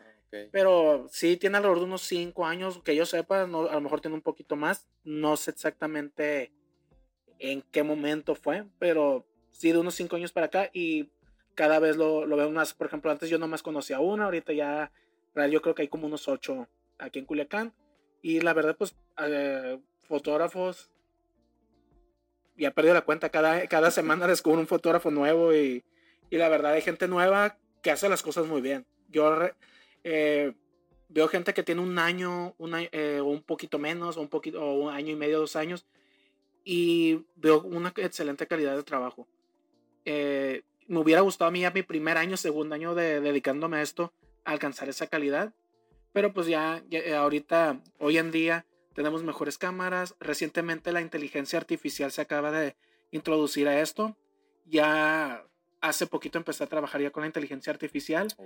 Pero 0.51 1.09
sí 1.11 1.37
tiene 1.37 1.57
alrededor 1.57 1.81
de 1.81 1.85
unos 1.87 2.03
cinco 2.03 2.47
años, 2.47 2.83
que 2.83 2.97
yo 2.97 3.07
sepa, 3.07 3.47
no, 3.47 3.69
a 3.69 3.75
lo 3.75 3.81
mejor 3.81 4.01
tiene 4.01 4.17
un 4.17 4.23
poquito 4.23 4.57
más. 4.57 4.89
No 5.05 5.37
sé 5.37 5.53
exactamente 5.53 6.53
en 7.39 7.63
qué 7.71 7.83
momento 7.83 8.35
fue, 8.35 8.65
pero 8.79 9.25
sí 9.51 9.73
de 9.73 9.79
unos 9.79 9.95
cinco 9.95 10.17
años 10.17 10.33
para 10.33 10.47
acá 10.47 10.71
y 10.73 11.09
cada 11.55 11.79
vez 11.79 11.97
lo, 11.97 12.27
lo 12.27 12.37
veo 12.37 12.51
más. 12.51 12.75
Por 12.75 12.87
ejemplo, 12.87 13.11
antes 13.11 13.31
yo 13.31 13.39
nomás 13.39 13.63
conocía 13.63 14.01
una, 14.01 14.25
ahorita 14.25 14.53
ya 14.53 14.93
yo 15.47 15.63
creo 15.63 15.75
que 15.75 15.83
hay 15.83 15.89
como 15.89 16.07
unos 16.07 16.27
ocho 16.27 16.69
aquí 16.99 17.21
en 17.21 17.27
Culiacán. 17.27 17.73
Y 18.23 18.41
la 18.41 18.53
verdad, 18.53 18.77
pues, 18.77 18.97
eh, 19.19 19.79
fotógrafos, 20.09 20.91
ya 22.57 22.73
perdido 22.73 22.95
la 22.95 23.03
cuenta, 23.03 23.29
cada, 23.29 23.67
cada 23.69 23.91
semana 23.91 24.27
descubro 24.27 24.59
un 24.59 24.67
fotógrafo 24.67 25.11
nuevo 25.11 25.55
y, 25.55 25.85
y, 26.31 26.37
la 26.37 26.49
verdad 26.49 26.73
hay 26.73 26.83
gente 26.83 27.07
nueva 27.07 27.57
que 27.83 27.93
hace 27.93 28.09
las 28.09 28.23
cosas 28.23 28.47
muy 28.47 28.61
bien. 28.61 28.87
Yo 29.09 29.39
eh, 30.03 30.53
veo 31.09 31.29
gente 31.29 31.55
que 31.55 31.63
tiene 31.63 31.81
un 31.81 31.99
año, 31.99 32.55
una, 32.59 32.83
eh, 32.83 33.21
un 33.21 33.43
poquito 33.43 33.79
menos, 33.79 34.17
un 34.17 34.29
poquito, 34.29 34.61
o 34.61 34.89
un 34.89 34.93
año 34.93 35.13
y 35.13 35.17
medio, 35.17 35.39
dos 35.39 35.55
años, 35.55 35.87
y 36.71 37.25
veo 37.37 37.63
una 37.63 37.95
excelente 37.97 38.47
calidad 38.47 38.77
de 38.77 38.83
trabajo. 38.83 39.27
Eh, 40.05 40.65
me 40.87 40.99
hubiera 40.99 41.23
gustado 41.23 41.49
a 41.49 41.51
mí 41.51 41.65
a 41.65 41.71
mi 41.71 41.83
primer 41.83 42.19
año, 42.19 42.37
segundo 42.37 42.75
año 42.75 42.95
de 42.95 43.23
dedicándome 43.23 43.79
a 43.79 43.83
esto, 43.83 44.13
alcanzar 44.45 44.91
esa 44.91 45.07
calidad, 45.07 45.55
pero 46.13 46.35
pues 46.35 46.47
ya, 46.47 46.83
eh, 46.91 47.15
ahorita, 47.15 47.81
hoy 47.99 48.19
en 48.19 48.31
día, 48.31 48.67
tenemos 48.93 49.23
mejores 49.23 49.57
cámaras. 49.57 50.15
Recientemente 50.21 50.93
la 50.93 51.01
inteligencia 51.01 51.59
artificial 51.59 52.13
se 52.13 52.21
acaba 52.21 52.51
de 52.51 52.77
introducir 53.13 53.67
a 53.67 53.81
esto. 53.81 54.15
Ya 54.67 55.47
hace 55.81 56.07
poquito 56.07 56.37
empecé 56.37 56.65
a 56.65 56.67
trabajar 56.67 57.01
ya 57.01 57.11
con 57.11 57.23
la 57.23 57.29
inteligencia 57.29 57.73
artificial. 57.73 58.29
Oh. 58.37 58.45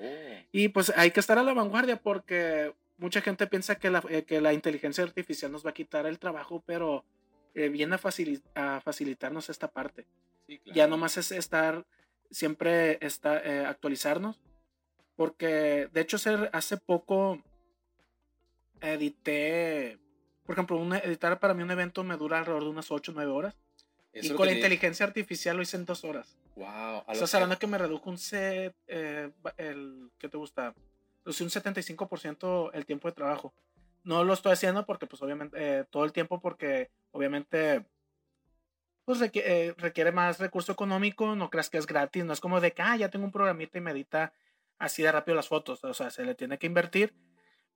Y 0.53 0.69
pues 0.69 0.93
hay 0.95 1.11
que 1.11 1.19
estar 1.19 1.39
a 1.39 1.43
la 1.43 1.55
vanguardia 1.55 1.97
porque 2.01 2.73
mucha 2.99 3.21
gente 3.21 3.49
piensa 3.49 3.81
que 3.81 3.91
la, 3.91 4.01
eh, 4.09 4.23
que 4.23 4.41
la 4.41 4.53
inteligencia 4.53 5.03
artificial 5.03 5.51
nos 5.51 5.67
va 5.67 5.71
a 5.71 5.75
quitar 5.75 6.07
el 6.07 6.21
trabajo, 6.21 6.63
pero 6.65 7.05
eh, 7.55 7.69
viene 7.69 7.97
a, 7.97 8.77
a, 8.77 8.81
facilitarnos 8.81 9.51
esta 9.51 9.69
parte. 9.69 10.07
Ya 10.67 10.87
nomás 10.87 11.17
es 11.17 11.33
estar 11.33 11.87
siempre 12.33 12.99
está, 13.05 13.39
eh, 13.39 13.65
actualizarnos. 13.67 14.41
Porque 15.15 15.89
de 15.93 16.01
hecho 16.01 16.17
hace 16.53 16.77
poco 16.79 17.43
edité, 18.81 19.99
por 20.45 20.55
ejemplo, 20.55 20.95
editar 20.97 21.39
para 21.39 21.55
mí 21.55 21.63
un 21.63 21.71
evento 21.71 22.03
me 22.03 22.17
dura 22.17 22.39
alrededor 22.39 22.65
de 22.65 22.71
unas 22.71 22.91
8 22.91 23.13
o 23.13 23.15
9 23.15 23.31
horas. 23.31 23.55
y 24.15 24.31
con 24.31 24.47
la 24.47 24.53
inteligencia 24.53 25.07
artificial 25.07 25.57
lo 25.57 25.63
hice 25.63 25.77
en 25.77 25.85
2 25.85 26.05
horas. 26.05 26.37
Wow. 26.57 27.05
Estás 27.09 27.35
hablando 27.35 27.59
que 27.59 27.67
me 27.67 27.79
redujo 27.79 28.11
un 28.11 28.19
set, 28.19 28.75
eh, 28.87 29.31
el, 29.59 30.11
¿qué 30.19 30.29
te 30.29 30.37
gusta? 30.37 30.75
Reducí 31.25 31.45
un 31.45 31.51
75% 31.51 32.71
el 32.75 32.85
tiempo 32.85 33.09
de 33.09 33.13
trabajo. 33.13 33.55
No 34.05 34.25
lo 34.25 34.33
estoy 34.33 34.53
haciendo 34.53 34.85
porque, 34.87 35.07
pues, 35.07 35.23
obviamente, 35.23 35.57
eh, 35.59 35.85
todo 35.91 36.05
el 36.05 36.13
tiempo 36.13 36.41
porque, 36.41 36.91
obviamente, 37.13 37.85
pues 39.05 39.21
eh, 39.21 39.75
requiere, 39.79 40.13
más 40.13 40.39
recurso 40.39 40.73
económico, 40.73 41.35
no 41.35 41.51
creas 41.51 41.71
que 41.71 41.79
es 41.79 41.87
gratis, 41.87 42.25
no 42.25 42.33
es 42.33 42.41
como 42.41 42.61
de 42.61 42.73
que, 42.73 42.83
ah, 42.83 42.97
ya 42.97 43.11
tengo 43.11 43.25
un 43.25 43.33
programita 43.33 43.79
y 43.79 43.81
me 43.81 43.91
edita 43.91 44.33
así 44.79 45.03
de 45.03 45.13
rápido 45.13 45.37
las 45.37 45.49
fotos, 45.49 45.83
o 45.85 45.95
sea, 45.95 46.11
se 46.11 46.25
le 46.25 46.35
tiene 46.35 46.59
que 46.59 46.67
invertir, 46.67 47.15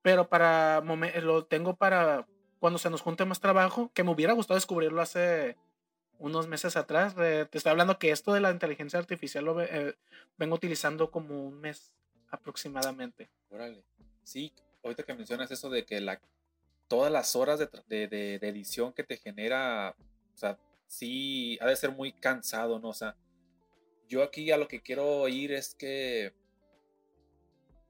pero 0.03 0.29
para, 0.29 0.81
lo 0.81 1.45
tengo 1.45 1.77
para 1.77 2.27
cuando 2.59 2.79
se 2.79 2.91
nos 2.91 3.03
junte 3.03 3.25
más 3.25 3.41
trabajo, 3.41 3.91
que 3.93 4.03
me 4.05 4.11
hubiera 4.11 4.33
gustado 4.33 4.57
descubrirlo 4.57 5.03
hace 5.03 5.57
unos 6.19 6.49
meses 6.49 6.77
atrás, 6.77 7.15
te 7.15 7.49
estoy 7.53 7.71
hablando 7.71 7.99
que 7.99 8.11
esto 8.11 8.33
de 8.33 8.41
la 8.41 8.51
inteligencia 8.51 8.99
artificial 8.99 9.45
lo 9.45 9.61
eh, 9.61 9.97
vengo 10.39 10.55
utilizando 10.55 11.11
como 11.11 11.47
un 11.47 11.61
mes 11.61 11.93
aproximadamente. 12.31 13.29
Órale. 13.51 13.85
Sí, 14.23 14.53
ahorita 14.87 15.03
que 15.03 15.15
mencionas 15.15 15.51
eso 15.51 15.69
de 15.71 15.85
que 15.85 16.01
la, 16.01 16.21
todas 16.89 17.13
las 17.13 17.37
horas 17.37 17.59
de, 17.59 17.69
de, 17.89 18.39
de 18.39 18.49
edición 18.49 18.93
que 18.93 19.05
te 19.05 19.17
genera, 19.17 19.95
o 20.35 20.39
sea, 20.39 20.59
sí 20.87 21.59
ha 21.61 21.67
de 21.67 21.77
ser 21.77 21.91
muy 21.91 22.13
cansado, 22.13 22.79
¿no? 22.79 22.89
O 22.89 22.95
sea, 22.95 23.17
yo 24.09 24.23
aquí 24.23 24.51
a 24.51 24.57
lo 24.57 24.69
que 24.69 24.81
quiero 24.81 25.27
ir 25.29 25.53
es 25.53 25.75
que, 25.75 26.33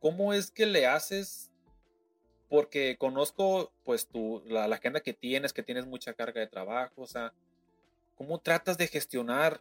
¿cómo 0.00 0.32
es 0.32 0.50
que 0.50 0.66
le 0.66 0.87
haces? 0.87 1.50
Porque 2.48 2.96
conozco 2.98 3.72
pues 3.85 4.06
tu, 4.06 4.42
la, 4.46 4.68
la 4.68 4.76
agenda 4.76 5.00
que 5.00 5.12
tienes, 5.12 5.52
que 5.52 5.62
tienes 5.62 5.87
mucha 5.87 6.14
carga 6.14 6.40
de 6.40 6.46
trabajo, 6.46 7.02
o 7.02 7.06
sea, 7.06 7.32
¿cómo 8.16 8.38
tratas 8.40 8.78
de 8.78 8.87
gestionar 8.87 9.61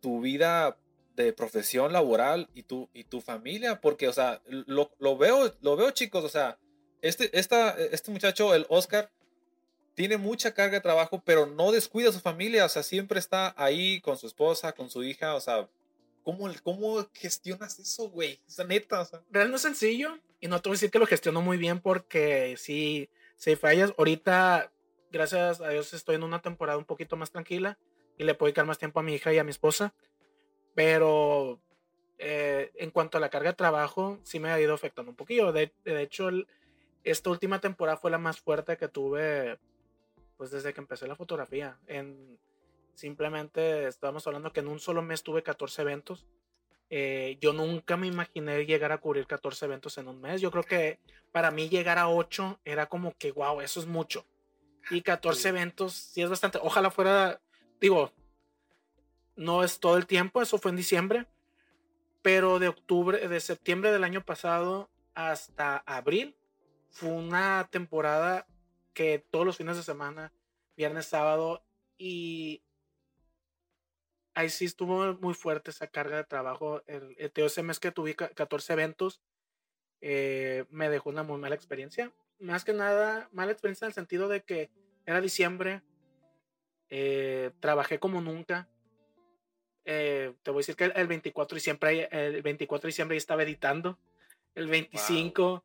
tu 0.00 0.20
vida 0.20 0.76
de 1.14 1.32
profesión 1.32 1.92
laboral 1.92 2.48
y 2.54 2.64
tu, 2.64 2.88
y 2.92 3.04
tu 3.04 3.20
familia? 3.20 3.80
Porque, 3.80 4.08
o 4.08 4.12
sea, 4.12 4.42
lo, 4.46 4.90
lo 4.98 5.16
veo, 5.16 5.54
lo 5.60 5.76
veo 5.76 5.90
chicos, 5.90 6.24
o 6.24 6.28
sea, 6.28 6.58
este, 7.02 7.36
esta, 7.38 7.70
este 7.70 8.10
muchacho, 8.10 8.54
el 8.54 8.66
Oscar, 8.68 9.10
tiene 9.94 10.16
mucha 10.16 10.54
carga 10.54 10.76
de 10.76 10.80
trabajo, 10.80 11.22
pero 11.24 11.46
no 11.46 11.70
descuida 11.70 12.08
a 12.08 12.12
su 12.12 12.20
familia, 12.20 12.64
o 12.64 12.68
sea, 12.68 12.82
siempre 12.82 13.18
está 13.18 13.54
ahí 13.56 14.00
con 14.00 14.16
su 14.16 14.26
esposa, 14.26 14.72
con 14.72 14.90
su 14.90 15.04
hija, 15.04 15.34
o 15.34 15.40
sea, 15.40 15.68
¿cómo, 16.24 16.50
cómo 16.62 17.08
gestionas 17.14 17.78
eso, 17.78 18.10
güey? 18.10 18.40
O 18.46 18.50
sea, 18.50 18.64
neta, 18.64 19.00
o 19.00 19.04
sea. 19.04 19.22
Real 19.30 19.50
no 19.50 19.56
es 19.56 19.62
sencillo, 19.62 20.18
y 20.40 20.48
no 20.48 20.60
te 20.60 20.68
voy 20.68 20.74
a 20.74 20.76
decir 20.76 20.90
que 20.90 20.98
lo 20.98 21.06
gestiono 21.06 21.40
muy 21.40 21.56
bien 21.56 21.80
porque 21.80 22.56
si, 22.58 23.08
si 23.36 23.56
fallas, 23.56 23.94
ahorita, 23.96 24.70
gracias 25.10 25.60
a 25.60 25.70
Dios, 25.70 25.94
estoy 25.94 26.16
en 26.16 26.22
una 26.22 26.42
temporada 26.42 26.76
un 26.76 26.84
poquito 26.84 27.16
más 27.16 27.30
tranquila 27.30 27.78
y 28.18 28.24
le 28.24 28.34
puedo 28.34 28.48
dedicar 28.48 28.66
más 28.66 28.78
tiempo 28.78 29.00
a 29.00 29.02
mi 29.02 29.14
hija 29.14 29.32
y 29.32 29.38
a 29.38 29.44
mi 29.44 29.50
esposa, 29.50 29.94
pero 30.74 31.60
eh, 32.18 32.72
en 32.76 32.90
cuanto 32.90 33.18
a 33.18 33.20
la 33.20 33.30
carga 33.30 33.50
de 33.50 33.56
trabajo, 33.56 34.18
sí 34.22 34.38
me 34.38 34.50
ha 34.50 34.60
ido 34.60 34.74
afectando 34.74 35.10
un 35.10 35.16
poquillo. 35.16 35.52
De, 35.52 35.72
de 35.84 36.02
hecho, 36.02 36.30
esta 37.02 37.30
última 37.30 37.60
temporada 37.60 37.96
fue 37.96 38.10
la 38.10 38.18
más 38.18 38.40
fuerte 38.40 38.76
que 38.76 38.88
tuve 38.88 39.58
pues 40.36 40.50
desde 40.50 40.72
que 40.72 40.80
empecé 40.80 41.06
la 41.06 41.16
fotografía. 41.16 41.78
En, 41.86 42.38
simplemente 42.94 43.86
estábamos 43.86 44.26
hablando 44.26 44.52
que 44.52 44.60
en 44.60 44.68
un 44.68 44.80
solo 44.80 45.02
mes 45.02 45.22
tuve 45.22 45.42
14 45.42 45.82
eventos. 45.82 46.26
Eh, 46.90 47.38
yo 47.40 47.52
nunca 47.52 47.96
me 47.96 48.06
imaginé 48.06 48.64
llegar 48.66 48.92
a 48.92 48.98
cubrir 48.98 49.26
14 49.26 49.64
eventos 49.64 49.98
en 49.98 50.08
un 50.08 50.20
mes. 50.20 50.40
Yo 50.40 50.50
creo 50.50 50.64
que 50.64 50.98
para 51.32 51.50
mí 51.50 51.68
llegar 51.68 51.98
a 51.98 52.08
8 52.08 52.60
era 52.64 52.86
como 52.86 53.16
que, 53.16 53.32
wow, 53.32 53.60
eso 53.60 53.80
es 53.80 53.86
mucho. 53.86 54.26
Y 54.90 55.00
14 55.00 55.48
eventos 55.48 55.94
sí 55.94 56.22
es 56.22 56.30
bastante. 56.30 56.58
Ojalá 56.62 56.90
fuera, 56.90 57.40
digo, 57.80 58.12
no 59.36 59.64
es 59.64 59.80
todo 59.80 59.96
el 59.96 60.06
tiempo, 60.06 60.42
eso 60.42 60.58
fue 60.58 60.70
en 60.70 60.76
diciembre, 60.76 61.26
pero 62.22 62.58
de 62.58 62.68
octubre, 62.68 63.28
de 63.28 63.40
septiembre 63.40 63.92
del 63.92 64.04
año 64.04 64.24
pasado 64.24 64.90
hasta 65.14 65.78
abril, 65.78 66.36
fue 66.90 67.10
una 67.10 67.68
temporada 67.70 68.46
que 68.92 69.24
todos 69.30 69.44
los 69.44 69.56
fines 69.56 69.76
de 69.76 69.82
semana, 69.82 70.32
viernes, 70.76 71.06
sábado, 71.06 71.64
y 71.98 72.62
ahí 74.34 74.50
sí 74.50 74.64
estuvo 74.64 75.14
muy 75.14 75.34
fuerte 75.34 75.70
esa 75.70 75.86
carga 75.86 76.16
de 76.16 76.24
trabajo. 76.24 76.82
El, 76.86 77.16
ese 77.18 77.62
mes 77.62 77.80
que 77.80 77.92
tuve 77.92 78.14
14 78.14 78.72
eventos, 78.72 79.20
eh, 80.00 80.64
me 80.70 80.88
dejó 80.88 81.10
una 81.10 81.22
muy 81.22 81.38
mala 81.38 81.54
experiencia. 81.54 82.12
Más 82.38 82.64
que 82.64 82.72
nada, 82.72 83.28
mala 83.32 83.52
experiencia 83.52 83.86
en 83.86 83.90
el 83.90 83.94
sentido 83.94 84.28
de 84.28 84.42
que 84.42 84.70
era 85.06 85.20
diciembre, 85.20 85.82
eh, 86.90 87.52
trabajé 87.60 87.98
como 87.98 88.20
nunca. 88.20 88.68
Eh, 89.84 90.32
te 90.42 90.50
voy 90.50 90.58
a 90.58 90.60
decir 90.60 90.76
que 90.76 90.84
el 90.84 91.06
24 91.06 91.54
de 91.54 91.58
diciembre, 91.58 92.08
el 92.10 92.42
24 92.42 92.86
de 92.86 92.88
diciembre 92.88 93.16
estaba 93.16 93.42
editando. 93.42 93.98
El 94.54 94.68
25 94.68 95.64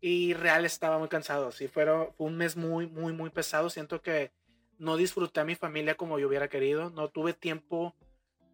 y 0.00 0.34
real 0.34 0.64
estaba 0.64 0.98
muy 0.98 1.08
cansado. 1.08 1.50
Sí, 1.50 1.68
fue 1.68 1.86
un 2.18 2.36
mes 2.36 2.56
muy, 2.56 2.86
muy, 2.86 3.12
muy 3.12 3.30
pesado. 3.30 3.68
Siento 3.70 4.00
que 4.00 4.30
no 4.78 4.96
disfruté 4.96 5.40
a 5.40 5.44
mi 5.44 5.54
familia 5.54 5.96
como 5.96 6.18
yo 6.18 6.28
hubiera 6.28 6.48
querido. 6.48 6.90
No 6.90 7.08
tuve 7.08 7.32
tiempo 7.32 7.94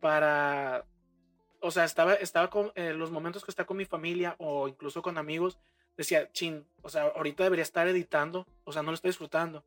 para. 0.00 0.86
O 1.60 1.70
sea, 1.70 1.84
estaba, 1.84 2.14
estaba 2.14 2.50
con 2.50 2.72
eh, 2.74 2.92
los 2.92 3.10
momentos 3.10 3.44
que 3.44 3.50
está 3.50 3.64
con 3.64 3.76
mi 3.76 3.84
familia 3.84 4.36
o 4.38 4.68
incluso 4.68 5.02
con 5.02 5.18
amigos. 5.18 5.58
Decía, 5.96 6.30
chin, 6.32 6.66
o 6.82 6.88
sea, 6.88 7.04
ahorita 7.04 7.44
debería 7.44 7.62
estar 7.62 7.86
editando. 7.86 8.46
O 8.64 8.72
sea, 8.72 8.82
no 8.82 8.90
lo 8.90 8.94
estoy 8.94 9.10
disfrutando. 9.10 9.64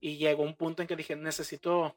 Y 0.00 0.16
llegó 0.16 0.42
un 0.42 0.54
punto 0.54 0.82
en 0.82 0.88
que 0.88 0.96
dije, 0.96 1.16
necesito 1.16 1.94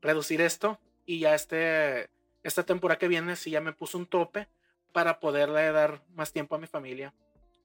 reducir 0.00 0.40
esto. 0.40 0.78
Y 1.04 1.20
ya 1.20 1.34
este, 1.34 2.10
esta 2.42 2.64
temporada 2.64 2.98
que 2.98 3.08
viene, 3.08 3.36
sí 3.36 3.50
ya 3.50 3.60
me 3.60 3.72
puso 3.72 3.98
un 3.98 4.06
tope 4.06 4.48
para 4.92 5.20
poderle 5.20 5.72
dar 5.72 6.02
más 6.14 6.32
tiempo 6.32 6.54
a 6.54 6.58
mi 6.58 6.66
familia 6.66 7.14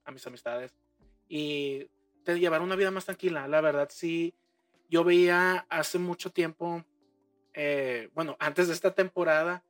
a 0.08 0.12
mis 0.12 0.26
amistades 0.26 0.74
y 1.28 1.90
de 2.26 2.40
llevar 2.40 2.62
una 2.62 2.76
vida 2.76 2.92
más 2.92 3.06
tranquila. 3.06 3.48
La 3.48 3.62
verdad, 3.62 3.90
sí, 3.92 4.34
yo 4.90 5.04
veía 5.04 5.68
hace 5.70 6.00
mucho 6.00 6.32
tiempo, 6.32 6.84
eh, 7.54 8.10
bueno, 8.16 8.38
antes 8.40 8.68
de 8.68 8.74
esta 8.74 8.96
temporada, 8.96 9.64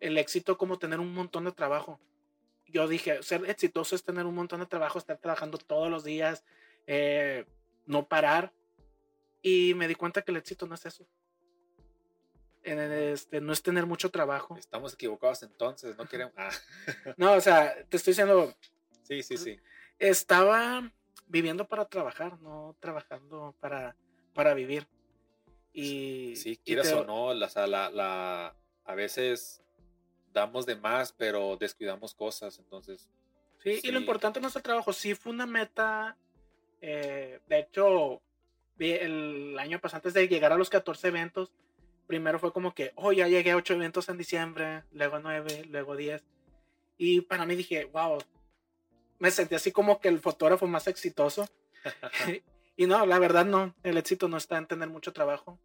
el 0.00 0.18
éxito 0.18 0.58
como 0.58 0.78
tener 0.78 1.00
un 1.00 1.14
montón 1.14 1.44
de 1.44 1.52
trabajo. 1.52 2.00
Yo 2.66 2.88
dije, 2.88 3.22
ser 3.22 3.48
exitoso 3.48 3.94
es 3.94 4.02
tener 4.02 4.26
un 4.26 4.34
montón 4.34 4.60
de 4.60 4.66
trabajo, 4.66 4.98
estar 4.98 5.18
trabajando 5.18 5.58
todos 5.58 5.90
los 5.90 6.02
días, 6.02 6.44
eh, 6.86 7.44
no 7.86 8.08
parar. 8.08 8.52
Y 9.42 9.74
me 9.74 9.86
di 9.86 9.94
cuenta 9.94 10.22
que 10.22 10.32
el 10.32 10.38
éxito 10.38 10.66
no 10.66 10.74
es 10.74 10.86
eso. 10.86 11.06
Este, 12.64 13.40
no 13.40 13.52
es 13.52 13.62
tener 13.62 13.86
mucho 13.86 14.10
trabajo. 14.10 14.56
Estamos 14.56 14.94
equivocados 14.94 15.42
entonces, 15.42 15.96
no 15.96 16.08
queremos. 16.08 16.34
Ah. 16.36 16.50
no, 17.16 17.32
o 17.34 17.40
sea, 17.40 17.74
te 17.88 17.96
estoy 17.96 18.12
diciendo. 18.12 18.54
Sí, 19.02 19.22
sí, 19.22 19.36
sí 19.36 19.60
estaba 19.98 20.90
viviendo 21.26 21.66
para 21.66 21.86
trabajar, 21.86 22.40
no 22.40 22.76
trabajando 22.80 23.54
para, 23.60 23.96
para 24.32 24.54
vivir. 24.54 24.86
Y, 25.72 26.36
sí, 26.36 26.56
quieras 26.56 26.92
o 26.92 27.04
no, 27.04 27.34
la, 27.34 27.90
la, 27.90 28.56
a 28.84 28.94
veces 28.94 29.62
damos 30.32 30.66
de 30.66 30.76
más, 30.76 31.12
pero 31.12 31.56
descuidamos 31.56 32.14
cosas, 32.14 32.58
entonces. 32.58 33.08
Sí, 33.62 33.80
y 33.82 33.90
lo 33.90 33.98
importante 33.98 34.40
no 34.40 34.48
es 34.48 34.56
el 34.56 34.62
trabajo, 34.62 34.92
sí 34.92 35.14
fue 35.14 35.32
una 35.32 35.46
meta, 35.46 36.16
eh, 36.80 37.40
de 37.48 37.58
hecho, 37.58 38.20
el 38.78 39.58
año 39.58 39.80
pasado, 39.80 39.98
antes 39.98 40.14
de 40.14 40.28
llegar 40.28 40.52
a 40.52 40.58
los 40.58 40.70
14 40.70 41.08
eventos, 41.08 41.50
primero 42.06 42.38
fue 42.38 42.52
como 42.52 42.74
que, 42.74 42.92
oh, 42.96 43.12
ya 43.12 43.28
llegué 43.28 43.52
a 43.52 43.56
8 43.56 43.74
eventos 43.74 44.08
en 44.08 44.18
diciembre, 44.18 44.84
luego 44.92 45.18
9, 45.18 45.66
luego 45.70 45.96
10. 45.96 46.22
Y 46.98 47.22
para 47.22 47.46
mí 47.46 47.56
dije, 47.56 47.86
wow, 47.86 48.18
me 49.18 49.30
sentí 49.30 49.54
así 49.54 49.72
como 49.72 50.00
que 50.00 50.08
el 50.08 50.20
fotógrafo 50.20 50.66
más 50.66 50.86
exitoso. 50.86 51.48
y 52.76 52.86
no, 52.86 53.04
la 53.06 53.18
verdad 53.18 53.44
no, 53.44 53.74
el 53.82 53.96
éxito 53.96 54.28
no 54.28 54.36
está 54.36 54.58
en 54.58 54.66
tener 54.66 54.88
mucho 54.88 55.12
trabajo. 55.12 55.58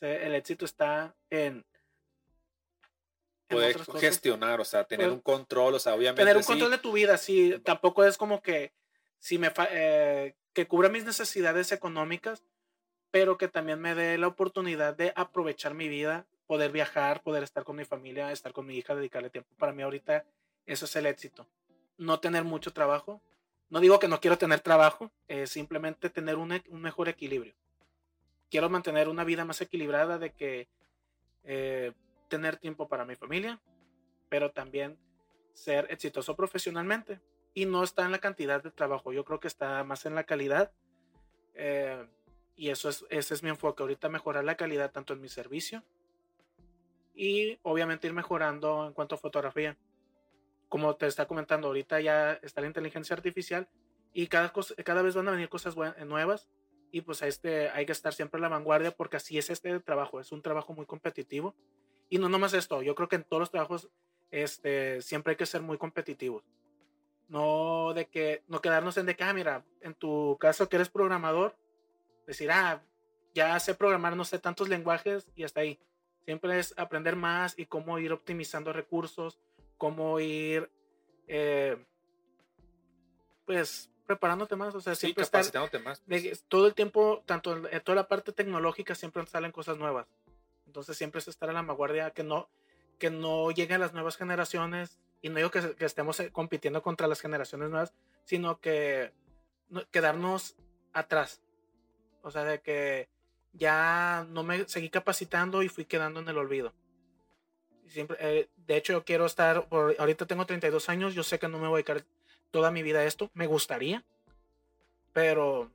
El 0.00 0.34
éxito 0.34 0.64
está 0.64 1.14
en... 1.30 1.64
Poder 3.48 3.78
gestionar, 4.00 4.60
o 4.60 4.64
sea, 4.64 4.84
tener 4.84 5.10
un 5.10 5.20
control, 5.20 5.74
o 5.74 5.78
sea, 5.78 5.94
obviamente... 5.94 6.22
Tener 6.22 6.36
un 6.36 6.42
control 6.42 6.70
de 6.70 6.78
tu 6.78 6.92
vida, 6.92 7.16
sí. 7.16 7.58
Tampoco 7.64 8.04
es 8.04 8.18
como 8.18 8.42
que 8.42 8.72
si 9.18 9.38
me 9.38 9.50
eh, 9.70 10.34
que 10.52 10.66
cubra 10.66 10.88
mis 10.88 11.04
necesidades 11.04 11.72
económicas, 11.72 12.42
pero 13.14 13.38
que 13.38 13.46
también 13.46 13.80
me 13.80 13.94
dé 13.94 14.18
la 14.18 14.26
oportunidad 14.26 14.96
de 14.96 15.12
aprovechar 15.14 15.72
mi 15.72 15.86
vida, 15.86 16.26
poder 16.48 16.72
viajar, 16.72 17.22
poder 17.22 17.44
estar 17.44 17.62
con 17.62 17.76
mi 17.76 17.84
familia, 17.84 18.32
estar 18.32 18.52
con 18.52 18.66
mi 18.66 18.74
hija, 18.76 18.96
dedicarle 18.96 19.30
tiempo. 19.30 19.54
Para 19.56 19.72
mí 19.72 19.82
ahorita 19.82 20.24
eso 20.66 20.86
es 20.86 20.96
el 20.96 21.06
éxito 21.06 21.46
no 21.98 22.20
tener 22.20 22.44
mucho 22.44 22.72
trabajo. 22.72 23.22
No 23.70 23.80
digo 23.80 23.98
que 23.98 24.08
no 24.08 24.20
quiero 24.20 24.38
tener 24.38 24.60
trabajo, 24.60 25.10
es 25.28 25.50
simplemente 25.50 26.10
tener 26.10 26.36
un, 26.36 26.60
un, 26.68 26.82
mejor 26.82 27.08
equilibrio. 27.08 27.54
Quiero 28.50 28.68
mantener 28.68 29.08
una 29.08 29.24
vida 29.24 29.44
más 29.44 29.60
equilibrada 29.60 30.18
de 30.18 30.32
que 30.32 30.68
eh, 31.44 31.92
tener 32.28 32.56
tiempo 32.56 32.88
para 32.88 33.04
mi 33.04 33.16
familia, 33.16 33.60
pero 34.28 34.50
también 34.50 34.98
ser 35.54 35.86
exitoso 35.90 36.36
profesionalmente. 36.36 37.20
Y 37.54 37.66
no 37.66 37.84
está 37.84 38.04
en 38.04 38.12
la 38.12 38.18
cantidad 38.18 38.60
de 38.60 38.72
trabajo, 38.72 39.12
yo 39.12 39.24
creo 39.24 39.40
que 39.40 39.48
está 39.48 39.82
más 39.84 40.06
en 40.06 40.14
la 40.14 40.24
calidad. 40.24 40.72
Eh, 41.54 42.04
y 42.56 42.70
eso 42.70 42.88
es, 42.88 43.04
ese 43.10 43.34
es 43.34 43.42
mi 43.42 43.50
enfoque, 43.50 43.82
ahorita 43.82 44.08
mejorar 44.08 44.44
la 44.44 44.56
calidad 44.56 44.92
tanto 44.92 45.12
en 45.12 45.20
mi 45.20 45.28
servicio 45.28 45.82
y 47.14 47.58
obviamente 47.62 48.06
ir 48.06 48.12
mejorando 48.12 48.86
en 48.86 48.92
cuanto 48.92 49.14
a 49.14 49.18
fotografía. 49.18 49.76
Como 50.68 50.96
te 50.96 51.06
está 51.06 51.26
comentando, 51.26 51.68
ahorita 51.68 52.00
ya 52.00 52.32
está 52.42 52.60
la 52.60 52.66
inteligencia 52.66 53.14
artificial 53.14 53.68
y 54.12 54.26
cada, 54.26 54.52
cada 54.84 55.02
vez 55.02 55.14
van 55.14 55.28
a 55.28 55.32
venir 55.32 55.48
cosas 55.48 55.76
nuevas 56.06 56.48
y 56.90 57.00
pues 57.00 57.22
a 57.22 57.26
este 57.26 57.70
hay 57.70 57.86
que 57.86 57.92
estar 57.92 58.12
siempre 58.14 58.38
en 58.38 58.42
la 58.42 58.48
vanguardia 58.48 58.92
porque 58.92 59.16
así 59.16 59.38
es 59.38 59.50
este 59.50 59.80
trabajo, 59.80 60.20
es 60.20 60.32
un 60.32 60.42
trabajo 60.42 60.72
muy 60.72 60.86
competitivo. 60.86 61.54
Y 62.08 62.18
no 62.18 62.28
nomás 62.28 62.54
esto, 62.54 62.82
yo 62.82 62.94
creo 62.94 63.08
que 63.08 63.16
en 63.16 63.24
todos 63.24 63.40
los 63.40 63.50
trabajos 63.50 63.88
este, 64.30 65.00
siempre 65.00 65.32
hay 65.32 65.36
que 65.36 65.46
ser 65.46 65.62
muy 65.62 65.78
competitivos. 65.78 66.44
No 67.28 67.94
de 67.94 68.06
que, 68.06 68.42
no 68.48 68.60
quedarnos 68.60 68.96
en 68.96 69.06
de 69.06 69.16
que, 69.16 69.24
ah, 69.24 69.32
mira, 69.32 69.64
en 69.80 69.94
tu 69.94 70.36
caso 70.38 70.68
que 70.68 70.76
eres 70.76 70.90
programador, 70.90 71.56
decir, 72.26 72.50
ah, 72.50 72.82
ya 73.34 73.58
sé 73.60 73.74
programar, 73.74 74.16
no 74.16 74.24
sé 74.24 74.38
tantos 74.38 74.68
lenguajes 74.68 75.26
y 75.34 75.44
hasta 75.44 75.60
ahí. 75.60 75.78
Siempre 76.24 76.58
es 76.58 76.72
aprender 76.78 77.16
más 77.16 77.58
y 77.58 77.66
cómo 77.66 77.98
ir 77.98 78.12
optimizando 78.12 78.72
recursos, 78.72 79.38
cómo 79.76 80.18
ir, 80.20 80.70
eh, 81.28 81.76
pues, 83.44 83.90
preparándote 84.06 84.56
más. 84.56 84.74
O 84.74 84.80
sea, 84.80 84.94
siempre 84.94 85.24
capacitándote 85.24 85.78
más. 85.80 86.02
Pues. 86.06 86.44
todo 86.48 86.66
el 86.66 86.74
tiempo, 86.74 87.22
tanto 87.26 87.68
en 87.68 87.80
toda 87.82 87.96
la 87.96 88.08
parte 88.08 88.32
tecnológica, 88.32 88.94
siempre 88.94 89.26
salen 89.26 89.52
cosas 89.52 89.76
nuevas. 89.76 90.06
Entonces, 90.66 90.96
siempre 90.96 91.18
es 91.18 91.28
estar 91.28 91.50
a 91.50 91.52
la 91.52 91.62
vanguardia, 91.62 92.10
que 92.12 92.22
no, 92.22 92.48
que 92.98 93.10
no 93.10 93.50
lleguen 93.50 93.80
las 93.80 93.92
nuevas 93.92 94.16
generaciones. 94.16 94.98
Y 95.20 95.28
no 95.28 95.36
digo 95.36 95.50
que, 95.50 95.74
que 95.76 95.84
estemos 95.84 96.20
eh, 96.20 96.30
compitiendo 96.32 96.82
contra 96.82 97.06
las 97.06 97.20
generaciones 97.20 97.70
nuevas, 97.70 97.94
sino 98.24 98.60
que 98.60 99.12
quedarnos 99.90 100.56
atrás. 100.92 101.43
O 102.24 102.30
sea, 102.30 102.42
de 102.44 102.60
que 102.60 103.08
ya 103.52 104.26
no 104.30 104.42
me 104.42 104.66
seguí 104.66 104.88
capacitando 104.88 105.62
y 105.62 105.68
fui 105.68 105.84
quedando 105.84 106.20
en 106.20 106.28
el 106.28 106.38
olvido. 106.38 106.72
Siempre, 107.86 108.16
eh, 108.18 108.48
de 108.56 108.76
hecho, 108.76 108.94
yo 108.94 109.04
quiero 109.04 109.26
estar, 109.26 109.68
por, 109.68 109.94
ahorita 109.98 110.26
tengo 110.26 110.46
32 110.46 110.88
años, 110.88 111.14
yo 111.14 111.22
sé 111.22 111.38
que 111.38 111.48
no 111.48 111.58
me 111.58 111.68
voy 111.68 111.74
a 111.74 111.84
dedicar 111.84 112.02
toda 112.50 112.70
mi 112.70 112.82
vida 112.82 113.00
a 113.00 113.04
esto, 113.04 113.30
me 113.34 113.46
gustaría, 113.46 114.04
pero 115.12 115.70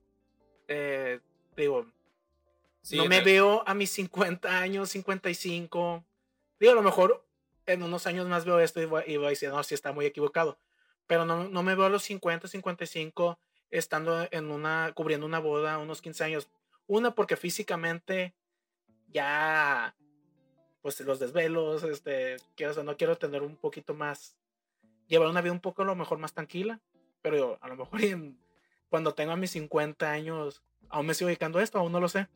eh, 0.67 1.19
digo, 1.55 1.85
no 2.93 3.05
me 3.05 3.21
veo 3.21 3.63
a 3.67 3.75
mis 3.75 3.91
50 3.91 4.59
años, 4.59 4.89
55, 4.89 6.03
digo, 6.59 6.71
a 6.71 6.75
lo 6.75 6.81
mejor 6.81 7.23
en 7.67 7.83
unos 7.83 8.07
años 8.07 8.27
más 8.27 8.43
veo 8.43 8.59
esto 8.59 8.81
y 8.81 8.85
voy, 8.85 9.03
y 9.05 9.17
voy 9.17 9.27
a 9.27 9.29
decir, 9.29 9.49
no, 9.49 9.63
sí 9.63 9.75
está 9.75 9.91
muy 9.91 10.07
equivocado, 10.07 10.57
pero 11.05 11.25
no, 11.25 11.47
no 11.47 11.61
me 11.61 11.75
veo 11.75 11.85
a 11.85 11.89
los 11.89 12.03
50, 12.03 12.47
55 12.47 13.37
estando 13.71 14.27
en 14.31 14.51
una, 14.51 14.91
cubriendo 14.95 15.25
una 15.25 15.39
boda, 15.39 15.77
unos 15.77 16.01
15 16.01 16.23
años. 16.23 16.49
Una, 16.87 17.13
porque 17.15 17.37
físicamente 17.37 18.33
ya, 19.07 19.95
pues 20.81 20.99
los 21.01 21.19
desvelos, 21.19 21.83
este, 21.83 22.37
quiero, 22.55 22.83
no 22.83 22.97
quiero 22.97 23.17
tener 23.17 23.41
un 23.41 23.55
poquito 23.55 23.93
más, 23.93 24.35
llevar 25.07 25.29
una 25.29 25.41
vida 25.41 25.53
un 25.53 25.59
poco 25.59 25.81
a 25.81 25.85
lo 25.85 25.95
mejor 25.95 26.17
más 26.17 26.33
tranquila, 26.33 26.79
pero 27.21 27.57
a 27.61 27.67
lo 27.67 27.75
mejor 27.75 28.01
cuando 28.89 29.13
tenga 29.13 29.35
mis 29.35 29.51
50 29.51 30.09
años, 30.09 30.63
aún 30.89 31.05
me 31.05 31.13
sigo 31.13 31.27
dedicando 31.27 31.59
a 31.59 31.63
esto, 31.63 31.79
aún 31.79 31.91
no 31.91 31.99
lo 31.99 32.09
sé. 32.09 32.27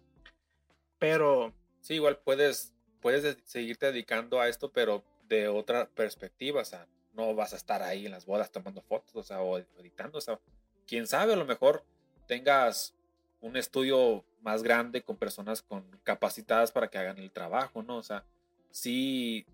Pero... 1.00 1.54
Sí, 1.82 1.96
igual 1.96 2.17
puedes, 2.17 2.74
puedes 3.02 3.38
seguirte 3.46 3.88
dedicando 3.88 4.39
a 4.39 4.48
esto, 4.48 4.72
pero 4.72 5.04
de 5.28 5.48
otra 5.48 5.89
perspectiva, 5.89 6.62
o 6.62 6.65
sea, 6.65 6.88
no 7.13 7.34
vas 7.36 7.54
a 7.54 7.58
estar 7.58 7.82
ahí 7.82 8.06
en 8.06 8.12
las 8.12 8.26
bodas 8.26 8.52
tomando 8.52 8.82
fotos, 8.82 9.15
o 9.15 9.24
sea, 9.24 9.41
o 9.41 9.58
editando, 9.58 10.17
o 10.17 10.22
sea, 10.22 10.39
quién 10.88 11.08
sabe, 11.08 11.34
a 11.34 11.38
lo 11.38 11.46
mejor 11.46 11.84
tengas 12.28 12.96
un 13.41 13.58
estudio 13.58 14.24
más 14.41 14.63
grande 14.63 15.04
con 15.04 15.17
personas 15.17 15.65
capacitadas 16.04 16.72
para 16.72 16.89
que 16.89 16.98
hagan 16.98 17.17
el 17.17 17.32
trabajo, 17.32 17.84
¿no? 17.84 17.98
O 17.98 18.04
sea, 18.04 18.26
sí, 18.72 19.46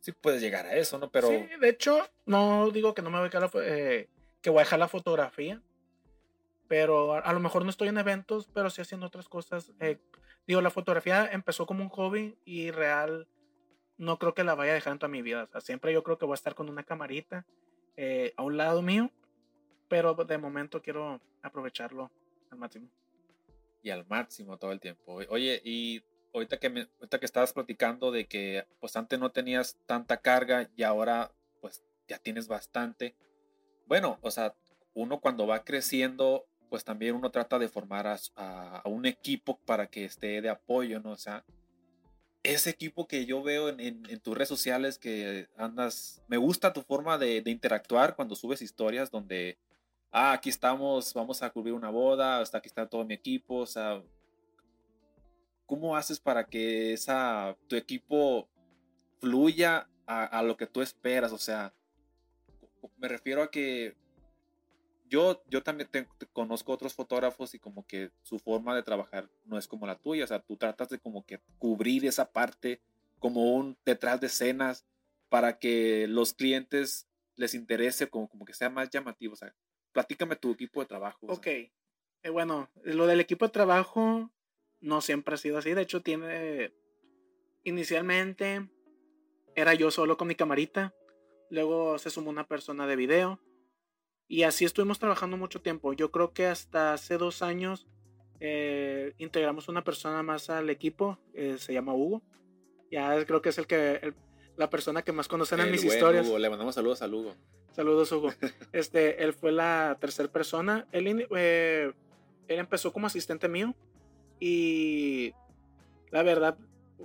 sí 0.00 0.12
puedes 0.12 0.40
llegar 0.40 0.66
a 0.66 0.76
eso, 0.76 0.98
¿no? 0.98 1.10
Pero... 1.10 1.28
Sí, 1.28 1.46
de 1.60 1.68
hecho, 1.68 2.08
no 2.26 2.70
digo 2.70 2.94
que 2.94 3.02
no 3.02 3.10
me 3.10 3.18
voy 3.18 3.26
a 3.26 3.30
dejar 3.30 3.50
eh, 3.62 4.08
que 4.40 4.50
voy 4.50 4.60
a 4.60 4.64
dejar 4.64 4.78
la 4.78 4.88
fotografía, 4.88 5.62
pero 6.68 7.14
a, 7.14 7.32
lo 7.32 7.40
mejor 7.40 7.64
no 7.64 7.70
estoy 7.70 7.88
en 7.88 7.98
eventos, 7.98 8.48
pero 8.52 8.70
sí 8.70 8.82
haciendo 8.82 9.06
otras 9.06 9.28
cosas. 9.28 9.72
Eh, 9.80 9.98
digo, 10.46 10.60
la 10.60 10.70
fotografía 10.70 11.26
empezó 11.30 11.66
como 11.66 11.82
un 11.82 11.90
hobby 11.90 12.36
y 12.44 12.70
real 12.70 13.28
no 13.96 14.18
creo 14.18 14.34
que 14.34 14.44
la 14.44 14.54
vaya 14.54 14.72
a 14.72 14.74
dejar 14.74 14.92
en 14.92 14.98
toda 14.98 15.08
mi 15.08 15.22
vida. 15.22 15.44
O 15.44 15.46
sea, 15.46 15.60
siempre 15.60 15.92
yo 15.92 16.02
creo 16.02 16.18
que 16.18 16.26
voy 16.26 16.34
a 16.34 16.36
estar 16.36 16.54
con 16.54 16.68
una 16.68 16.82
camarita 16.82 17.46
eh, 17.96 18.34
a 18.36 18.42
un 18.42 18.56
lado 18.56 18.82
mío 18.82 19.10
pero 19.94 20.12
de 20.12 20.38
momento 20.38 20.82
quiero 20.82 21.20
aprovecharlo 21.40 22.10
al 22.50 22.58
máximo. 22.58 22.88
Y 23.80 23.90
al 23.90 24.04
máximo 24.08 24.58
todo 24.58 24.72
el 24.72 24.80
tiempo. 24.80 25.20
Oye, 25.28 25.62
y 25.64 26.02
ahorita 26.32 26.58
que, 26.58 26.68
me, 26.68 26.88
ahorita 26.98 27.20
que 27.20 27.26
estabas 27.26 27.52
platicando 27.52 28.10
de 28.10 28.26
que 28.26 28.66
pues 28.80 28.96
antes 28.96 29.20
no 29.20 29.30
tenías 29.30 29.78
tanta 29.86 30.16
carga 30.16 30.68
y 30.74 30.82
ahora 30.82 31.30
pues 31.60 31.84
ya 32.08 32.18
tienes 32.18 32.48
bastante. 32.48 33.14
Bueno, 33.86 34.18
o 34.22 34.32
sea, 34.32 34.56
uno 34.94 35.20
cuando 35.20 35.46
va 35.46 35.62
creciendo, 35.62 36.44
pues 36.70 36.82
también 36.82 37.14
uno 37.14 37.30
trata 37.30 37.60
de 37.60 37.68
formar 37.68 38.08
a, 38.08 38.18
a, 38.34 38.88
un 38.88 39.06
equipo 39.06 39.60
para 39.60 39.86
que 39.86 40.06
esté 40.06 40.42
de 40.42 40.48
apoyo, 40.48 40.98
¿no? 40.98 41.12
O 41.12 41.16
sea, 41.16 41.44
ese 42.42 42.68
equipo 42.68 43.06
que 43.06 43.26
yo 43.26 43.44
veo 43.44 43.68
en, 43.68 43.78
en, 43.78 44.18
tus 44.18 44.34
redes 44.34 44.48
sociales 44.48 44.98
que 44.98 45.46
andas, 45.56 46.20
me 46.26 46.36
gusta 46.36 46.72
tu 46.72 46.82
forma 46.82 47.16
de, 47.16 47.42
de 47.42 47.52
interactuar 47.52 48.16
cuando 48.16 48.34
subes 48.34 48.60
historias 48.60 49.12
donde 49.12 49.56
ah, 50.14 50.32
aquí 50.32 50.48
estamos, 50.48 51.12
vamos 51.12 51.42
a 51.42 51.50
cubrir 51.50 51.74
una 51.74 51.90
boda, 51.90 52.38
hasta 52.38 52.58
aquí 52.58 52.68
está 52.68 52.86
todo 52.88 53.04
mi 53.04 53.14
equipo, 53.14 53.56
o 53.56 53.66
sea, 53.66 54.00
¿cómo 55.66 55.96
haces 55.96 56.20
para 56.20 56.46
que 56.46 56.92
esa, 56.92 57.56
tu 57.66 57.74
equipo 57.74 58.48
fluya 59.18 59.88
a, 60.06 60.40
lo 60.44 60.56
que 60.56 60.68
tú 60.68 60.82
esperas? 60.82 61.32
O 61.32 61.38
sea, 61.38 61.74
me 62.96 63.08
refiero 63.08 63.42
a 63.42 63.50
que 63.50 63.96
yo, 65.06 65.42
yo 65.48 65.64
también 65.64 65.88
conozco 66.32 66.72
otros 66.72 66.94
fotógrafos 66.94 67.52
y 67.54 67.58
como 67.58 67.84
que 67.84 68.12
su 68.22 68.38
forma 68.38 68.76
de 68.76 68.84
trabajar 68.84 69.28
no 69.44 69.58
es 69.58 69.66
como 69.66 69.84
la 69.84 69.98
tuya, 69.98 70.22
o 70.24 70.28
sea, 70.28 70.38
tú 70.38 70.56
tratas 70.56 70.90
de 70.90 71.00
como 71.00 71.26
que 71.26 71.40
cubrir 71.58 72.06
esa 72.06 72.30
parte 72.30 72.80
como 73.18 73.54
un 73.54 73.76
detrás 73.84 74.20
de 74.20 74.28
escenas 74.28 74.86
para 75.28 75.58
que 75.58 76.06
los 76.06 76.34
clientes 76.34 77.08
les 77.34 77.54
interese, 77.54 78.08
como, 78.08 78.28
como 78.28 78.44
que 78.44 78.54
sea 78.54 78.70
más 78.70 78.90
llamativo, 78.90 79.32
o 79.32 79.36
sea, 79.36 79.52
Platícame 79.94 80.34
tu 80.34 80.50
equipo 80.50 80.80
de 80.80 80.86
trabajo. 80.86 81.26
Ok. 81.28 81.46
Eh, 81.46 81.70
bueno, 82.30 82.68
lo 82.82 83.06
del 83.06 83.20
equipo 83.20 83.46
de 83.46 83.52
trabajo 83.52 84.30
no 84.80 85.00
siempre 85.00 85.36
ha 85.36 85.38
sido 85.38 85.56
así. 85.56 85.72
De 85.72 85.82
hecho, 85.82 86.02
tiene. 86.02 86.74
Inicialmente 87.62 88.68
era 89.54 89.72
yo 89.72 89.92
solo 89.92 90.16
con 90.16 90.26
mi 90.28 90.34
camarita. 90.34 90.92
Luego 91.48 91.96
se 91.98 92.10
sumó 92.10 92.30
una 92.30 92.46
persona 92.46 92.88
de 92.88 92.96
video. 92.96 93.40
Y 94.26 94.42
así 94.42 94.64
estuvimos 94.64 94.98
trabajando 94.98 95.36
mucho 95.36 95.62
tiempo. 95.62 95.92
Yo 95.92 96.10
creo 96.10 96.32
que 96.32 96.46
hasta 96.46 96.92
hace 96.92 97.16
dos 97.16 97.40
años 97.40 97.86
eh, 98.40 99.14
integramos 99.18 99.68
una 99.68 99.84
persona 99.84 100.24
más 100.24 100.50
al 100.50 100.70
equipo. 100.70 101.20
Eh, 101.34 101.56
se 101.58 101.72
llama 101.72 101.94
Hugo. 101.94 102.20
Ya 102.90 103.24
creo 103.26 103.40
que 103.42 103.50
es 103.50 103.58
el 103.58 103.68
que 103.68 104.12
la 104.56 104.70
persona 104.70 105.02
que 105.02 105.12
más 105.12 105.28
conocen 105.28 105.60
en 105.60 105.70
mis 105.70 105.84
historias. 105.84 106.26
Hugo. 106.26 106.38
Le 106.38 106.50
mandamos 106.50 106.74
saludos 106.74 107.02
a 107.02 107.08
Hugo. 107.08 107.34
Saludos, 107.72 108.12
Hugo. 108.12 108.32
Este, 108.72 109.22
él 109.24 109.32
fue 109.32 109.52
la 109.52 109.96
tercera 110.00 110.30
persona. 110.30 110.86
Él, 110.92 111.26
eh, 111.36 111.92
él 112.48 112.58
empezó 112.58 112.92
como 112.92 113.06
asistente 113.06 113.48
mío 113.48 113.74
y 114.38 115.32
la 116.10 116.22
verdad, 116.22 116.56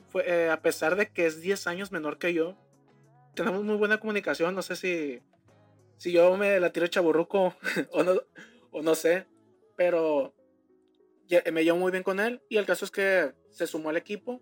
fue, 0.09 0.23
eh, 0.27 0.49
a 0.49 0.61
pesar 0.61 0.95
de 0.95 1.09
que 1.09 1.25
es 1.25 1.41
10 1.41 1.67
años 1.67 1.91
menor 1.91 2.17
que 2.17 2.33
yo, 2.33 2.55
tenemos 3.33 3.63
muy 3.63 3.75
buena 3.75 3.99
comunicación. 3.99 4.53
No 4.53 4.61
sé 4.61 4.75
si, 4.75 5.21
si 5.97 6.11
yo 6.11 6.37
me 6.37 6.59
la 6.59 6.71
tiro 6.71 6.87
chaburruco 6.87 7.55
o 7.91 8.03
no, 8.03 8.21
o 8.71 8.81
no 8.81 8.95
sé, 8.95 9.25
pero 9.75 10.33
me 11.51 11.63
llevo 11.63 11.77
muy 11.77 11.91
bien 11.91 12.03
con 12.03 12.19
él 12.19 12.41
y 12.49 12.57
el 12.57 12.65
caso 12.65 12.85
es 12.85 12.91
que 12.91 13.33
se 13.51 13.67
sumó 13.67 13.89
al 13.89 13.97
equipo 13.97 14.41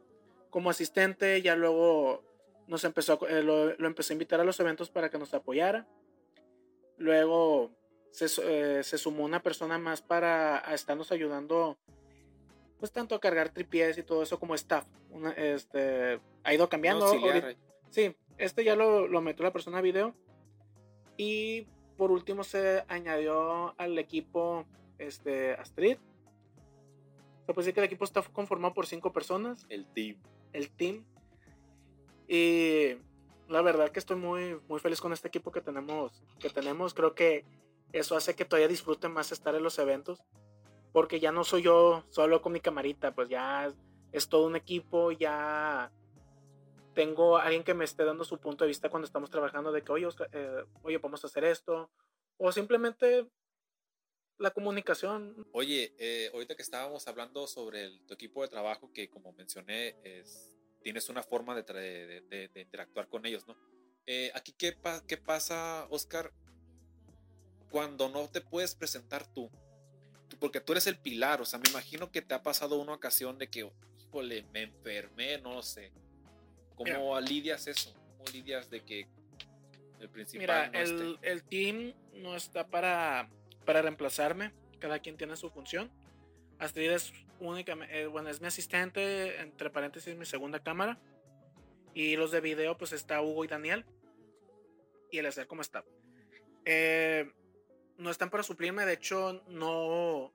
como 0.49 0.69
asistente, 0.69 1.41
ya 1.41 1.55
luego 1.55 2.23
nos 2.67 2.83
empezó, 2.83 3.19
eh, 3.27 3.43
lo, 3.43 3.75
lo 3.75 3.87
empecé 3.87 4.13
a 4.13 4.15
invitar 4.15 4.39
a 4.39 4.43
los 4.43 4.59
eventos 4.59 4.89
para 4.89 5.09
que 5.09 5.17
nos 5.17 5.33
apoyara 5.33 5.87
Luego 6.97 7.71
eh, 8.19 8.81
se, 8.83 8.97
sumó 8.97 9.23
una 9.23 9.43
persona 9.43 9.77
más 9.77 10.01
para 10.01 10.57
estarnos 10.73 11.11
ayudando, 11.11 11.77
pues 12.79 12.91
tanto 12.91 13.13
a 13.15 13.19
cargar 13.19 13.49
tripies 13.49 13.97
y 13.97 14.03
todo 14.03 14.23
eso 14.23 14.39
como 14.39 14.55
staff. 14.55 14.85
este, 15.35 16.19
ha 16.43 16.53
ido 16.53 16.67
cambiando. 16.67 17.13
sí, 17.91 18.15
este 18.37 18.63
ya 18.63 18.75
lo, 18.75 19.07
lo 19.07 19.21
metió 19.21 19.43
la 19.43 19.53
persona 19.53 19.77
a 19.77 19.81
video. 19.81 20.15
Y 21.17 21.67
por 21.97 22.11
último 22.11 22.43
se 22.43 22.83
añadió 22.87 23.79
al 23.79 23.97
equipo 23.99 24.65
este, 24.97 25.53
Astrid. 25.53 25.97
Se 27.45 27.53
puede 27.53 27.65
decir 27.65 27.73
que 27.75 27.79
el 27.79 27.85
equipo 27.85 28.05
está 28.05 28.21
conformado 28.23 28.73
por 28.73 28.87
cinco 28.87 29.13
personas. 29.13 29.65
El 29.69 29.85
team. 29.85 30.17
El 30.51 30.69
team. 30.71 31.05
Y 32.27 32.97
la 33.47 33.61
verdad 33.61 33.91
que 33.91 33.99
estoy 33.99 34.17
muy, 34.17 34.59
muy 34.67 34.79
feliz 34.79 34.99
con 34.99 35.13
este 35.13 35.27
equipo 35.27 35.51
que 35.51 35.61
tenemos, 35.61 36.23
que 36.39 36.49
tenemos. 36.49 36.93
Creo 36.93 37.15
que 37.15 37.45
eso 37.93 38.15
hace 38.15 38.35
que 38.35 38.45
todavía 38.45 38.67
disfrute 38.67 39.07
más 39.07 39.31
estar 39.31 39.55
en 39.55 39.63
los 39.63 39.79
eventos. 39.79 40.23
Porque 40.91 41.19
ya 41.19 41.31
no 41.31 41.43
soy 41.43 41.63
yo 41.63 42.03
solo 42.09 42.41
con 42.41 42.53
mi 42.53 42.59
camarita, 42.59 43.13
pues 43.13 43.29
ya 43.29 43.71
es 44.11 44.29
todo 44.29 44.47
un 44.47 44.55
equipo, 44.55 45.11
ya 45.11 45.91
tengo 46.97 47.37
alguien 47.37 47.63
que 47.63 47.75
me 47.75 47.85
esté 47.85 48.03
dando 48.03 48.23
su 48.23 48.39
punto 48.39 48.63
de 48.63 48.69
vista 48.69 48.89
cuando 48.89 49.05
estamos 49.05 49.29
trabajando 49.29 49.71
de 49.71 49.83
que, 49.83 49.91
oye, 49.91 50.07
eh, 50.31 50.63
oye, 50.81 50.99
podemos 50.99 51.23
hacer 51.23 51.43
esto. 51.43 51.91
O 52.37 52.51
simplemente 52.51 53.27
la 54.39 54.51
comunicación. 54.51 55.47
Oye, 55.51 55.93
eh, 55.99 56.31
ahorita 56.33 56.55
que 56.55 56.63
estábamos 56.63 57.07
hablando 57.07 57.45
sobre 57.45 57.99
tu 58.07 58.15
equipo 58.15 58.41
de 58.41 58.47
trabajo, 58.47 58.91
que 58.91 59.09
como 59.09 59.31
mencioné, 59.33 59.95
es, 60.03 60.56
tienes 60.81 61.09
una 61.09 61.23
forma 61.23 61.55
de, 61.55 61.63
de, 62.29 62.61
interactuar 62.61 63.07
con 63.07 63.25
ellos, 63.25 63.47
¿no? 63.47 63.55
Eh, 64.05 64.31
aquí, 64.35 64.53
¿qué, 64.53 64.77
¿qué 65.07 65.17
pasa, 65.17 65.85
Oscar, 65.89 66.31
cuando 67.69 68.07
no 68.09 68.29
te 68.29 68.41
puedes 68.41 68.73
presentar 68.75 69.27
tú? 69.33 69.49
Porque 70.39 70.61
tú 70.61 70.73
eres 70.73 70.87
el 70.87 70.97
pilar, 70.97 71.41
o 71.41 71.45
sea, 71.45 71.59
me 71.59 71.69
imagino 71.69 72.11
que 72.11 72.21
te 72.21 72.33
ha 72.33 72.43
pasado 72.43 72.77
una 72.77 72.93
ocasión 72.93 73.37
de 73.37 73.49
que, 73.49 73.69
híjole, 73.99 74.45
me 74.53 74.63
enfermé, 74.63 75.39
no 75.39 75.61
sé 75.61 75.91
¿Cómo 76.77 77.19
lidias 77.19 77.67
eso? 77.67 77.93
¿Cómo 78.17 78.29
lidias 78.31 78.69
de 78.69 78.81
que 78.81 79.07
el 79.99 80.09
principal 80.09 80.41
Mira, 80.41 80.65
el, 80.79 81.17
el, 81.23 81.43
team 81.43 81.93
no 82.13 82.35
está 82.35 82.67
para, 82.67 83.29
para 83.65 83.81
reemplazarme. 83.81 84.53
Cada 84.79 84.99
quien 84.99 85.17
tiene 85.17 85.35
su 85.35 85.49
función. 85.49 85.89
Astrid 86.59 86.91
es 86.91 87.13
únicamente, 87.39 88.01
eh, 88.01 88.07
bueno, 88.07 88.29
es 88.29 88.41
mi 88.41 88.47
asistente, 88.47 89.39
entre 89.41 89.69
paréntesis, 89.69 90.15
mi 90.15 90.25
segunda 90.25 90.61
cámara. 90.61 90.99
Y 91.93 92.15
los 92.15 92.31
de 92.31 92.41
video, 92.41 92.77
pues 92.77 92.93
está 92.93 93.21
Hugo 93.21 93.45
y 93.45 93.47
Daniel. 93.47 93.85
Y 95.11 95.19
el 95.19 95.25
hacer 95.25 95.47
como 95.47 95.61
está. 95.61 95.83
Eh, 96.65 97.31
no 97.97 98.09
están 98.11 98.29
para 98.29 98.43
suplirme, 98.43 98.85
de 98.85 98.93
hecho, 98.93 99.43
no, 99.47 100.33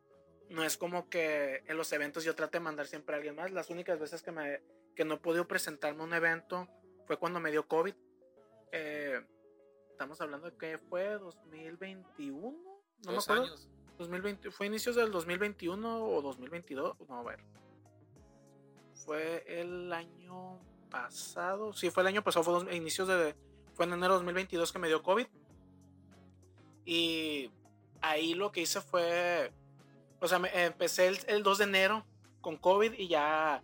no 0.48 0.64
es 0.64 0.76
como 0.76 1.08
que 1.08 1.62
en 1.66 1.76
los 1.76 1.92
eventos 1.92 2.24
yo 2.24 2.34
trate 2.34 2.58
de 2.58 2.64
mandar 2.64 2.86
siempre 2.86 3.14
a 3.14 3.18
alguien 3.18 3.36
más. 3.36 3.50
Las 3.52 3.70
únicas 3.70 3.98
veces 3.98 4.22
que 4.22 4.32
me 4.32 4.60
que 4.94 5.04
no 5.04 5.14
he 5.14 5.18
podido 5.18 5.48
presentarme 5.48 6.02
a 6.02 6.04
un 6.04 6.14
evento 6.14 6.68
fue 7.06 7.16
cuando 7.16 7.40
me 7.40 7.50
dio 7.50 7.66
COVID. 7.66 7.94
Eh, 8.72 9.20
estamos 9.90 10.20
hablando 10.20 10.50
de 10.50 10.56
que 10.56 10.78
fue 10.78 11.10
2021, 11.18 12.40
no 13.06 13.12
Dos 13.12 13.28
Años. 13.28 13.68
2020, 13.98 14.50
fue 14.50 14.66
inicios 14.66 14.96
del 14.96 15.10
2021 15.10 16.04
o 16.04 16.22
2022, 16.22 16.96
no, 17.08 17.18
a 17.18 17.22
ver. 17.22 17.40
Fue 19.04 19.44
el 19.46 19.92
año 19.92 20.60
pasado, 20.90 21.72
sí, 21.72 21.90
fue 21.90 22.02
el 22.02 22.08
año 22.08 22.22
pasado, 22.22 22.44
fue 22.44 22.76
inicios 22.76 23.08
de, 23.08 23.34
fue 23.74 23.86
en 23.86 23.92
enero 23.92 24.14
de 24.14 24.18
2022 24.18 24.72
que 24.72 24.78
me 24.78 24.88
dio 24.88 25.02
COVID. 25.02 25.26
Y 26.84 27.50
ahí 28.00 28.34
lo 28.34 28.52
que 28.52 28.62
hice 28.62 28.80
fue, 28.80 29.52
o 30.20 30.28
sea, 30.28 30.40
empecé 30.52 31.08
el, 31.08 31.18
el 31.28 31.42
2 31.42 31.58
de 31.58 31.64
enero 31.64 32.06
con 32.40 32.56
COVID 32.56 32.92
y 32.98 33.08
ya 33.08 33.62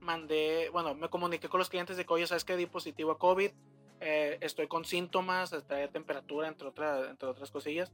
mandé, 0.00 0.68
bueno, 0.70 0.94
me 0.94 1.08
comuniqué 1.08 1.48
con 1.48 1.58
los 1.58 1.70
clientes 1.70 1.96
de 1.96 2.04
que, 2.04 2.12
oye, 2.12 2.26
¿sabes 2.26 2.44
que 2.44 2.56
di 2.56 2.66
positivo 2.66 3.12
a 3.12 3.18
COVID? 3.18 3.50
Eh, 4.00 4.38
estoy 4.40 4.68
con 4.68 4.84
síntomas, 4.84 5.50
trae 5.66 5.88
temperatura, 5.88 6.48
entre, 6.48 6.68
otras 6.68 7.10
entre 7.10 7.28
otras 7.28 7.50
cosillas. 7.50 7.92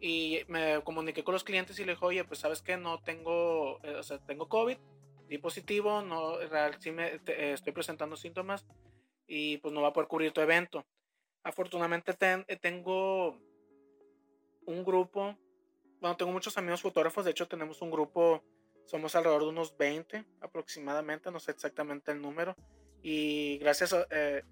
Y 0.00 0.40
me 0.46 0.80
comuniqué 0.84 1.24
con 1.24 1.32
los 1.32 1.44
clientes 1.44 1.78
y 1.78 1.84
le 1.84 1.92
dije, 1.92 2.04
oye, 2.04 2.24
pues 2.24 2.40
sabes 2.40 2.62
que 2.62 2.76
no 2.76 3.00
tengo, 3.02 3.80
eh, 3.82 3.96
o 3.96 4.02
sea, 4.02 4.18
tengo 4.18 4.48
COVID, 4.48 4.76
di 5.28 5.38
positivo, 5.38 6.02
no, 6.02 6.36
sí 6.78 6.92
me 6.92 7.20
eh, 7.26 7.52
estoy 7.52 7.72
presentando 7.72 8.16
síntomas 8.16 8.64
y 9.26 9.58
pues 9.58 9.74
no 9.74 9.82
va 9.82 9.88
a 9.88 9.92
poder 9.92 10.08
cubrir 10.08 10.32
tu 10.32 10.40
evento. 10.40 10.86
Afortunadamente 11.42 12.14
tengo 12.60 13.38
un 14.66 14.84
grupo, 14.84 15.36
bueno, 16.00 16.16
tengo 16.16 16.32
muchos 16.32 16.56
amigos 16.58 16.82
fotógrafos, 16.82 17.24
de 17.24 17.32
hecho 17.32 17.48
tenemos 17.48 17.82
un 17.82 17.90
grupo 17.90 18.42
somos 18.88 19.14
alrededor 19.14 19.42
de 19.42 19.48
unos 19.50 19.76
20 19.76 20.24
aproximadamente, 20.40 21.30
no 21.30 21.38
sé 21.38 21.50
exactamente 21.50 22.10
el 22.10 22.22
número. 22.22 22.56
Y 23.02 23.58
gracias, 23.58 23.94
eh, 24.10 24.42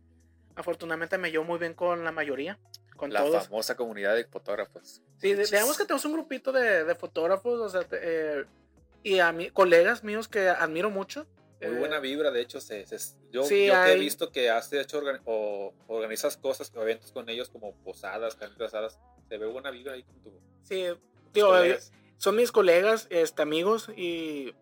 afortunadamente 0.54 1.16
me 1.16 1.30
llevo 1.30 1.44
muy 1.44 1.58
bien 1.58 1.72
con 1.72 2.04
la 2.04 2.12
mayoría. 2.12 2.58
Con 2.96 3.12
la 3.12 3.24
famosa 3.24 3.76
comunidad 3.76 4.14
de 4.14 4.24
fotógrafos. 4.24 5.02
Sí, 5.18 5.34
digamos 5.34 5.76
que 5.76 5.84
tenemos 5.84 6.04
un 6.04 6.12
grupito 6.14 6.52
de, 6.52 6.84
de 6.84 6.94
fotógrafos, 6.94 7.60
o 7.60 7.68
sea, 7.68 7.86
eh, 7.92 8.44
y 9.02 9.18
a 9.18 9.32
mí, 9.32 9.50
colegas 9.50 10.02
míos 10.02 10.28
que 10.28 10.48
admiro 10.48 10.90
mucho. 10.90 11.26
Muy 11.60 11.76
buena 11.76 11.98
eh, 11.98 12.00
vibra, 12.00 12.30
de 12.30 12.40
hecho, 12.40 12.60
se, 12.60 12.84
yo, 13.30 13.48
yo 13.48 13.84
he 13.86 13.98
visto 13.98 14.30
que 14.30 14.50
has 14.50 14.72
hecho 14.72 15.00
o 15.24 15.74
organizas 15.86 16.36
cosas, 16.36 16.72
eventos 16.74 17.12
con 17.12 17.28
ellos 17.28 17.48
como 17.48 17.74
posadas, 17.76 18.36
asadas, 18.60 18.98
se 19.28 19.38
ve 19.38 19.46
buena 19.46 19.70
vibra 19.70 19.94
ahí 19.94 20.02
con 20.02 20.22
tu... 20.22 20.40
Sí, 20.62 20.86
tío, 21.32 21.52
son 22.18 22.36
mis 22.36 22.52
colegas, 22.52 23.06
este, 23.10 23.42
amigos 23.42 23.90
y 23.96 24.54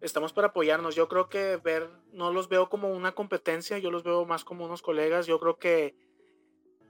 estamos 0.00 0.32
para 0.32 0.48
apoyarnos. 0.48 0.94
Yo 0.94 1.08
creo 1.08 1.28
que 1.28 1.56
ver, 1.56 1.88
no 2.12 2.32
los 2.32 2.48
veo 2.48 2.68
como 2.68 2.90
una 2.90 3.12
competencia, 3.12 3.78
yo 3.78 3.90
los 3.90 4.02
veo 4.02 4.24
más 4.26 4.44
como 4.44 4.64
unos 4.64 4.82
colegas. 4.82 5.26
Yo 5.26 5.40
creo 5.40 5.58
que 5.58 5.94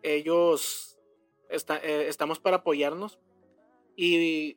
ellos 0.02 0.98
eh, 1.48 2.06
estamos 2.08 2.38
para 2.38 2.58
apoyarnos 2.58 3.20
y 3.96 4.56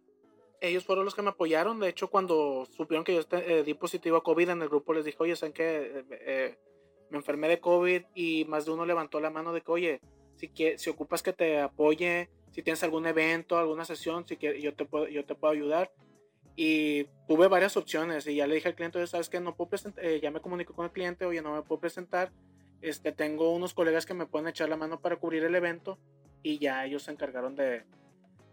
ellos 0.62 0.86
fueron 0.86 1.06
los 1.06 1.16
que 1.16 1.22
me 1.22 1.30
apoyaron. 1.30 1.80
De 1.80 1.90
hecho, 1.90 2.10
cuando 2.10 2.66
supieron 2.72 3.04
que 3.04 3.16
yo 3.16 3.22
eh, 3.32 3.64
di 3.66 3.74
positivo 3.74 4.18
a 4.18 4.24
COVID 4.24 4.50
en 4.50 4.62
el 4.62 4.70
grupo, 4.70 4.94
les 4.94 5.06
dije, 5.06 5.18
oye, 5.20 5.36
¿saben 5.36 5.54
que 5.54 6.06
eh, 6.10 6.58
me 7.10 7.18
enfermé 7.18 7.48
de 7.48 7.60
COVID? 7.60 8.04
Y 8.16 8.46
más 8.46 8.66
de 8.66 8.72
uno 8.72 8.86
levantó 8.86 9.20
la 9.20 9.30
mano 9.30 9.54
de 9.54 9.62
que, 9.62 9.72
oye, 9.72 10.02
si, 10.36 10.52
si 10.78 10.90
ocupas 10.90 11.22
que 11.22 11.34
te 11.34 11.60
apoye, 11.60 12.30
si 12.52 12.64
tienes 12.64 12.84
algún 12.84 13.06
evento, 13.06 13.58
alguna 13.58 13.86
sesión, 13.86 14.26
si 14.28 14.38
quieres, 14.38 14.64
yo 14.64 14.74
te 14.74 14.86
puedo, 14.86 15.08
yo 15.08 15.26
te 15.26 15.36
puedo 15.36 15.54
ayudar. 15.54 15.92
Y 16.56 17.04
tuve 17.28 17.50
varias 17.50 17.76
opciones 17.76 18.26
y 18.28 18.36
ya 18.36 18.48
le 18.48 18.56
dije 18.56 18.70
al 18.70 18.76
cliente, 18.76 19.06
sabes 19.08 19.30
que 19.30 19.42
no 19.42 19.58
puedo 19.58 19.70
presentar, 19.70 20.06
eh, 20.06 20.22
ya 20.22 20.32
me 20.32 20.40
comunico 20.40 20.74
con 20.74 20.86
el 20.86 20.92
cliente, 20.92 21.26
oye, 21.26 21.42
no 21.42 21.54
me 21.54 21.62
puedo 21.64 21.82
presentar. 21.82 22.32
Este, 22.82 23.12
tengo 23.12 23.54
unos 23.54 23.74
colegas 23.74 24.06
que 24.06 24.14
me 24.14 24.26
pueden 24.26 24.48
echar 24.48 24.70
la 24.70 24.78
mano 24.78 25.00
para 25.00 25.16
cubrir 25.16 25.44
el 25.44 25.56
evento 25.56 25.98
y 26.44 26.60
ya 26.60 26.86
ellos 26.86 27.04
se 27.04 27.12
encargaron 27.12 27.56
de... 27.56 27.84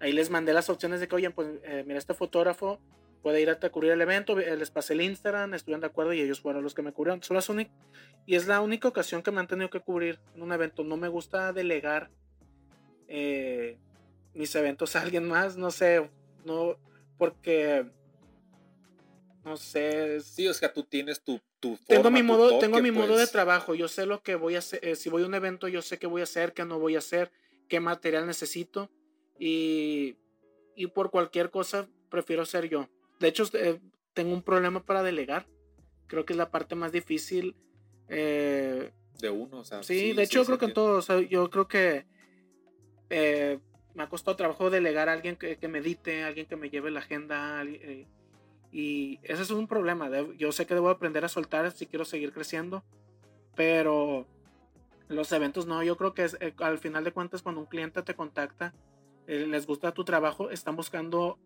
Ahí 0.00 0.12
les 0.12 0.30
mandé 0.30 0.52
las 0.52 0.68
opciones 0.68 1.00
de 1.00 1.08
que, 1.08 1.14
oye, 1.14 1.30
pues 1.30 1.48
eh, 1.64 1.84
mira, 1.86 1.98
este 1.98 2.14
fotógrafo 2.14 2.80
puede 3.22 3.40
ir 3.40 3.50
a 3.50 3.58
cubrir 3.58 3.92
el 3.92 4.00
evento, 4.00 4.38
eh, 4.38 4.56
les 4.56 4.70
pasé 4.70 4.94
el 4.94 5.02
Instagram, 5.02 5.54
estuvieron 5.54 5.80
de 5.80 5.86
acuerdo 5.86 6.12
y 6.12 6.20
ellos 6.20 6.40
fueron 6.40 6.64
los 6.64 6.74
que 6.74 6.82
me 6.82 6.92
cubrieron. 6.92 7.22
Son 7.22 7.36
las 7.36 7.48
y 8.26 8.34
es 8.34 8.46
la 8.46 8.60
única 8.60 8.88
ocasión 8.88 9.22
que 9.22 9.30
me 9.30 9.40
han 9.40 9.46
tenido 9.46 9.70
que 9.70 9.80
cubrir 9.80 10.18
en 10.34 10.42
un 10.42 10.52
evento. 10.52 10.82
No 10.82 10.96
me 10.96 11.08
gusta 11.08 11.52
delegar 11.52 12.10
eh, 13.08 13.78
mis 14.34 14.54
eventos 14.54 14.96
a 14.96 15.02
alguien 15.02 15.28
más, 15.28 15.56
no 15.56 15.70
sé, 15.70 16.10
no, 16.44 16.76
porque, 17.16 17.86
no 19.44 19.56
sé. 19.56 20.20
Sí, 20.20 20.48
o 20.48 20.54
sea, 20.54 20.72
tú 20.72 20.82
tienes 20.82 21.22
tu... 21.22 21.40
tu 21.62 21.78
tengo 21.86 22.10
mi 22.10 22.24
modo, 22.24 22.58
tengo 22.58 22.82
mi 22.82 22.90
modo 22.90 23.12
de 23.12 23.22
pues. 23.22 23.30
trabajo, 23.30 23.74
yo 23.74 23.86
sé 23.86 24.04
lo 24.04 24.20
que 24.22 24.34
voy 24.34 24.56
a 24.56 24.58
hacer, 24.58 24.80
eh, 24.82 24.96
si 24.96 25.08
voy 25.08 25.22
a 25.22 25.26
un 25.26 25.34
evento, 25.34 25.68
yo 25.68 25.80
sé 25.80 25.98
qué 25.98 26.08
voy 26.08 26.20
a 26.20 26.24
hacer, 26.24 26.52
qué 26.52 26.64
no 26.64 26.80
voy 26.80 26.96
a 26.96 26.98
hacer, 26.98 27.30
qué 27.68 27.78
material 27.78 28.26
necesito 28.26 28.90
y, 29.38 30.16
y 30.74 30.88
por 30.88 31.12
cualquier 31.12 31.50
cosa 31.50 31.88
prefiero 32.10 32.44
ser 32.44 32.68
yo. 32.68 32.88
De 33.20 33.28
hecho, 33.28 33.44
eh, 33.52 33.80
tengo 34.12 34.34
un 34.34 34.42
problema 34.42 34.84
para 34.84 35.04
delegar, 35.04 35.46
creo 36.08 36.26
que 36.26 36.32
es 36.32 36.36
la 36.36 36.50
parte 36.50 36.74
más 36.74 36.90
difícil. 36.90 37.54
Eh, 38.08 38.90
de 39.20 39.30
uno, 39.30 39.60
o 39.60 39.64
sea. 39.64 39.84
Sí, 39.84 40.14
de 40.14 40.24
hecho, 40.24 40.40
yo 40.40 40.46
creo 40.46 40.58
que 40.58 40.64
en 40.64 40.74
todo, 40.74 40.98
o 40.98 41.02
sea, 41.02 41.20
yo 41.20 41.48
creo 41.48 41.68
que 41.68 42.06
me 43.94 44.02
ha 44.02 44.08
costado 44.08 44.36
trabajo 44.36 44.68
delegar 44.68 45.08
a 45.08 45.12
alguien 45.12 45.36
que, 45.36 45.58
que 45.58 45.68
medite, 45.68 46.24
alguien 46.24 46.46
que 46.46 46.56
me 46.56 46.70
lleve 46.70 46.90
la 46.90 47.00
agenda. 47.00 47.64
Y 48.72 49.20
ese 49.22 49.42
es 49.42 49.50
un 49.50 49.68
problema. 49.68 50.10
Yo 50.38 50.50
sé 50.50 50.66
que 50.66 50.74
debo 50.74 50.88
aprender 50.88 51.24
a 51.24 51.28
soltar 51.28 51.70
si 51.72 51.86
quiero 51.86 52.06
seguir 52.06 52.32
creciendo, 52.32 52.82
pero 53.54 54.26
los 55.08 55.30
eventos 55.32 55.66
no. 55.66 55.82
Yo 55.82 55.96
creo 55.98 56.14
que 56.14 56.24
es, 56.24 56.38
eh, 56.40 56.54
al 56.58 56.78
final 56.78 57.04
de 57.04 57.12
cuentas, 57.12 57.42
cuando 57.42 57.60
un 57.60 57.66
cliente 57.66 58.02
te 58.02 58.14
contacta, 58.14 58.74
eh, 59.26 59.46
les 59.46 59.66
gusta 59.66 59.92
tu 59.92 60.04
trabajo, 60.04 60.50
están 60.50 60.74
buscando, 60.74 61.38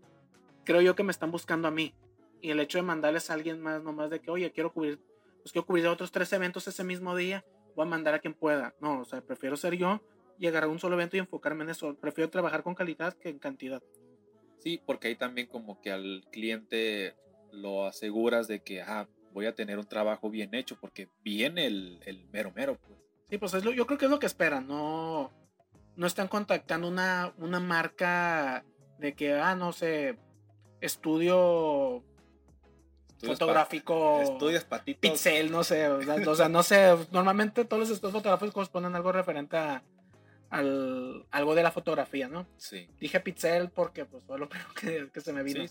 creo 0.64 0.80
yo 0.80 0.94
que 0.94 1.02
me 1.02 1.10
están 1.10 1.32
buscando 1.32 1.66
a 1.66 1.72
mí. 1.72 1.94
Y 2.40 2.50
el 2.50 2.60
hecho 2.60 2.78
de 2.78 2.82
mandarles 2.82 3.28
a 3.28 3.34
alguien 3.34 3.60
más, 3.60 3.82
nomás 3.82 4.08
de 4.08 4.20
que, 4.20 4.30
oye, 4.30 4.52
quiero 4.52 4.72
cubrir, 4.72 5.00
pues 5.42 5.52
quiero 5.52 5.66
cubrir 5.66 5.88
otros 5.88 6.12
tres 6.12 6.32
eventos 6.32 6.68
ese 6.68 6.84
mismo 6.84 7.16
día, 7.16 7.44
voy 7.74 7.86
a 7.86 7.88
mandar 7.88 8.14
a 8.14 8.20
quien 8.20 8.34
pueda. 8.34 8.74
No, 8.80 9.00
o 9.00 9.04
sea, 9.04 9.20
prefiero 9.20 9.56
ser 9.56 9.74
yo 9.74 10.00
llegar 10.38 10.64
a 10.64 10.68
un 10.68 10.78
solo 10.78 10.94
evento 10.94 11.16
y 11.16 11.20
enfocarme 11.20 11.64
en 11.64 11.70
eso. 11.70 11.94
Prefiero 11.96 12.30
trabajar 12.30 12.62
con 12.62 12.74
calidad 12.74 13.14
que 13.14 13.30
en 13.30 13.38
cantidad. 13.38 13.82
Sí, 14.58 14.80
porque 14.84 15.08
ahí 15.08 15.14
también 15.16 15.46
como 15.46 15.80
que 15.80 15.92
al 15.92 16.24
cliente 16.30 17.14
lo 17.52 17.86
aseguras 17.86 18.48
de 18.48 18.60
que 18.60 18.82
ah, 18.82 19.08
voy 19.32 19.46
a 19.46 19.54
tener 19.54 19.78
un 19.78 19.86
trabajo 19.86 20.30
bien 20.30 20.54
hecho 20.54 20.76
porque 20.80 21.08
viene 21.22 21.66
el, 21.66 22.00
el 22.04 22.26
mero 22.28 22.52
mero. 22.54 22.76
Pues. 22.76 22.98
Sí, 23.30 23.38
pues 23.38 23.54
es 23.54 23.64
lo, 23.64 23.72
yo 23.72 23.86
creo 23.86 23.98
que 23.98 24.06
es 24.06 24.10
lo 24.10 24.18
que 24.18 24.26
esperan. 24.26 24.66
No, 24.66 25.32
no 25.96 26.06
están 26.06 26.28
contactando 26.28 26.88
una, 26.88 27.32
una 27.38 27.60
marca 27.60 28.64
de 28.98 29.14
que, 29.14 29.34
ah, 29.34 29.54
no 29.54 29.72
sé, 29.72 30.16
estudio 30.80 32.02
fotográfico. 33.22 34.20
estudios 34.22 34.64
patitos. 34.64 35.00
Pixel, 35.00 35.50
no 35.50 35.64
sé. 35.64 35.88
O 35.88 36.34
sea, 36.34 36.48
no 36.48 36.62
sé. 36.62 36.96
Normalmente 37.10 37.64
todos 37.64 37.80
los 37.80 37.90
estudios 37.90 38.12
fotográficos 38.12 38.68
ponen 38.68 38.94
algo 38.94 39.12
referente 39.12 39.56
a 39.56 39.82
al, 40.56 41.26
algo 41.30 41.54
de 41.54 41.62
la 41.62 41.70
fotografía, 41.70 42.28
¿no? 42.28 42.46
Sí. 42.56 42.88
Dije 42.98 43.20
pixel 43.20 43.70
porque 43.70 44.04
pues, 44.04 44.24
fue 44.24 44.38
lo 44.38 44.48
primero 44.74 45.10
que, 45.12 45.20
se 45.20 45.32
me 45.32 45.42
vino. 45.42 45.64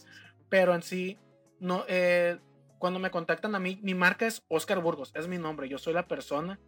Pero 0.50 0.76
en 0.76 0.84
sí, 0.84 1.18
no, 1.60 1.86
eh, 1.88 2.38
cuando 2.78 3.00
me 3.00 3.10
contactan 3.10 3.56
a 3.56 3.60
mí, 3.60 3.80
mi 3.82 3.96
marca 3.96 4.28
es 4.28 4.44
Oscar 4.48 4.80
Burgos, 4.80 5.12
es 5.16 5.28
mi 5.28 5.38
nombre, 5.38 5.68
yo 5.68 5.78
soy 5.78 5.94
la 5.94 6.08
persona. 6.08 6.60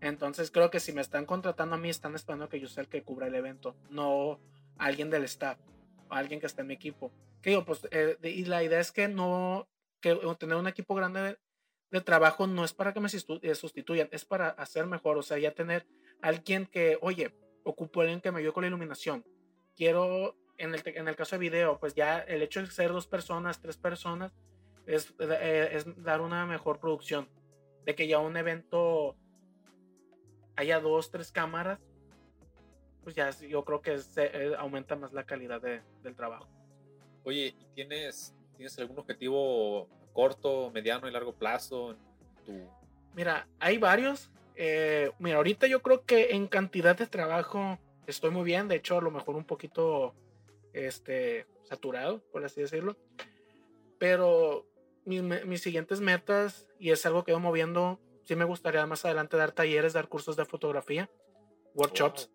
Entonces 0.00 0.50
creo 0.50 0.70
que 0.70 0.80
si 0.80 0.92
me 0.92 1.00
están 1.00 1.26
contratando 1.26 1.74
a 1.74 1.78
mí, 1.78 1.88
están 1.88 2.14
esperando 2.14 2.48
que 2.48 2.60
yo 2.60 2.68
sea 2.68 2.82
el 2.82 2.88
que 2.88 3.02
cubra 3.02 3.26
el 3.26 3.34
evento, 3.34 3.74
no 3.90 4.38
alguien 4.76 5.10
del 5.10 5.24
staff, 5.24 5.58
alguien 6.10 6.40
que 6.40 6.46
esté 6.46 6.60
en 6.60 6.68
mi 6.68 6.74
equipo. 6.74 7.12
Que 7.42 7.50
digo, 7.50 7.64
pues, 7.64 7.88
eh, 7.90 8.16
y 8.22 8.44
la 8.44 8.62
idea 8.62 8.80
es 8.80 8.92
que 8.92 9.08
no, 9.08 9.68
que 10.00 10.14
tener 10.38 10.56
un 10.56 10.68
equipo 10.68 10.94
grande 10.94 11.38
de, 11.90 12.00
trabajo 12.02 12.48
no 12.48 12.64
es 12.64 12.72
para 12.72 12.92
que 12.92 12.98
me 12.98 13.08
eh, 13.08 13.54
sustituyan, 13.54 14.08
es 14.10 14.24
para 14.24 14.48
hacer 14.48 14.86
mejor, 14.86 15.16
o 15.16 15.22
sea, 15.22 15.38
ya 15.38 15.54
tener 15.54 15.86
alguien 16.20 16.66
que, 16.66 16.98
oye, 17.00 17.32
ocupo 17.64 18.00
alguien 18.00 18.20
que 18.20 18.30
me 18.30 18.38
ayude 18.38 18.52
con 18.52 18.62
la 18.62 18.68
iluminación. 18.68 19.24
Quiero, 19.76 20.36
en 20.56 20.74
el, 20.74 20.82
en 20.84 21.08
el 21.08 21.16
caso 21.16 21.36
de 21.36 21.40
video, 21.40 21.78
pues 21.80 21.94
ya 21.94 22.20
el 22.20 22.42
hecho 22.42 22.60
de 22.60 22.66
ser 22.68 22.92
dos 22.92 23.06
personas, 23.06 23.60
tres 23.60 23.76
personas, 23.76 24.32
es, 24.86 25.12
eh, 25.18 25.70
es 25.72 26.02
dar 26.02 26.20
una 26.20 26.46
mejor 26.46 26.78
producción. 26.78 27.28
De 27.84 27.94
que 27.94 28.06
ya 28.06 28.18
un 28.18 28.36
evento 28.36 29.16
haya 30.56 30.80
dos, 30.80 31.10
tres 31.10 31.32
cámaras, 31.32 31.80
pues 33.02 33.14
ya 33.14 33.30
yo 33.30 33.64
creo 33.64 33.82
que 33.82 33.98
se, 33.98 34.24
eh, 34.24 34.54
aumenta 34.56 34.96
más 34.96 35.12
la 35.12 35.24
calidad 35.24 35.60
de, 35.60 35.82
del 36.02 36.14
trabajo. 36.14 36.48
Oye, 37.24 37.54
¿y 37.58 37.66
tienes, 37.74 38.34
tienes 38.56 38.78
algún 38.78 38.98
objetivo 38.98 39.88
corto, 40.12 40.70
mediano 40.70 41.08
y 41.08 41.10
largo 41.10 41.34
plazo? 41.34 41.96
Mira, 43.14 43.46
hay 43.58 43.78
varios. 43.78 44.30
Eh, 44.54 45.10
mira, 45.18 45.36
ahorita 45.36 45.66
yo 45.66 45.82
creo 45.82 46.04
que 46.04 46.30
en 46.30 46.46
cantidad 46.46 46.96
de 46.96 47.06
trabajo 47.06 47.78
estoy 48.06 48.30
muy 48.30 48.44
bien. 48.44 48.68
De 48.68 48.76
hecho, 48.76 48.98
a 48.98 49.02
lo 49.02 49.10
mejor 49.10 49.36
un 49.36 49.44
poquito 49.44 50.14
este, 50.72 51.46
saturado, 51.64 52.22
por 52.32 52.44
así 52.44 52.60
decirlo. 52.60 52.96
Pero 53.98 54.66
mis, 55.04 55.62
siguientes 55.62 56.00
metas, 56.00 56.66
y 56.78 56.90
es 56.90 57.04
algo 57.06 57.24
que 57.24 57.32
voy 57.32 57.40
moviendo, 57.40 58.00
sí 58.24 58.36
me 58.36 58.44
gustaría 58.44 58.86
más 58.86 59.04
adelante 59.04 59.36
dar 59.36 59.52
talleres, 59.52 59.92
dar 59.92 60.08
cursos 60.08 60.36
de 60.36 60.44
fotografía, 60.44 61.10
workshops. 61.74 62.30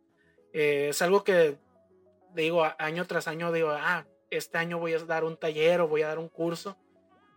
Eh, 0.54 0.88
es 0.90 1.02
algo 1.02 1.24
que 1.24 1.58
digo 2.34 2.66
año 2.78 3.06
tras 3.06 3.28
año, 3.28 3.52
digo, 3.52 3.70
ah, 3.72 4.06
este 4.30 4.58
año 4.58 4.80
voy 4.80 4.94
a 4.94 5.00
dar 5.00 5.24
un 5.24 5.38
taller 5.38 5.82
o 5.82 5.88
voy 5.88 6.04
a 6.04 6.08
dar 6.08 6.20
un 6.20 6.30
curso, 6.30 6.78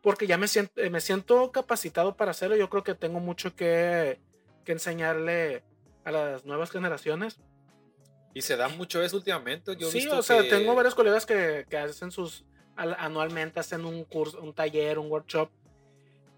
porque 0.02 0.26
ya 0.26 0.36
me 0.36 0.48
siento, 0.48 0.80
me 0.90 1.00
siento 1.00 1.50
capacitado 1.52 2.16
para 2.16 2.32
hacerlo. 2.32 2.56
Yo 2.56 2.68
creo 2.68 2.84
que 2.84 2.94
tengo 2.94 3.20
mucho 3.20 3.54
que, 3.54 4.20
que 4.64 4.72
enseñarle 4.72 5.62
a 6.04 6.10
las 6.10 6.44
nuevas 6.44 6.70
generaciones. 6.70 7.40
Y 8.34 8.42
se 8.42 8.56
da 8.56 8.68
mucho 8.68 9.02
eso 9.02 9.16
últimamente. 9.16 9.76
Yo 9.76 9.90
sí, 9.90 10.06
o 10.08 10.22
sea, 10.22 10.48
tengo 10.48 10.74
varios 10.74 10.94
colegas 10.94 11.26
que, 11.26 11.66
que 11.68 11.76
hacen 11.76 12.10
sus, 12.10 12.44
anualmente 12.76 13.60
hacen 13.60 13.84
un 13.84 14.04
curso, 14.04 14.40
un 14.40 14.54
taller, 14.54 14.98
un 14.98 15.10
workshop, 15.10 15.50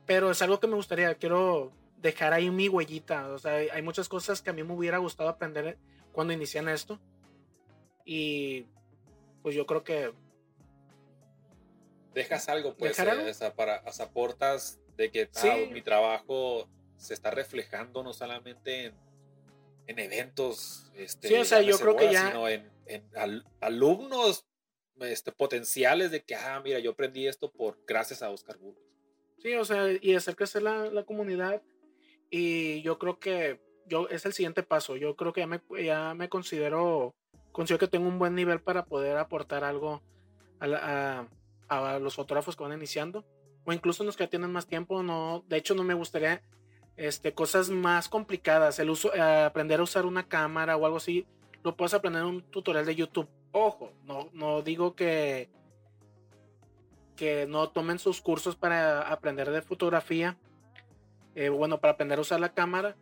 pero 0.07 0.31
es 0.31 0.43
algo 0.43 0.61
que 0.61 0.66
me 0.66 0.75
gustaría, 0.75 1.14
quiero 1.14 1.72
dejar 1.99 2.33
ahí 2.33 2.51
mi 2.51 2.68
huellita, 2.68 3.29
o 3.29 3.39
sea, 3.39 3.55
hay 3.55 3.83
muchas 3.83 4.09
cosas 4.09 4.43
que 4.43 4.51
a 4.51 4.53
mí 4.53 4.62
me 4.62 4.75
hubiera 4.75 4.99
gustado 4.99 5.29
aprender 5.29 5.79
cuando 6.12 6.33
inicié 6.33 6.61
en 6.61 6.68
esto 6.68 7.01
y 8.05 8.66
pues 9.43 9.55
yo 9.55 9.66
creo 9.66 9.83
que 9.85 10.12
dejas 12.12 12.49
algo 12.49 12.77
pues 12.77 12.99
eh, 12.99 13.53
para 13.57 13.77
aportas 13.77 14.79
de 14.97 15.11
que 15.11 15.29
ah, 15.35 15.57
mi 15.72 15.83
trabajo 15.83 16.68
se 16.97 17.14
está 17.14 17.30
reflejando 17.30 18.03
no 18.03 18.12
solamente 18.12 18.92
en, 19.86 19.99
eventos 19.99 20.90
este, 20.95 21.28
sí, 21.28 21.34
o 21.34 21.45
sea, 21.45 21.61
yo 21.61 21.78
creo 21.78 21.97
que 21.97 22.11
ya 22.12 22.28
sino 22.28 22.49
en, 22.49 22.70
alumnos 23.61 24.47
este, 25.01 25.32
potenciales 25.32 26.11
de 26.11 26.22
que, 26.22 26.34
ah, 26.34 26.61
mira, 26.64 26.78
yo 26.78 26.92
aprendí 26.92 27.26
esto 27.26 27.51
por 27.51 27.78
gracias 27.86 28.22
a 28.22 28.30
Oscar 28.30 28.59
Burgos. 28.59 28.82
Sí, 29.38 29.55
o 29.55 29.64
sea, 29.64 29.86
y 30.01 30.14
hacer 30.14 30.36
crecer 30.36 30.62
la, 30.62 30.86
la 30.86 31.05
comunidad. 31.05 31.62
Y 32.30 32.80
yo 32.82 32.99
creo 32.99 33.18
que 33.18 33.61
yo 33.86 34.09
es 34.09 34.24
el 34.24 34.32
siguiente 34.32 34.62
paso. 34.62 34.97
Yo 34.97 35.16
creo 35.16 35.32
que 35.32 35.40
ya 35.42 35.47
me, 35.47 35.61
ya 35.82 36.14
me 36.14 36.28
considero, 36.28 37.14
considero 37.53 37.78
que 37.78 37.88
tengo 37.88 38.09
un 38.09 38.18
buen 38.18 38.34
nivel 38.34 38.61
para 38.61 38.86
poder 38.86 39.16
aportar 39.16 39.64
algo 39.64 40.03
a, 40.61 41.26
a, 41.68 41.99
los 41.99 42.14
fotógrafos 42.14 42.57
que 42.57 42.62
van 42.62 42.72
iniciando. 42.72 43.24
O 43.64 43.72
incluso 43.72 44.05
los 44.05 44.16
que 44.16 44.28
tienen 44.28 44.53
más 44.53 44.66
tiempo. 44.66 45.03
No, 45.03 45.45
de 45.47 45.59
hecho, 45.59 45.74
no 45.74 45.84
me 45.84 45.95
gustaría 45.95 46.42
este, 46.97 47.34
cosas 47.34 47.70
más 47.70 48.09
complicadas. 48.09 48.78
El 48.78 48.90
uso, 48.90 49.11
aprender 49.20 49.80
a 49.80 49.84
usar 49.84 50.07
una 50.07 50.28
cámara 50.28 50.76
o 50.76 50.84
algo 50.84 50.99
así. 50.99 51.26
Lo 51.62 51.76
puedes 51.76 51.95
aprender 51.95 52.22
en 52.22 52.28
un 52.28 52.42
tutorial 52.42 52.84
de 52.84 52.95
YouTube 52.95 53.28
Ojo, 53.57 53.92
no, 54.05 54.30
no 54.32 54.62
digo 54.62 54.97
que, 54.97 55.49
que 57.14 57.47
no 57.47 57.68
tomen 57.68 58.01
sus 58.01 58.20
cursos 58.20 58.57
para 58.57 59.03
aprender 59.03 59.49
de 59.53 59.62
fotografía, 59.62 60.36
eh, 61.36 61.51
bueno, 61.51 61.80
para 61.80 61.92
aprender 61.92 62.18
a 62.18 62.22
usar 62.22 62.40
la 62.40 62.53
cámara, 62.53 62.97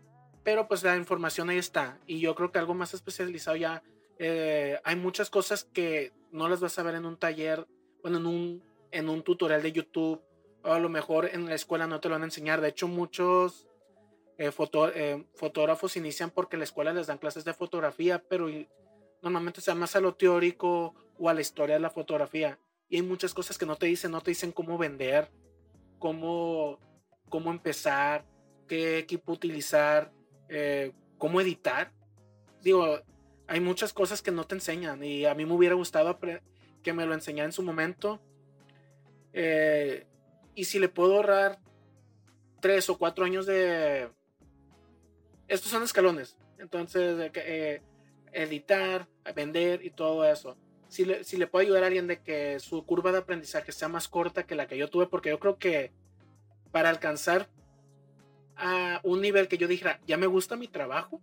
pero 0.44 0.68
pues 0.68 0.82
la 0.82 0.98
información 0.98 1.48
ahí 1.48 1.56
está. 1.56 1.98
Y 2.06 2.20
yo 2.20 2.34
creo 2.34 2.52
que 2.52 2.58
algo 2.58 2.74
más 2.74 2.92
especializado 2.92 3.56
ya, 3.56 3.82
eh, 4.18 4.78
hay 4.84 4.96
muchas 4.96 5.30
cosas 5.30 5.64
que 5.64 6.12
no 6.32 6.50
las 6.50 6.60
vas 6.60 6.78
a 6.78 6.82
ver 6.82 6.96
en 6.96 7.06
un 7.06 7.16
taller, 7.16 7.66
bueno, 8.02 8.18
en 8.18 8.26
un, 8.26 8.62
en 8.90 9.08
un 9.08 9.22
tutorial 9.22 9.62
de 9.62 9.72
YouTube, 9.72 10.20
o 10.64 10.70
a 10.70 10.78
lo 10.78 10.90
mejor 10.90 11.30
en 11.32 11.46
la 11.46 11.54
escuela 11.54 11.86
no 11.86 11.98
te 11.98 12.10
lo 12.10 12.16
van 12.16 12.22
a 12.22 12.26
enseñar. 12.26 12.60
De 12.60 12.68
hecho, 12.68 12.88
muchos 12.88 13.68
eh, 14.46 15.26
fotógrafos 15.34 15.96
inician 15.96 16.30
porque 16.30 16.56
la 16.56 16.64
escuela 16.64 16.92
les 16.92 17.06
dan 17.06 17.18
clases 17.18 17.44
de 17.44 17.54
fotografía, 17.54 18.22
pero 18.28 18.48
normalmente 19.22 19.60
se 19.60 19.74
más 19.74 19.94
a 19.96 20.00
lo 20.00 20.14
teórico 20.14 20.94
o 21.18 21.28
a 21.28 21.34
la 21.34 21.40
historia 21.40 21.76
de 21.76 21.80
la 21.80 21.90
fotografía. 21.90 22.58
Y 22.88 22.96
hay 22.96 23.02
muchas 23.02 23.34
cosas 23.34 23.56
que 23.56 23.66
no 23.66 23.76
te 23.76 23.86
dicen, 23.86 24.10
no 24.10 24.20
te 24.20 24.32
dicen 24.32 24.52
cómo 24.52 24.76
vender, 24.76 25.30
cómo, 25.98 26.78
cómo 27.28 27.50
empezar, 27.50 28.26
qué 28.66 28.98
equipo 28.98 29.32
utilizar, 29.32 30.12
eh, 30.48 30.92
cómo 31.18 31.40
editar. 31.40 31.92
Digo, 32.60 33.00
hay 33.46 33.60
muchas 33.60 33.92
cosas 33.92 34.22
que 34.22 34.30
no 34.30 34.44
te 34.44 34.56
enseñan 34.56 35.02
y 35.04 35.24
a 35.24 35.34
mí 35.34 35.46
me 35.46 35.54
hubiera 35.54 35.74
gustado 35.74 36.18
que 36.82 36.92
me 36.92 37.06
lo 37.06 37.14
enseñara 37.14 37.46
en 37.46 37.52
su 37.52 37.62
momento. 37.62 38.20
Eh, 39.32 40.06
y 40.54 40.64
si 40.64 40.78
le 40.78 40.88
puedo 40.88 41.16
ahorrar 41.16 41.58
tres 42.60 42.90
o 42.90 42.98
cuatro 42.98 43.24
años 43.24 43.46
de... 43.46 44.10
Estos 45.52 45.70
son 45.70 45.82
escalones. 45.82 46.34
Entonces, 46.58 47.30
eh, 47.34 47.82
editar, 48.32 49.06
vender 49.36 49.84
y 49.84 49.90
todo 49.90 50.24
eso. 50.24 50.56
Si 50.88 51.04
le, 51.04 51.24
si 51.24 51.36
le 51.36 51.46
puedo 51.46 51.62
ayudar 51.62 51.82
a 51.82 51.88
alguien 51.88 52.06
de 52.06 52.22
que 52.22 52.58
su 52.58 52.86
curva 52.86 53.12
de 53.12 53.18
aprendizaje 53.18 53.70
sea 53.70 53.88
más 53.88 54.08
corta 54.08 54.46
que 54.46 54.54
la 54.54 54.66
que 54.66 54.78
yo 54.78 54.88
tuve, 54.88 55.08
porque 55.08 55.28
yo 55.28 55.38
creo 55.38 55.58
que 55.58 55.92
para 56.70 56.88
alcanzar 56.88 57.50
a 58.56 59.02
un 59.04 59.20
nivel 59.20 59.46
que 59.46 59.58
yo 59.58 59.68
dijera, 59.68 60.00
ya 60.06 60.16
me 60.16 60.26
gusta 60.26 60.56
mi 60.56 60.68
trabajo, 60.68 61.20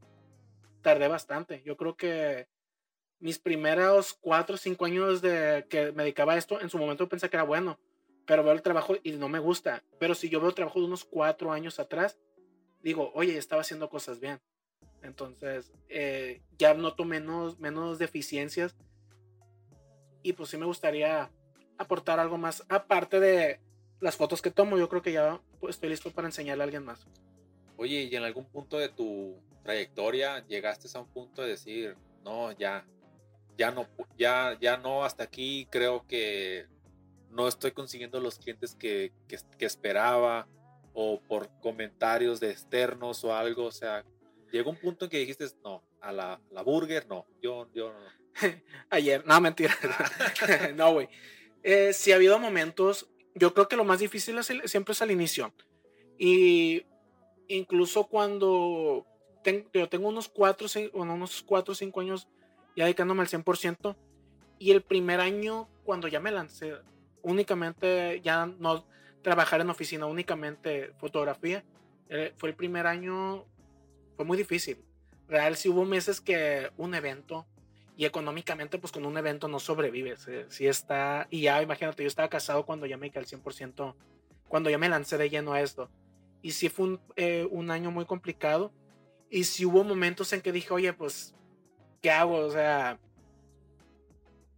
tardé 0.84 1.08
bastante. 1.08 1.64
Yo 1.66 1.76
creo 1.76 1.98
que 1.98 2.48
mis 3.20 3.40
primeros 3.40 4.14
cuatro 4.14 4.54
o 4.54 4.60
cinco 4.60 4.86
años 4.86 5.24
de 5.24 5.66
que 5.72 5.92
me 5.92 6.04
dedicaba 6.04 6.34
a 6.34 6.38
esto, 6.38 6.62
en 6.62 6.70
su 6.70 6.78
momento 6.78 7.10
pensé 7.10 7.32
que 7.32 7.36
era 7.36 7.46
bueno, 7.46 7.80
pero 8.28 8.44
veo 8.44 8.54
el 8.54 8.62
trabajo 8.62 8.96
y 9.02 9.14
no 9.14 9.28
me 9.28 9.40
gusta. 9.40 9.84
Pero 9.98 10.14
si 10.14 10.30
yo 10.30 10.40
veo 10.40 10.50
el 10.50 10.56
trabajo 10.56 10.80
de 10.80 10.86
unos 10.86 11.04
cuatro 11.04 11.52
años 11.52 11.80
atrás, 11.80 12.20
digo, 12.82 13.12
oye, 13.14 13.38
estaba 13.38 13.62
haciendo 13.62 13.90
cosas 13.90 14.20
bien. 14.20 14.40
Entonces, 15.02 15.72
eh, 15.88 16.42
ya 16.58 16.74
noto 16.74 17.06
menos, 17.06 17.60
menos 17.60 18.00
deficiencias. 18.00 18.76
Y 20.24 20.34
pues 20.34 20.50
sí 20.50 20.58
me 20.58 20.66
gustaría 20.66 21.32
aportar 21.78 22.20
algo 22.20 22.38
más. 22.38 22.64
Aparte 22.70 23.20
de 23.20 23.60
las 24.02 24.18
fotos 24.18 24.42
que 24.42 24.52
tomo, 24.52 24.78
yo 24.78 24.90
creo 24.90 25.02
que 25.02 25.14
ya 25.14 25.42
pues, 25.60 25.76
estoy 25.76 25.90
listo 25.90 26.12
para 26.12 26.28
enseñarle 26.28 26.64
a 26.64 26.66
alguien 26.66 26.84
más. 26.84 27.08
Oye, 27.78 28.04
¿y 28.04 28.16
en 28.16 28.24
algún 28.24 28.46
punto 28.46 28.78
de 28.78 28.90
tu 28.90 29.42
trayectoria 29.64 30.46
llegaste 30.48 30.90
a 30.94 31.02
un 31.02 31.08
punto 31.08 31.42
de 31.42 31.50
decir, 31.50 31.96
no, 32.24 32.52
ya, 32.52 32.86
ya 33.58 33.72
no, 33.72 33.88
ya, 34.18 34.58
ya 34.60 34.78
no, 34.78 35.06
hasta 35.06 35.24
aquí 35.24 35.68
creo 35.70 36.06
que 36.06 36.68
no 37.30 37.48
estoy 37.48 37.72
consiguiendo 37.72 38.20
los 38.20 38.40
clientes 38.40 38.76
que, 38.76 39.14
que, 39.28 39.38
que 39.58 39.66
esperaba 39.66 40.48
o 40.94 41.22
por 41.22 41.50
comentarios 41.62 42.40
de 42.40 42.52
externos 42.52 43.24
o 43.24 43.36
algo, 43.36 43.66
o 43.66 43.72
sea, 43.72 44.04
llegó 44.52 44.72
un 44.72 44.78
punto 44.78 45.06
en 45.06 45.12
que 45.12 45.20
dijiste, 45.20 45.46
no, 45.64 45.84
a 46.02 46.12
la, 46.12 46.42
la 46.52 46.62
burger, 46.62 47.08
no, 47.08 47.26
yo, 47.42 47.70
yo 47.74 47.94
no. 47.94 48.00
Ayer, 48.90 49.26
no, 49.26 49.40
mentira. 49.42 49.76
no, 50.76 50.94
güey. 50.94 51.10
Eh, 51.64 51.94
sí 51.94 52.12
ha 52.12 52.16
habido 52.16 52.40
momentos, 52.40 53.10
yo 53.36 53.54
creo 53.54 53.68
que 53.68 53.76
lo 53.76 53.84
más 53.84 54.00
difícil 54.00 54.38
es 54.38 54.52
siempre 54.66 54.94
es 54.94 55.02
al 55.02 55.12
inicio. 55.12 55.54
Y 56.18 56.86
incluso 57.48 58.06
cuando 58.06 59.06
yo 59.74 59.90
tengo 59.90 60.08
unos 60.10 60.28
4 60.30 60.68
bueno, 60.94 61.14
unos 61.16 61.42
4 61.44 61.72
o 61.72 61.76
5 61.76 62.02
años 62.02 62.28
ya 62.76 62.86
dedicándome 62.86 63.22
al 63.22 63.28
100%, 63.28 63.96
y 64.60 64.72
el 64.72 64.82
primer 64.82 65.22
año, 65.22 65.70
cuando 65.84 66.08
ya 66.08 66.20
me 66.20 66.32
lancé, 66.32 66.76
únicamente 67.22 68.22
ya 68.22 68.46
no, 68.46 68.86
trabajar 69.22 69.62
en 69.62 69.70
oficina 69.70 70.06
únicamente 70.06 70.94
fotografía. 70.98 71.64
Eh, 72.10 72.34
fue 72.38 72.50
el 72.50 72.56
primer 72.56 72.88
año, 72.88 73.46
fue 74.16 74.26
muy 74.26 74.38
difícil. 74.38 74.84
Real, 75.28 75.56
si 75.56 75.70
hubo 75.70 75.86
meses 75.86 76.22
que 76.22 76.72
un 76.78 76.96
evento 76.96 77.46
y 77.96 78.06
económicamente 78.06 78.80
pues 78.80 78.92
con 78.92 79.06
un 79.06 79.18
evento 79.18 79.48
no 79.48 79.60
sobrevives. 79.60 80.28
Si 80.48 80.68
está, 80.68 81.28
y 81.30 81.42
ya 81.42 81.62
imagínate, 81.62 82.04
yo 82.04 82.08
estaba 82.08 82.30
casado 82.30 82.66
cuando 82.66 82.86
ya 82.86 82.98
me 82.98 83.10
quedé 83.10 83.20
al 83.20 83.26
100%, 83.26 83.94
cuando 84.48 84.70
ya 84.70 84.78
me 84.78 84.90
lancé 84.90 85.18
de 85.18 85.30
lleno 85.30 85.54
a 85.54 85.62
esto. 85.62 85.90
Y 86.42 86.52
sí 86.52 86.70
fue 86.70 86.86
un, 86.86 87.02
eh, 87.16 87.48
un 87.52 87.70
año 87.70 87.92
muy 87.92 88.06
complicado. 88.06 88.72
Y 89.30 89.44
si 89.44 89.66
hubo 89.66 89.84
momentos 89.84 90.32
en 90.34 90.42
que 90.42 90.52
dije, 90.52 90.74
oye, 90.74 90.94
pues, 90.94 91.36
¿qué 92.02 92.10
hago? 92.10 92.38
O 92.38 92.50
sea, 92.50 92.98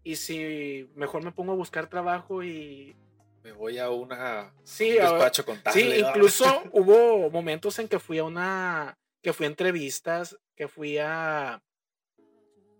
y 0.04 0.16
si 0.16 0.90
mejor 0.96 1.24
me 1.24 1.32
pongo 1.32 1.52
a 1.54 1.56
buscar 1.56 1.88
trabajo 1.88 2.44
y 2.44 2.96
me 3.44 3.52
voy 3.52 3.78
a 3.78 3.90
una 3.90 4.54
sí, 4.64 4.92
un 4.92 4.98
despacho 4.98 5.46
contable. 5.46 5.82
Sí, 5.82 6.00
incluso 6.00 6.46
hubo 6.72 7.30
momentos 7.30 7.78
en 7.80 7.88
que 7.88 8.00
fui 8.00 8.20
a 8.20 8.24
una 8.24 8.98
que 9.22 9.34
fui 9.34 9.46
a 9.46 9.50
entrevistas, 9.50 10.38
que 10.56 10.68
fui 10.68 10.98
a 10.98 11.62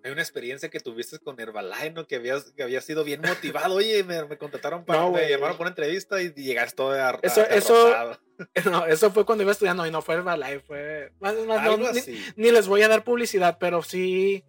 hay 0.04 0.12
una 0.12 0.22
experiencia 0.22 0.70
que 0.70 0.80
tuviste 0.80 1.20
con 1.20 1.40
Herbalife, 1.40 1.92
¿no? 1.92 2.08
Que 2.08 2.16
habías, 2.16 2.52
que 2.52 2.64
había 2.64 2.82
sido 2.82 3.04
bien 3.04 3.22
motivado. 3.22 3.76
Oye, 3.76 4.04
me, 4.04 4.24
me 4.26 4.38
contrataron 4.38 4.84
para, 4.84 5.08
me 5.10 5.30
llamaron 5.30 5.58
para 5.58 5.62
una 5.62 5.70
entrevista 5.70 6.22
y 6.22 6.34
llegaste 6.34 6.76
todo 6.76 6.94
a, 6.94 7.20
eso, 7.22 7.46
eso, 7.48 8.18
no, 8.66 8.86
eso 8.88 9.12
fue 9.12 9.26
cuando 9.26 9.44
iba 9.44 9.52
estudiando 9.52 9.86
y 9.86 9.92
no 9.92 10.02
fue 10.02 10.16
Herbalife, 10.16 10.60
fue... 10.62 11.12
Más, 11.20 11.36
más, 11.46 11.80
ni, 12.08 12.18
ni, 12.36 12.52
les 12.52 12.68
voy 12.68 12.82
a 12.82 12.88
dar 12.88 13.04
publicidad, 13.04 13.58
pero 13.60 13.84
sí, 13.84 14.44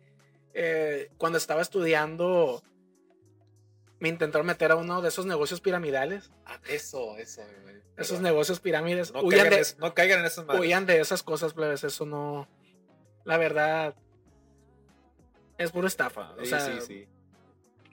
eh, 0.55 1.11
cuando 1.19 1.37
estaba 1.37 1.61
estudiando, 1.61 2.63
me 4.03 4.09
intentaron 4.09 4.45
meter 4.45 4.73
a 4.73 4.75
uno 4.75 5.01
de 5.01 5.11
esos 5.11 5.27
negocios 5.27 5.61
piramidales. 5.61 6.33
Ah, 6.45 6.59
eso, 6.69 7.17
eso, 7.19 7.41
Esos 7.97 8.21
negocios 8.21 8.59
pirámides. 8.59 9.13
No, 9.13 9.23
caigan, 9.29 9.51
de, 9.51 9.67
no 9.79 9.95
caigan 9.95 10.19
en 10.19 10.27
esas 10.27 10.45
Huían 10.49 10.87
de 10.87 10.99
esas 10.99 11.23
cosas, 11.23 11.55
plebes. 11.55 11.85
Eso 11.85 12.05
no. 12.05 12.49
La 13.23 13.37
verdad. 13.37 13.95
Es 15.57 15.71
pura 15.71 15.87
estafa. 15.87 16.33
O 16.33 16.45
sea, 16.45 16.59
sí, 16.59 16.81
sí. 16.85 17.07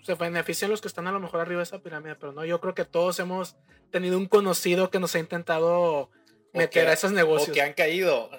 Se 0.02 0.16
benefician 0.16 0.72
los 0.72 0.82
que 0.82 0.88
están 0.88 1.06
a 1.06 1.12
lo 1.12 1.20
mejor 1.20 1.42
arriba 1.42 1.60
de 1.60 1.66
esa 1.66 1.78
pirámide, 1.78 2.16
pero 2.16 2.32
no. 2.32 2.44
Yo 2.44 2.60
creo 2.60 2.74
que 2.74 2.86
todos 2.86 3.20
hemos 3.20 3.56
tenido 3.92 4.18
un 4.18 4.26
conocido 4.26 4.90
que 4.90 5.00
nos 5.00 5.14
ha 5.14 5.20
intentado 5.20 6.10
meter 6.54 6.88
a 6.88 6.94
esos 6.94 7.12
negocios. 7.12 7.50
O 7.50 7.54
que 7.54 7.62
han 7.62 7.74
caído. 7.74 8.32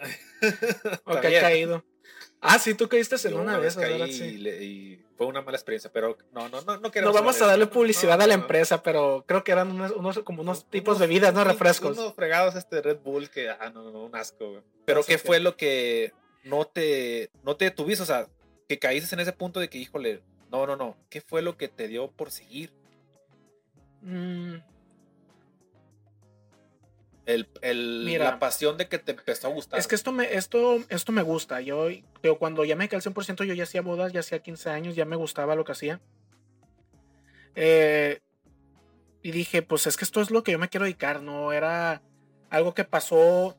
o 1.04 1.20
que 1.20 1.36
han 1.36 1.40
caído. 1.40 1.84
Ah, 2.40 2.58
sí, 2.58 2.74
tú 2.74 2.88
caíste 2.88 3.14
en 3.28 3.34
una, 3.34 3.60
de 3.60 3.68
esas, 3.68 3.88
¿verdad? 3.88 4.06
Sí. 4.08 4.24
Y, 4.24 5.04
fue 5.20 5.26
una 5.26 5.42
mala 5.42 5.58
experiencia, 5.58 5.92
pero 5.92 6.16
no, 6.32 6.48
no, 6.48 6.62
no, 6.62 6.78
no 6.78 6.90
No 7.02 7.12
vamos 7.12 7.42
a 7.42 7.46
darle 7.46 7.66
publicidad 7.66 8.22
a 8.22 8.26
la 8.26 8.32
empresa, 8.32 8.82
pero 8.82 9.22
creo 9.28 9.44
que 9.44 9.52
eran 9.52 9.70
unos, 9.70 10.20
como 10.20 10.40
unos 10.40 10.64
tipos 10.70 10.98
de 10.98 11.06
bebidas, 11.06 11.34
¿no? 11.34 11.44
Refrescos. 11.44 11.98
Unos 11.98 12.14
fregados 12.14 12.54
este 12.54 12.80
Red 12.80 13.00
Bull 13.00 13.28
que, 13.28 13.50
ah, 13.50 13.70
no, 13.70 13.90
no, 13.90 14.04
un 14.06 14.16
asco, 14.16 14.48
güey. 14.48 14.62
Pero 14.86 15.04
¿qué 15.04 15.18
fue 15.18 15.38
lo 15.38 15.58
que 15.58 16.14
no 16.42 16.64
te, 16.64 17.30
no 17.42 17.54
te 17.54 17.70
tuviste? 17.70 18.02
O 18.02 18.06
sea, 18.06 18.28
que 18.66 18.78
caíste 18.78 19.14
en 19.14 19.20
ese 19.20 19.34
punto 19.34 19.60
de 19.60 19.68
que, 19.68 19.76
híjole, 19.76 20.22
no, 20.50 20.66
no, 20.66 20.74
no. 20.74 20.96
¿Qué 21.10 21.20
fue 21.20 21.42
lo 21.42 21.58
que 21.58 21.68
te 21.68 21.86
dio 21.86 22.10
por 22.10 22.30
seguir? 22.30 22.72
Mmm 24.00 24.69
el, 27.62 28.18
la 28.18 28.38
pasión 28.38 28.76
de 28.76 28.88
que 28.88 28.98
te 28.98 29.12
empezó 29.12 29.48
a 29.48 29.50
gustar. 29.50 29.78
Es 29.78 29.86
que 29.86 29.94
esto 29.94 30.12
me, 30.12 30.34
esto, 30.34 30.78
esto 30.88 31.12
me 31.12 31.22
gusta. 31.22 31.60
Yo, 31.60 31.88
pero 32.20 32.38
cuando 32.38 32.64
ya 32.64 32.76
me 32.76 32.88
quedé 32.88 32.96
al 32.96 33.02
100%, 33.02 33.44
yo 33.44 33.54
ya 33.54 33.64
hacía 33.64 33.82
bodas, 33.82 34.12
ya 34.12 34.20
hacía 34.20 34.40
15 34.40 34.70
años, 34.70 34.96
ya 34.96 35.04
me 35.04 35.16
gustaba 35.16 35.54
lo 35.54 35.64
que 35.64 35.72
hacía. 35.72 36.00
Eh, 37.54 38.20
y 39.22 39.30
dije, 39.32 39.62
pues 39.62 39.86
es 39.86 39.96
que 39.96 40.04
esto 40.04 40.20
es 40.20 40.30
lo 40.30 40.42
que 40.42 40.52
yo 40.52 40.58
me 40.58 40.68
quiero 40.68 40.84
dedicar, 40.84 41.22
no 41.22 41.52
era 41.52 42.02
algo 42.48 42.74
que 42.74 42.84
pasó 42.84 43.56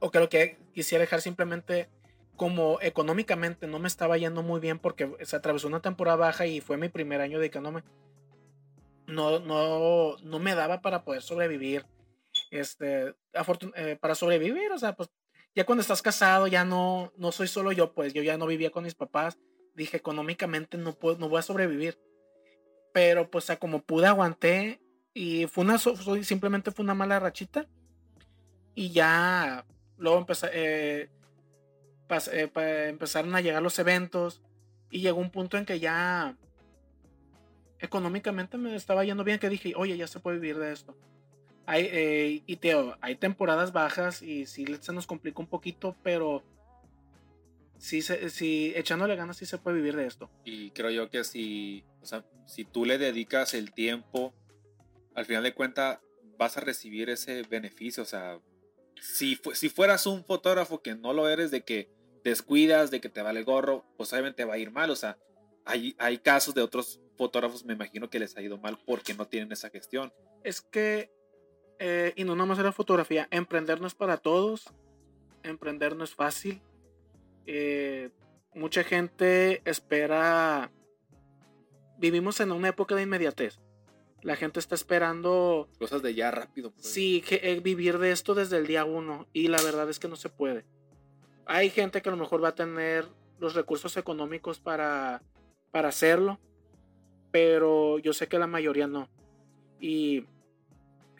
o 0.00 0.10
que 0.10 0.18
lo 0.18 0.28
que 0.28 0.58
quisiera 0.74 1.02
dejar 1.02 1.20
simplemente 1.20 1.88
como 2.36 2.78
económicamente 2.80 3.66
no 3.66 3.78
me 3.78 3.88
estaba 3.88 4.18
yendo 4.18 4.42
muy 4.42 4.58
bien 4.58 4.78
porque 4.78 5.14
se 5.22 5.36
atravesó 5.36 5.68
una 5.68 5.80
temporada 5.80 6.16
baja 6.16 6.46
y 6.46 6.60
fue 6.60 6.76
mi 6.76 6.88
primer 6.88 7.20
año 7.20 7.38
dedicándome. 7.38 7.84
No, 9.06 9.38
no, 9.38 10.16
no 10.18 10.38
me 10.38 10.54
daba 10.54 10.80
para 10.80 11.04
poder 11.04 11.22
sobrevivir 11.22 11.84
este, 12.52 13.14
eh, 13.76 13.96
para 13.98 14.14
sobrevivir, 14.14 14.70
o 14.72 14.78
sea, 14.78 14.94
pues 14.94 15.08
ya 15.54 15.64
cuando 15.64 15.80
estás 15.80 16.02
casado 16.02 16.46
ya 16.46 16.64
no, 16.64 17.12
no 17.16 17.32
soy 17.32 17.48
solo 17.48 17.72
yo, 17.72 17.94
pues 17.94 18.12
yo 18.12 18.22
ya 18.22 18.36
no 18.36 18.46
vivía 18.46 18.70
con 18.70 18.84
mis 18.84 18.94
papás, 18.94 19.38
dije 19.74 19.96
económicamente 19.96 20.76
no 20.76 20.92
puedo, 20.94 21.16
no 21.18 21.30
voy 21.30 21.38
a 21.38 21.42
sobrevivir, 21.42 21.98
pero 22.92 23.30
pues 23.30 23.46
sea, 23.46 23.58
como 23.58 23.80
pude 23.80 24.06
aguanté 24.06 24.82
y 25.14 25.46
fue 25.46 25.64
una, 25.64 25.78
simplemente 25.78 26.70
fue 26.70 26.84
una 26.84 26.94
mala 26.94 27.18
rachita 27.18 27.66
y 28.74 28.90
ya 28.90 29.64
luego 29.96 30.26
eh, 30.52 31.08
eh, 32.10 32.86
empezaron 32.88 33.34
a 33.34 33.40
llegar 33.40 33.62
los 33.62 33.78
eventos 33.78 34.42
y 34.90 35.00
llegó 35.00 35.20
un 35.20 35.30
punto 35.30 35.56
en 35.56 35.64
que 35.64 35.80
ya 35.80 36.36
económicamente 37.78 38.58
me 38.58 38.76
estaba 38.76 39.04
yendo 39.04 39.24
bien 39.24 39.38
que 39.38 39.48
dije, 39.48 39.72
oye, 39.74 39.96
ya 39.96 40.06
se 40.06 40.20
puede 40.20 40.38
vivir 40.38 40.58
de 40.58 40.72
esto. 40.72 40.94
Hay, 41.72 41.88
eh, 41.90 42.42
y 42.46 42.56
Teo, 42.56 42.98
hay 43.00 43.16
temporadas 43.16 43.72
bajas 43.72 44.20
y 44.20 44.44
sí 44.44 44.66
se 44.82 44.92
nos 44.92 45.06
complica 45.06 45.40
un 45.40 45.46
poquito, 45.46 45.96
pero 46.02 46.42
sí, 47.78 48.02
sí, 48.02 48.74
echándole 48.76 49.16
ganas 49.16 49.38
sí 49.38 49.46
se 49.46 49.56
puede 49.56 49.78
vivir 49.78 49.96
de 49.96 50.06
esto. 50.06 50.28
Y 50.44 50.72
creo 50.72 50.90
yo 50.90 51.08
que 51.08 51.24
si, 51.24 51.82
o 52.02 52.04
sea, 52.04 52.26
si 52.44 52.66
tú 52.66 52.84
le 52.84 52.98
dedicas 52.98 53.54
el 53.54 53.72
tiempo, 53.72 54.34
al 55.14 55.24
final 55.24 55.44
de 55.44 55.54
cuentas 55.54 56.00
vas 56.36 56.58
a 56.58 56.60
recibir 56.60 57.08
ese 57.08 57.40
beneficio. 57.44 58.02
O 58.02 58.06
sea, 58.06 58.38
si, 59.00 59.40
si 59.54 59.70
fueras 59.70 60.04
un 60.04 60.26
fotógrafo 60.26 60.82
que 60.82 60.94
no 60.94 61.14
lo 61.14 61.26
eres, 61.26 61.50
de 61.50 61.64
que 61.64 61.90
descuidas, 62.22 62.90
de 62.90 63.00
que 63.00 63.08
te 63.08 63.22
vale 63.22 63.38
el 63.38 63.46
gorro, 63.46 63.86
pues 63.96 64.12
obviamente 64.12 64.44
va 64.44 64.54
a 64.54 64.58
ir 64.58 64.72
mal. 64.72 64.90
O 64.90 64.96
sea, 64.96 65.16
hay, 65.64 65.96
hay 65.96 66.18
casos 66.18 66.54
de 66.54 66.60
otros 66.60 67.00
fotógrafos, 67.16 67.64
me 67.64 67.72
imagino 67.72 68.10
que 68.10 68.18
les 68.18 68.36
ha 68.36 68.42
ido 68.42 68.58
mal 68.58 68.78
porque 68.84 69.14
no 69.14 69.26
tienen 69.26 69.52
esa 69.52 69.70
gestión. 69.70 70.12
Es 70.44 70.60
que 70.60 71.21
eh, 71.84 72.12
y 72.14 72.22
no 72.22 72.36
nada 72.36 72.46
más 72.46 72.60
era 72.60 72.70
fotografía, 72.70 73.26
emprender 73.32 73.80
no 73.80 73.88
es 73.88 73.94
para 73.96 74.16
todos, 74.16 74.72
emprender 75.42 75.96
no 75.96 76.04
es 76.04 76.14
fácil. 76.14 76.62
Eh, 77.44 78.10
mucha 78.54 78.84
gente 78.84 79.62
espera, 79.64 80.70
vivimos 81.98 82.38
en 82.38 82.52
una 82.52 82.68
época 82.68 82.94
de 82.94 83.02
inmediatez. 83.02 83.58
La 84.20 84.36
gente 84.36 84.60
está 84.60 84.76
esperando... 84.76 85.68
Cosas 85.80 86.02
de 86.02 86.14
ya 86.14 86.30
rápido. 86.30 86.70
Pues. 86.70 86.86
Sí, 86.86 87.20
que, 87.26 87.40
eh, 87.42 87.58
vivir 87.58 87.98
de 87.98 88.12
esto 88.12 88.36
desde 88.36 88.58
el 88.58 88.68
día 88.68 88.84
uno. 88.84 89.26
Y 89.32 89.48
la 89.48 89.60
verdad 89.60 89.90
es 89.90 89.98
que 89.98 90.06
no 90.06 90.14
se 90.14 90.28
puede. 90.28 90.64
Hay 91.46 91.68
gente 91.68 92.00
que 92.00 92.10
a 92.10 92.12
lo 92.12 92.18
mejor 92.18 92.44
va 92.44 92.50
a 92.50 92.54
tener 92.54 93.08
los 93.40 93.54
recursos 93.54 93.96
económicos 93.96 94.60
para, 94.60 95.20
para 95.72 95.88
hacerlo. 95.88 96.38
Pero 97.32 97.98
yo 97.98 98.12
sé 98.12 98.28
que 98.28 98.38
la 98.38 98.46
mayoría 98.46 98.86
no. 98.86 99.10
Y 99.80 100.26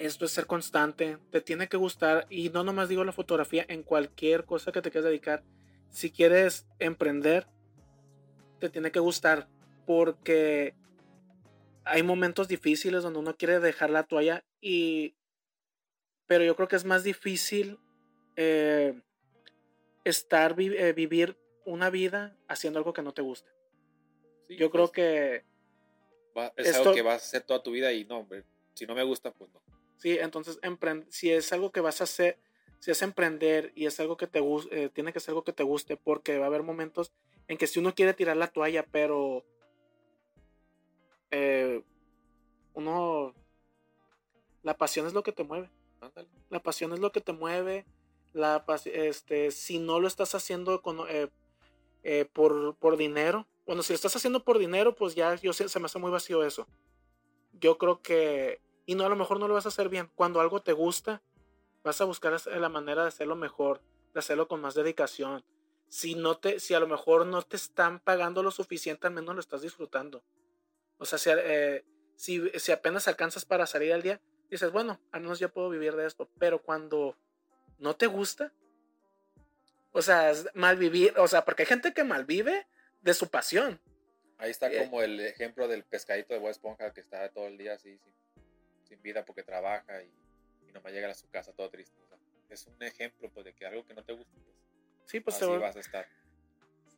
esto 0.06 0.24
es 0.24 0.32
ser 0.32 0.46
constante, 0.46 1.18
te 1.30 1.40
tiene 1.40 1.68
que 1.68 1.76
gustar 1.76 2.26
y 2.28 2.50
no 2.50 2.64
nomás 2.64 2.88
digo 2.88 3.04
la 3.04 3.12
fotografía, 3.12 3.64
en 3.68 3.82
cualquier 3.82 4.44
cosa 4.44 4.72
que 4.72 4.82
te 4.82 4.90
quieras 4.90 5.10
dedicar. 5.10 5.44
Si 5.90 6.10
quieres 6.10 6.66
emprender, 6.78 7.46
te 8.58 8.68
tiene 8.68 8.90
que 8.90 8.98
gustar 8.98 9.48
porque 9.86 10.74
hay 11.84 12.02
momentos 12.02 12.48
difíciles 12.48 13.02
donde 13.02 13.20
uno 13.20 13.36
quiere 13.36 13.60
dejar 13.60 13.90
la 13.90 14.02
toalla 14.04 14.44
y 14.60 15.14
pero 16.26 16.44
yo 16.44 16.56
creo 16.56 16.68
que 16.68 16.76
es 16.76 16.84
más 16.84 17.04
difícil 17.04 17.78
eh, 18.36 19.00
estar 20.04 20.56
eh, 20.58 20.92
vivir 20.92 21.36
una 21.64 21.90
vida 21.90 22.36
haciendo 22.48 22.78
algo 22.78 22.92
que 22.92 23.02
no 23.02 23.12
te 23.12 23.22
gusta. 23.22 23.50
yo 24.48 24.70
creo 24.70 24.86
pues, 24.86 24.92
que 24.92 25.44
es 26.56 26.74
algo 26.74 26.94
que 26.94 27.02
vas 27.02 27.22
a 27.22 27.26
hacer 27.26 27.42
toda 27.42 27.62
tu 27.62 27.70
vida 27.70 27.92
y 27.92 28.04
no, 28.04 28.26
si 28.74 28.86
no 28.86 28.94
me 28.94 29.02
gusta, 29.02 29.30
pues 29.32 29.50
no. 29.52 29.62
¿Sí? 30.02 30.18
Entonces, 30.18 30.58
si 31.10 31.30
es 31.30 31.52
algo 31.52 31.70
que 31.70 31.80
vas 31.80 32.00
a 32.00 32.04
hacer, 32.04 32.36
si 32.80 32.90
es 32.90 33.02
emprender 33.02 33.70
y 33.76 33.86
es 33.86 34.00
algo 34.00 34.16
que 34.16 34.26
te 34.26 34.40
guste, 34.40 34.84
eh, 34.84 34.88
tiene 34.88 35.12
que 35.12 35.20
ser 35.20 35.30
algo 35.30 35.44
que 35.44 35.52
te 35.52 35.62
guste 35.62 35.96
porque 35.96 36.38
va 36.38 36.46
a 36.46 36.48
haber 36.48 36.64
momentos 36.64 37.12
en 37.46 37.56
que 37.56 37.68
si 37.68 37.78
uno 37.78 37.94
quiere 37.94 38.12
tirar 38.12 38.36
la 38.36 38.48
toalla, 38.48 38.84
pero 38.84 39.44
eh, 41.30 41.84
uno, 42.74 43.32
la 44.64 44.76
pasión 44.76 45.06
es 45.06 45.12
lo 45.12 45.22
que 45.22 45.30
te 45.30 45.44
mueve. 45.44 45.70
La 46.50 46.60
pasión 46.60 46.92
es 46.92 46.98
lo 46.98 47.12
que 47.12 47.20
te 47.20 47.32
mueve. 47.32 47.86
La, 48.32 48.64
este, 48.86 49.52
si 49.52 49.78
no 49.78 50.00
lo 50.00 50.08
estás 50.08 50.34
haciendo 50.34 50.82
con, 50.82 50.98
eh, 51.08 52.24
por, 52.32 52.74
por 52.74 52.96
dinero, 52.96 53.46
bueno, 53.66 53.84
si 53.84 53.92
lo 53.92 53.94
estás 53.94 54.16
haciendo 54.16 54.42
por 54.42 54.58
dinero, 54.58 54.96
pues 54.96 55.14
ya 55.14 55.36
yo 55.36 55.52
se 55.52 55.78
me 55.78 55.86
hace 55.86 56.00
muy 56.00 56.10
vacío 56.10 56.42
eso. 56.42 56.66
Yo 57.52 57.78
creo 57.78 58.02
que 58.02 58.60
y 58.92 58.94
no 58.94 59.06
a 59.06 59.08
lo 59.08 59.16
mejor 59.16 59.40
no 59.40 59.48
lo 59.48 59.54
vas 59.54 59.64
a 59.64 59.70
hacer 59.70 59.88
bien. 59.88 60.10
Cuando 60.14 60.42
algo 60.42 60.60
te 60.60 60.74
gusta, 60.74 61.22
vas 61.82 62.02
a 62.02 62.04
buscar 62.04 62.38
la 62.46 62.68
manera 62.68 63.00
de 63.00 63.08
hacerlo 63.08 63.36
mejor, 63.36 63.80
de 64.12 64.20
hacerlo 64.20 64.48
con 64.48 64.60
más 64.60 64.74
dedicación. 64.74 65.42
Si 65.88 66.14
no 66.14 66.36
te, 66.36 66.60
si 66.60 66.74
a 66.74 66.80
lo 66.80 66.86
mejor 66.86 67.24
no 67.24 67.40
te 67.40 67.56
están 67.56 68.00
pagando 68.00 68.42
lo 68.42 68.50
suficiente, 68.50 69.06
al 69.06 69.14
menos 69.14 69.34
lo 69.34 69.40
estás 69.40 69.62
disfrutando. 69.62 70.22
O 70.98 71.06
sea, 71.06 71.18
si, 71.18 71.30
eh, 71.32 71.84
si, 72.16 72.70
apenas 72.70 73.08
alcanzas 73.08 73.46
para 73.46 73.66
salir 73.66 73.94
al 73.94 74.02
día, 74.02 74.20
dices, 74.50 74.70
bueno, 74.70 75.00
al 75.10 75.22
menos 75.22 75.38
ya 75.38 75.48
puedo 75.48 75.70
vivir 75.70 75.96
de 75.96 76.06
esto. 76.06 76.28
Pero 76.38 76.60
cuando 76.60 77.16
no 77.78 77.96
te 77.96 78.06
gusta, 78.06 78.52
o 79.92 80.02
sea, 80.02 80.34
malvivir, 80.52 81.18
o 81.18 81.28
sea, 81.28 81.46
porque 81.46 81.62
hay 81.62 81.66
gente 81.66 81.94
que 81.94 82.04
malvive 82.04 82.66
de 83.00 83.14
su 83.14 83.28
pasión. 83.28 83.80
Ahí 84.36 84.50
está 84.50 84.70
eh, 84.70 84.84
como 84.84 85.00
el 85.00 85.18
ejemplo 85.20 85.66
del 85.66 85.82
pescadito 85.82 86.34
de 86.34 86.40
Bob 86.40 86.50
Esponja 86.50 86.92
que 86.92 87.00
está 87.00 87.26
todo 87.30 87.46
el 87.46 87.56
día 87.56 87.72
así, 87.72 87.96
sin, 87.96 88.12
vida 89.00 89.24
porque 89.24 89.42
trabaja 89.42 90.02
y, 90.02 90.10
y 90.68 90.72
nomás 90.72 90.92
llega 90.92 91.10
a 91.10 91.14
su 91.14 91.28
casa 91.30 91.52
todo 91.52 91.70
triste. 91.70 91.96
es 92.48 92.66
un 92.66 92.82
ejemplo 92.82 93.30
pues, 93.30 93.46
de 93.46 93.54
que 93.54 93.66
algo 93.66 93.84
que 93.86 93.94
no 93.94 94.04
te 94.04 94.12
gusta, 94.12 94.32
pues, 94.34 94.56
sí, 95.06 95.20
pues 95.20 95.36
así 95.36 95.46
vas 95.46 95.76
a 95.76 95.80
estar. 95.80 96.06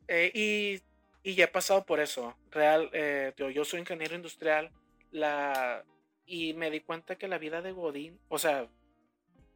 Eh, 0.08 0.30
y, 0.34 0.82
y, 1.28 1.34
ya 1.34 1.44
he 1.44 1.48
pasado 1.48 1.86
por 1.86 2.00
eso. 2.00 2.36
Real, 2.50 2.90
eh, 2.92 3.32
yo 3.36 3.64
soy 3.64 3.80
ingeniero 3.80 4.14
industrial 4.14 4.70
la, 5.10 5.84
y 6.26 6.54
me 6.54 6.70
di 6.70 6.80
cuenta 6.80 7.16
que 7.16 7.28
la 7.28 7.38
vida 7.38 7.62
de 7.62 7.72
Godín, 7.72 8.18
o 8.28 8.38
sea, 8.38 8.68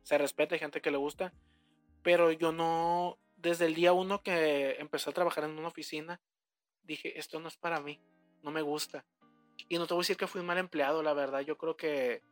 se 0.03 0.19
respeta, 0.19 0.55
hay 0.55 0.61
gente 0.61 0.81
que 0.81 0.91
le 0.91 0.97
gusta, 0.97 1.33
pero 2.03 2.33
yo 2.33 2.53
no, 2.53 3.19
desde 3.37 3.67
el 3.67 3.75
día 3.75 3.93
uno 3.93 4.23
que 4.23 4.77
empecé 4.79 5.11
a 5.11 5.15
trabajar 5.15 5.45
en 5.45 5.59
una 5.59 5.69
oficina, 5.69 6.21
dije, 6.85 7.19
esto 7.19 7.41
no 7.41 7.49
es 7.49 7.57
para 7.57 7.81
mí, 7.81 8.01
no 8.43 8.51
me 8.51 8.63
gusta. 8.63 9.05
Y 9.69 9.79
no 9.79 9.87
te 9.87 9.95
voy 9.95 10.01
a 10.01 10.05
decir 10.05 10.17
que 10.17 10.27
fui 10.27 10.41
un 10.41 10.47
mal 10.47 10.59
empleado, 10.59 11.03
la 11.03 11.15
verdad, 11.15 11.41
yo 11.41 11.59
creo 11.59 11.77
que 11.77 12.23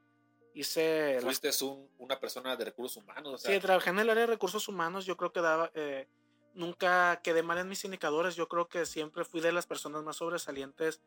hice... 0.55 1.19
Fuiste 1.21 1.51
una 1.99 2.19
persona 2.19 2.57
de 2.57 2.65
recursos 2.65 3.03
humanos. 3.03 3.43
Sí, 3.43 3.59
trabajé 3.59 3.91
en 3.91 3.99
el 3.99 4.11
área 4.11 4.23
de 4.23 4.33
recursos 4.33 4.69
humanos, 4.69 5.05
yo 5.05 5.17
creo 5.17 5.33
que 5.33 5.41
daba... 5.41 5.71
Eh, 5.75 6.09
nunca 6.55 7.21
quedé 7.23 7.43
mal 7.43 7.59
en 7.59 7.69
mis 7.69 7.85
indicadores, 7.85 8.35
yo 8.35 8.49
creo 8.49 8.69
que 8.69 8.87
siempre 8.87 9.25
fui 9.25 9.41
de 9.41 9.53
las 9.53 9.67
personas 9.67 10.03
más 10.03 10.17
sobresalientes, 10.17 11.01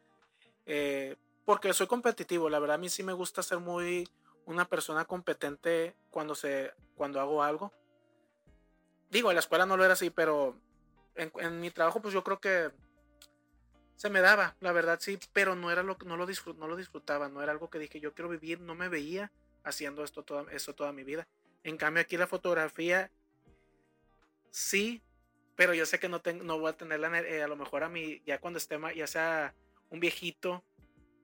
eh, 0.66 1.16
porque 1.46 1.74
soy 1.74 1.88
competitivo, 1.88 2.50
la 2.50 2.60
verdad 2.60 2.76
a 2.76 2.80
mí 2.80 2.90
sí 2.90 3.02
me 3.02 3.14
gusta 3.14 3.42
ser 3.42 3.60
muy 3.60 4.08
una 4.46 4.66
persona 4.66 5.06
competente 5.06 5.96
cuando, 6.12 6.36
se, 6.36 6.72
cuando 6.96 7.20
hago 7.20 7.42
algo. 7.42 7.74
Digo, 9.10 9.32
en 9.32 9.36
la 9.36 9.40
escuela 9.40 9.66
no 9.66 9.76
lo 9.76 9.84
era 9.84 9.94
así, 9.94 10.12
pero 10.12 10.56
en, 11.16 11.32
en 11.40 11.60
mi 11.60 11.72
trabajo 11.72 12.00
pues 12.02 12.14
yo 12.14 12.24
creo 12.24 12.40
que 12.40 12.72
se 14.00 14.10
me 14.10 14.22
daba, 14.22 14.56
la 14.62 14.72
verdad 14.72 14.98
sí, 15.02 15.20
pero 15.34 15.58
no 15.58 15.72
era 15.72 15.84
lo 15.84 15.98
no 16.06 16.16
lo, 16.16 16.26
no 16.26 16.68
lo 16.70 16.78
disfrutaba, 16.78 17.28
no 17.28 17.44
era 17.44 17.52
algo 17.52 17.70
que 17.70 17.80
dije 17.80 18.00
yo 18.00 18.14
quiero 18.14 18.30
vivir, 18.30 18.62
no 18.62 18.74
me 18.74 18.88
veía 18.88 19.30
haciendo 19.66 20.06
esto 20.06 20.24
toda, 20.24 20.50
esto 20.54 20.74
toda 20.74 20.94
mi 20.94 21.04
vida. 21.04 21.28
En 21.64 21.76
cambio 21.76 22.00
aquí 22.00 22.16
la 22.16 22.26
fotografía 22.26 23.12
sí, 24.52 25.04
pero 25.58 25.74
yo 25.74 25.86
sé 25.86 26.00
que 26.00 26.08
no 26.08 26.22
tengo, 26.22 26.46
no 26.46 26.58
voy 26.58 26.70
a 26.70 26.78
tener 26.78 27.02
la, 27.02 27.20
eh, 27.20 27.44
a 27.44 27.50
lo 27.50 27.58
mejor 27.58 27.84
a 27.84 27.90
mí 27.90 28.22
ya 28.26 28.40
cuando 28.40 28.56
esté 28.56 28.80
ya 28.96 29.06
sea 29.06 29.54
un 29.90 30.00
viejito 30.00 30.64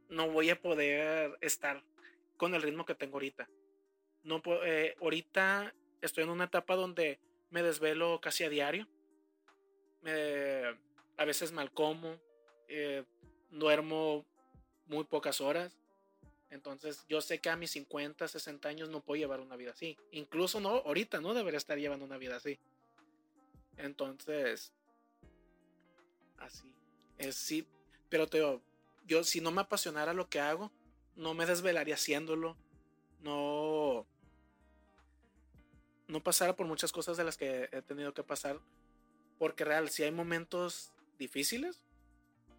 no 0.10 0.30
voy 0.30 0.50
a 0.50 0.62
poder 0.62 1.38
estar 1.40 1.82
con 2.36 2.56
el 2.56 2.62
ritmo 2.62 2.84
que 2.84 2.94
tengo 2.94 3.16
ahorita. 3.16 3.48
No 4.24 4.42
eh, 4.66 4.98
ahorita 5.00 5.74
estoy 6.02 6.26
en 6.26 6.30
una 6.30 6.44
etapa 6.44 6.76
donde 6.76 7.22
me 7.52 7.64
desvelo 7.64 8.20
casi 8.20 8.44
a 8.44 8.50
diario. 8.50 8.86
a 11.18 11.24
veces 11.24 11.54
mal 11.54 11.72
como, 11.72 12.20
eh, 12.68 13.04
duermo 13.52 14.26
muy 14.88 15.04
pocas 15.04 15.42
horas. 15.42 15.78
Entonces 16.50 17.06
yo 17.10 17.22
sé 17.22 17.40
que 17.40 17.50
a 17.50 17.56
mis 17.56 17.72
50, 17.72 18.28
60 18.28 18.70
años 18.70 18.90
no 18.90 19.02
puedo 19.02 19.20
llevar 19.20 19.40
una 19.40 19.56
vida 19.56 19.72
así. 19.72 19.98
Incluso 20.12 20.60
no, 20.60 20.70
ahorita 20.70 21.22
no 21.22 21.34
debería 21.34 21.58
estar 21.58 21.78
llevando 21.78 22.06
una 22.06 22.18
vida 22.18 22.38
así. 22.38 22.60
Entonces, 23.78 24.72
así. 26.38 26.72
Es 27.18 27.36
sí, 27.36 27.66
pero 28.10 28.28
te 28.28 28.38
digo, 28.38 28.62
yo 29.06 29.24
si 29.24 29.42
no 29.42 29.52
me 29.52 29.62
apasionara 29.62 30.14
lo 30.14 30.30
que 30.30 30.40
hago, 30.40 30.72
no 31.16 31.34
me 31.34 31.46
desvelaría 31.46 31.96
haciéndolo. 31.96 32.56
No 33.22 34.06
no 36.08 36.22
pasara 36.22 36.56
por 36.56 36.68
muchas 36.68 36.92
cosas 36.92 37.18
de 37.18 37.24
las 37.24 37.38
que 37.38 37.68
he 37.72 37.82
tenido 37.82 38.14
que 38.14 38.24
pasar 38.24 38.60
porque 39.40 39.66
real 39.66 39.90
si 39.90 40.04
hay 40.04 40.12
momentos 40.12 40.92
difíciles 41.18 41.82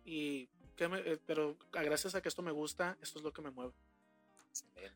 y 0.07 0.48
eh, 0.78 1.18
pero 1.26 1.57
gracias 1.72 2.14
a 2.14 2.20
que 2.20 2.28
esto 2.28 2.42
me 2.42 2.50
gusta, 2.50 2.96
esto 3.02 3.18
es 3.18 3.24
lo 3.24 3.32
que 3.32 3.42
me 3.42 3.50
mueve. 3.50 3.72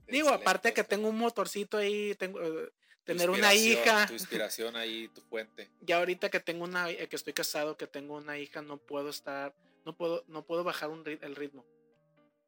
Digo, 0.07 0.29
aparte 0.31 0.73
que 0.73 0.85
tengo 0.85 1.09
un 1.09 1.19
motorcito 1.19 1.77
ahí, 1.77 2.15
tengo 2.17 2.41
eh, 2.43 2.71
tener 3.05 3.31
una 3.31 3.55
hija. 3.55 4.07
Tu 4.07 4.15
inspiración 4.15 4.77
ahí, 4.77 5.09
tu 5.09 5.21
fuente. 5.23 5.71
Ya 5.81 5.99
ahorita 5.99 6.29
que 6.31 6.41
tengo 6.41 6.65
una, 6.65 6.91
eh, 6.91 7.09
que 7.09 7.17
estoy 7.17 7.33
casado, 7.33 7.77
que 7.77 7.87
tengo 7.87 8.17
una 8.17 8.39
hija, 8.39 8.63
no 8.63 8.77
puedo 8.77 9.09
estar, 9.09 9.55
no 9.85 9.97
puedo, 9.97 10.25
no 10.29 10.45
puedo 10.45 10.65
bajar 10.65 10.91
un, 10.91 11.07
el 11.07 11.37
ritmo, 11.37 11.65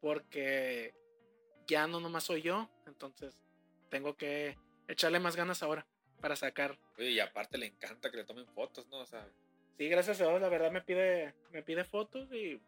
porque 0.01 0.95
ya 1.67 1.87
no 1.87 2.01
nomás 2.01 2.25
soy 2.25 2.43
yo, 2.43 2.69
entonces 2.87 3.35
tengo 3.91 4.17
que 4.17 4.59
echarle 4.89 5.21
más 5.21 5.37
ganas 5.37 5.63
ahora 5.63 5.87
para 6.21 6.37
sacar. 6.37 6.79
Oye, 6.99 7.11
y 7.13 7.21
aparte 7.21 7.57
le 7.59 7.67
encanta 7.67 8.11
que 8.11 8.19
le 8.19 8.25
tomen 8.25 8.47
fotos, 8.47 8.87
¿no? 8.89 8.99
O 8.99 9.07
sea, 9.07 9.27
Sí, 9.79 9.89
gracias 9.89 10.21
a 10.21 10.29
Dios, 10.29 10.41
la 10.41 10.49
verdad 10.49 10.71
me 10.71 10.83
pide, 10.83 11.35
me 11.51 11.63
pide 11.63 11.85
fotos 11.85 12.33
y 12.33 12.61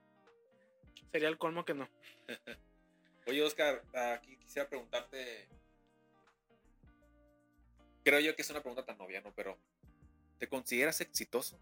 sería 1.13 1.29
el 1.29 1.39
colmo 1.39 1.65
que 1.65 1.75
no. 1.75 1.89
Oye, 3.27 3.43
Oscar, 3.43 3.83
aquí 3.95 4.37
quisiera 4.37 4.69
preguntarte. 4.69 5.49
Creo 8.03 8.21
yo 8.21 8.37
que 8.37 8.43
es 8.43 8.51
una 8.51 8.61
pregunta 8.61 8.85
tan 8.85 8.99
novia, 8.99 9.21
¿no? 9.23 9.33
Pero, 9.35 9.59
¿te 10.39 10.49
consideras 10.49 11.01
exitoso? 11.01 11.59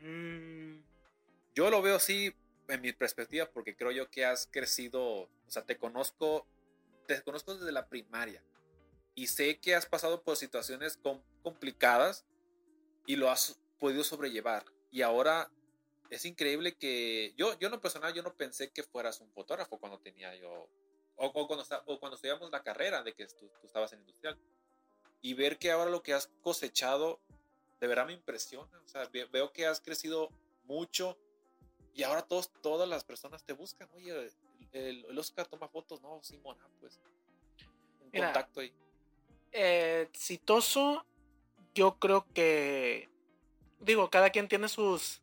Mm. 0.00 0.80
Yo 1.54 1.70
lo 1.70 1.82
veo 1.82 1.96
así 1.96 2.34
en 2.68 2.80
mi 2.80 2.92
perspectiva 2.92 3.46
porque 3.46 3.76
creo 3.76 3.90
yo 3.90 4.10
que 4.10 4.24
has 4.24 4.46
crecido, 4.46 5.02
o 5.02 5.30
sea, 5.48 5.64
te 5.64 5.76
conozco, 5.76 6.46
te 7.06 7.20
conozco 7.22 7.56
desde 7.56 7.72
la 7.72 7.88
primaria 7.88 8.42
y 9.14 9.26
sé 9.26 9.58
que 9.58 9.74
has 9.74 9.86
pasado 9.86 10.22
por 10.22 10.36
situaciones 10.36 10.98
complicadas 11.42 12.24
y 13.06 13.16
lo 13.16 13.30
has 13.30 13.60
podido 13.78 14.04
sobrellevar. 14.04 14.64
Y 14.90 15.02
ahora 15.02 15.50
es 16.10 16.24
increíble 16.24 16.74
que 16.74 17.32
yo, 17.36 17.58
yo 17.58 17.68
en 17.68 17.72
lo 17.72 17.80
personal, 17.80 18.12
yo 18.12 18.22
no 18.22 18.34
pensé 18.34 18.70
que 18.70 18.82
fueras 18.82 19.20
un 19.20 19.30
fotógrafo 19.32 19.78
cuando 19.78 19.98
tenía 19.98 20.34
yo, 20.36 20.68
o, 21.16 21.32
cuando, 21.32 21.64
o 21.86 21.98
cuando 21.98 22.16
estudiamos 22.16 22.50
la 22.50 22.62
carrera 22.62 23.02
de 23.02 23.14
que 23.14 23.26
tú, 23.26 23.50
estabas 23.64 23.92
en 23.92 24.00
industrial. 24.00 24.38
Y 25.20 25.34
ver 25.34 25.58
que 25.58 25.70
ahora 25.70 25.90
lo 25.90 26.02
que 26.02 26.12
has 26.12 26.28
cosechado, 26.42 27.20
de 27.80 27.86
verdad 27.86 28.06
me 28.06 28.12
impresiona. 28.12 28.80
O 28.84 28.88
sea, 28.88 29.08
veo 29.08 29.52
que 29.52 29.66
has 29.66 29.80
crecido 29.80 30.30
mucho 30.64 31.16
y 31.94 32.02
ahora 32.02 32.22
todos, 32.22 32.50
todas 32.60 32.88
las 32.88 33.04
personas 33.04 33.44
te 33.44 33.52
buscan. 33.52 33.88
Oye, 33.94 34.30
el, 34.72 35.18
Oscar 35.18 35.46
toma 35.46 35.68
fotos, 35.68 36.00
no, 36.02 36.20
Simona, 36.22 36.66
pues. 36.80 37.00
Un 38.00 38.10
contacto 38.10 38.60
ahí. 38.60 38.72
Eh, 39.52 40.08
exitoso 40.10 41.04
yo 41.74 41.98
creo 41.98 42.26
que, 42.34 43.08
digo, 43.80 44.10
cada 44.10 44.30
quien 44.30 44.48
tiene 44.48 44.68
sus 44.68 45.22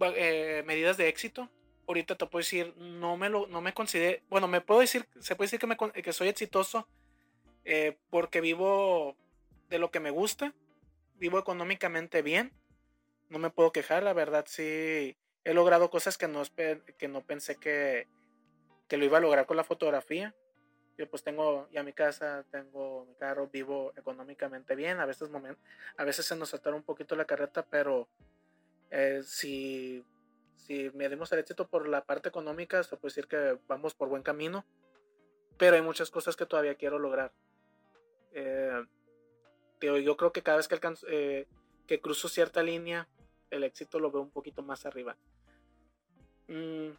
eh, 0.00 0.62
medidas 0.66 0.96
de 0.96 1.08
éxito. 1.08 1.48
Ahorita 1.86 2.16
te 2.16 2.26
puedo 2.26 2.40
decir, 2.40 2.74
no 2.76 3.16
me 3.16 3.28
lo, 3.28 3.46
no 3.48 3.60
me 3.60 3.74
considero, 3.74 4.22
bueno, 4.30 4.48
me 4.48 4.60
puedo 4.60 4.80
decir, 4.80 5.06
se 5.20 5.36
puede 5.36 5.46
decir 5.46 5.60
que, 5.60 5.66
me, 5.66 5.76
que 5.76 6.12
soy 6.12 6.28
exitoso 6.28 6.88
eh, 7.64 7.98
porque 8.08 8.40
vivo 8.40 9.16
de 9.68 9.78
lo 9.78 9.90
que 9.90 10.00
me 10.00 10.10
gusta, 10.10 10.54
vivo 11.16 11.38
económicamente 11.38 12.22
bien, 12.22 12.52
no 13.28 13.38
me 13.38 13.50
puedo 13.50 13.72
quejar, 13.72 14.02
la 14.02 14.12
verdad 14.12 14.44
sí 14.46 15.16
he 15.44 15.54
logrado 15.54 15.90
cosas 15.90 16.16
que 16.16 16.28
no, 16.28 16.42
que 16.54 17.08
no 17.08 17.20
pensé 17.22 17.56
que, 17.56 18.06
que 18.88 18.96
lo 18.96 19.04
iba 19.04 19.18
a 19.18 19.22
lograr 19.22 19.46
con 19.46 19.56
la 19.56 19.64
fotografía. 19.64 20.34
Yo 20.98 21.08
pues 21.08 21.22
tengo 21.22 21.68
ya 21.70 21.82
mi 21.82 21.92
casa, 21.92 22.44
tengo 22.50 23.06
mi 23.06 23.14
carro, 23.14 23.48
vivo 23.48 23.92
económicamente 23.96 24.76
bien. 24.76 25.00
A 25.00 25.06
veces, 25.06 25.30
a 25.96 26.04
veces 26.04 26.26
se 26.26 26.36
nos 26.36 26.52
atora 26.52 26.76
un 26.76 26.82
poquito 26.82 27.16
la 27.16 27.24
carreta, 27.24 27.64
pero 27.64 28.08
eh, 28.90 29.22
si, 29.24 30.04
si 30.56 30.90
medimos 30.94 31.32
el 31.32 31.38
éxito 31.38 31.66
por 31.66 31.88
la 31.88 32.04
parte 32.04 32.28
económica, 32.28 32.82
se 32.82 32.96
puede 32.96 33.10
decir 33.10 33.26
que 33.26 33.58
vamos 33.66 33.94
por 33.94 34.08
buen 34.08 34.22
camino. 34.22 34.64
Pero 35.56 35.76
hay 35.76 35.82
muchas 35.82 36.10
cosas 36.10 36.36
que 36.36 36.46
todavía 36.46 36.74
quiero 36.74 36.98
lograr. 36.98 37.32
Eh, 38.32 38.84
yo 39.80 40.16
creo 40.16 40.32
que 40.32 40.42
cada 40.42 40.58
vez 40.58 40.68
que, 40.68 40.74
alcanzo, 40.74 41.06
eh, 41.08 41.46
que 41.86 42.00
cruzo 42.00 42.28
cierta 42.28 42.62
línea, 42.62 43.08
el 43.50 43.64
éxito 43.64 43.98
lo 43.98 44.10
veo 44.10 44.22
un 44.22 44.30
poquito 44.30 44.62
más 44.62 44.86
arriba. 44.86 45.16
Mm, 46.48 46.90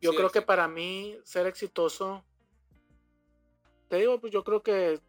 yo 0.00 0.14
creo 0.14 0.30
que 0.30 0.42
para 0.42 0.66
mí 0.66 1.18
ser 1.24 1.46
exitoso 1.46 2.24
te 3.92 3.98
digo, 3.98 4.18
pues 4.18 4.32
yo 4.32 4.42
creo 4.42 4.62
que 4.62 5.02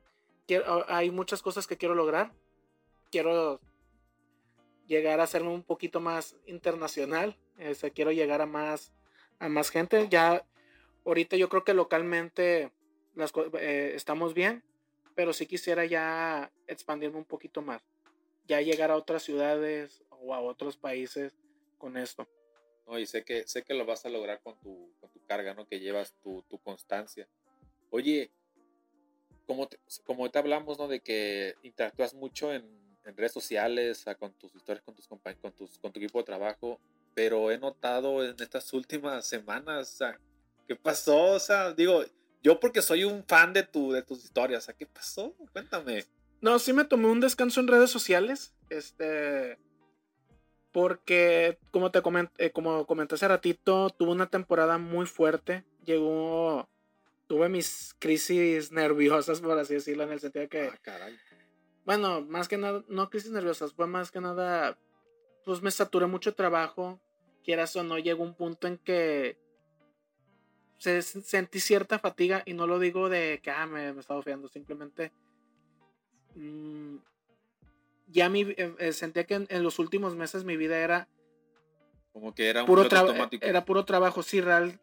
ah, 0.66 0.84
hay 0.90 1.10
muchas 1.10 1.42
cosas 1.42 1.68
que 1.68 1.78
quiero 1.78 1.96
lograr. 1.96 2.34
Quiero 3.12 3.62
llegar 4.88 5.22
a 5.22 5.28
ser 5.28 5.44
un 5.44 5.64
poquito 5.64 6.02
más 6.02 6.36
internacional. 6.48 7.38
Este, 7.58 7.92
quiero 7.92 8.12
llegar 8.12 8.42
a 8.42 8.46
más, 8.46 8.92
a 9.40 9.48
más 9.48 9.70
gente. 9.70 10.10
Ya 10.10 10.46
ahorita 11.06 11.38
yo 11.38 11.48
creo 11.48 11.64
que 11.64 11.74
localmente 11.74 12.74
eh, 13.58 13.94
estamos 13.96 14.34
bien, 14.34 14.66
pero 15.16 15.32
sí 15.32 15.46
quisiera 15.46 15.86
ya 15.86 16.52
expandirme 16.68 17.20
un 17.20 17.26
poquito 17.26 17.62
más. 17.62 17.82
Ya 18.50 18.60
llegar 18.60 18.92
a 18.92 18.98
otras 18.98 19.24
ciudades 19.24 20.04
o 20.10 20.34
a 20.34 20.42
otros 20.42 20.76
países 20.76 21.38
con 21.78 21.96
esto. 21.96 22.28
No, 22.86 23.00
y 23.00 23.06
sé 23.06 23.24
que, 23.24 23.48
sé 23.48 23.64
que 23.64 23.76
lo 23.76 23.86
vas 23.86 24.06
a 24.06 24.10
lograr 24.10 24.42
con 24.42 24.60
tu, 24.60 24.94
con 25.00 25.10
tu 25.10 25.24
carga, 25.24 25.54
¿no? 25.54 25.70
Que 25.70 25.80
llevas 25.80 26.14
tu 26.22 26.44
constancia. 26.62 27.30
Oye, 27.90 28.34
como 29.46 29.68
te, 29.68 29.78
como 30.06 30.30
te 30.30 30.40
hablamos, 30.40 30.78
¿no? 30.80 30.88
De 30.88 31.02
que 31.02 31.56
interactúas 31.64 32.14
mucho 32.14 32.54
en, 32.54 32.64
redes 33.16 33.34
sociales, 33.34 34.06
con 34.18 34.32
tus 34.34 34.56
historias, 34.56 34.82
con 34.86 34.96
tus 34.96 35.08
con 35.08 35.52
tus, 35.52 35.78
tu 35.78 35.88
equipo 35.90 36.20
de 36.20 36.24
trabajo, 36.24 36.80
pero 37.14 37.52
he 37.52 37.58
notado 37.58 38.24
en 38.24 38.36
estas 38.40 38.72
últimas 38.72 39.28
semanas, 39.28 40.02
o 40.02 40.06
¿qué 40.68 40.76
pasó? 40.78 41.34
O 41.34 41.40
sea, 41.40 41.74
digo, 41.74 42.04
yo 42.42 42.60
porque 42.60 42.82
soy 42.82 43.04
un 43.04 43.26
fan 43.26 43.52
de, 43.52 43.64
tu, 43.64 43.92
de 43.92 44.04
tus 44.04 44.24
historias, 44.24 44.64
o 44.64 44.66
sea, 44.68 44.74
¿qué 44.74 44.86
pasó? 44.86 45.34
Cuéntame. 45.52 46.06
No, 46.42 46.60
sí 46.60 46.74
me 46.74 46.86
tomé 46.86 47.08
un 47.08 47.20
descanso 47.20 47.60
en 47.60 47.68
redes 47.68 47.90
sociales, 47.90 48.54
este, 48.70 49.58
porque 50.74 51.58
como 51.72 51.92
te 51.92 52.02
comenté, 52.02 52.46
eh, 52.46 52.52
como 52.52 52.86
comenté 52.86 53.16
hace 53.16 53.28
ratito, 53.28 53.90
tuve 53.92 54.12
una 54.12 54.30
temporada 54.30 54.78
muy 54.78 55.06
fuerte, 55.06 55.64
llegó, 55.86 56.68
tuve 57.34 57.50
mis 57.50 57.96
crisis 57.98 58.72
nerviosas, 58.72 59.42
por 59.42 59.58
así 59.58 59.74
decirlo, 59.74 60.04
en 60.04 60.12
el 60.12 60.20
sentido 60.20 60.44
de 60.44 60.50
que... 60.50 60.68
Ah, 60.68 60.80
caray. 60.84 61.18
Bueno, 61.84 62.22
más 62.22 62.48
que 62.48 62.58
nada, 62.58 62.84
no 62.88 63.10
crisis 63.10 63.32
nerviosas, 63.32 63.74
fue 63.74 63.88
más 63.88 64.12
que 64.12 64.22
nada, 64.22 64.78
pues 65.44 65.64
me 65.64 65.72
saturé 65.72 66.06
mucho 66.06 66.36
trabajo, 66.36 67.02
quieras 67.44 67.76
o 67.76 67.82
no, 67.82 67.98
llegó 67.98 68.22
un 68.24 68.36
punto 68.36 68.68
en 68.68 68.78
que 68.78 69.40
se, 70.78 71.02
sentí 71.02 71.60
cierta 71.60 71.98
fatiga 71.98 72.44
y 72.46 72.54
no 72.54 72.68
lo 72.68 72.78
digo 72.78 73.10
de 73.10 73.40
que 73.42 73.50
ah, 73.50 73.66
me, 73.66 73.90
estaba 73.90 74.20
ofendiendo, 74.20 74.48
simplemente 74.48 75.12
mmm, 76.36 76.98
ya 78.10 78.30
mi, 78.30 78.42
eh, 78.42 78.76
eh, 78.78 78.94
sentía 78.94 79.24
que 79.24 79.48
en, 79.50 79.64
los 79.64 79.80
últimos 79.80 80.16
meses 80.16 80.44
mi 80.44 80.56
vida 80.56 80.78
era 80.78 81.08
como 82.12 82.36
que 82.36 82.48
era 82.48 82.62
un 82.62 82.68
puro 82.68 82.84
automático. 82.84 83.44
Era 83.44 83.66
puro 83.66 83.86
trabajo, 83.86 84.22
sí, 84.22 84.40
real. 84.40 84.80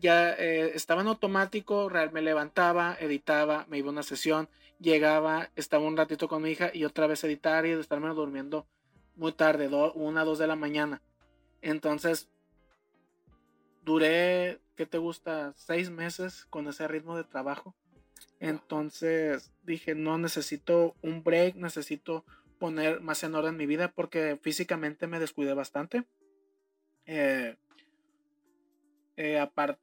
Ya 0.00 0.32
eh, 0.32 0.72
estaba 0.74 1.00
en 1.02 1.08
automático, 1.08 1.88
real, 1.88 2.12
me 2.12 2.22
levantaba, 2.22 2.96
editaba, 3.00 3.66
me 3.68 3.78
iba 3.78 3.88
a 3.88 3.92
una 3.92 4.02
sesión, 4.02 4.48
llegaba, 4.78 5.50
estaba 5.56 5.84
un 5.84 5.96
ratito 5.96 6.28
con 6.28 6.42
mi 6.42 6.50
hija 6.50 6.70
y 6.72 6.84
otra 6.84 7.06
vez 7.06 7.24
editar 7.24 7.66
y 7.66 7.70
estarme 7.70 8.08
durmiendo 8.10 8.66
muy 9.16 9.32
tarde, 9.32 9.68
una, 9.94 10.24
dos 10.24 10.38
de 10.38 10.46
la 10.46 10.56
mañana. 10.56 11.02
Entonces, 11.60 12.28
duré, 13.84 14.60
¿qué 14.76 14.86
te 14.86 14.98
gusta? 14.98 15.52
Seis 15.56 15.90
meses 15.90 16.46
con 16.46 16.68
ese 16.68 16.86
ritmo 16.86 17.16
de 17.16 17.24
trabajo. 17.24 17.74
Entonces 18.40 19.52
dije, 19.64 19.96
no 19.96 20.16
necesito 20.18 20.94
un 21.02 21.24
break, 21.24 21.56
necesito 21.56 22.24
poner 22.58 23.00
más 23.00 23.22
en 23.24 23.34
orden 23.34 23.56
mi 23.56 23.66
vida 23.66 23.92
porque 23.92 24.38
físicamente 24.40 25.08
me 25.08 25.18
descuidé 25.18 25.54
bastante. 25.54 26.04
Eh, 27.06 27.56
eh, 29.16 29.38
aparte, 29.40 29.80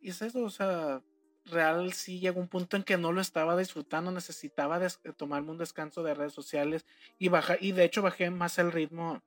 y 0.00 0.10
es 0.10 0.22
eso, 0.22 0.42
o 0.42 0.50
sea, 0.50 1.02
real 1.44 1.92
sí 1.92 2.20
llegó 2.20 2.40
un 2.40 2.48
punto 2.48 2.76
en 2.76 2.82
que 2.82 2.96
no 2.96 3.12
lo 3.12 3.20
estaba 3.20 3.56
disfrutando, 3.56 4.10
necesitaba 4.10 4.80
tomarme 5.16 5.50
un 5.50 5.58
descanso 5.58 6.02
de 6.02 6.14
redes 6.14 6.32
sociales 6.32 6.86
y 7.18 7.28
baja, 7.28 7.56
y 7.60 7.72
de 7.72 7.84
hecho 7.84 8.02
bajé 8.02 8.30
más 8.30 8.58
el 8.58 8.72
ritmo, 8.72 9.22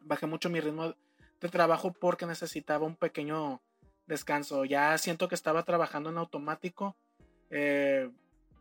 bajé 0.00 0.26
mucho 0.26 0.50
mi 0.50 0.60
ritmo 0.60 0.94
de 1.40 1.48
trabajo 1.48 1.92
porque 1.92 2.26
necesitaba 2.26 2.86
un 2.86 2.96
pequeño 2.96 3.60
descanso. 4.06 4.64
Ya 4.64 4.96
siento 4.98 5.28
que 5.28 5.34
estaba 5.34 5.64
trabajando 5.64 6.10
en 6.10 6.18
automático. 6.18 6.96
Eh, 7.50 8.10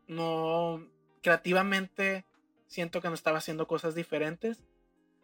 no 0.08 0.88
creativamente 1.22 2.26
siento 2.68 3.02
que 3.02 3.10
no 3.10 3.14
estaba 3.14 3.38
haciendo 3.38 3.68
cosas 3.68 3.96
diferentes. 3.96 4.66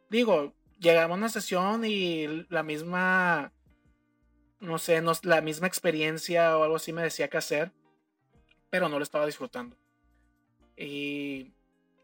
Digo, 0.09 0.53
llegaba 0.79 1.13
a 1.13 1.17
una 1.17 1.29
sesión 1.29 1.83
y 1.83 2.45
la 2.49 2.63
misma 2.63 3.51
no 4.59 4.77
sé, 4.79 5.01
no, 5.01 5.13
la 5.23 5.41
misma 5.41 5.67
experiencia 5.67 6.57
o 6.57 6.63
algo 6.63 6.77
así 6.77 6.93
me 6.93 7.03
decía 7.03 7.29
que 7.29 7.37
hacer, 7.37 7.71
pero 8.69 8.89
no 8.89 8.97
lo 8.97 9.03
estaba 9.03 9.25
disfrutando. 9.25 9.77
Y 10.75 11.53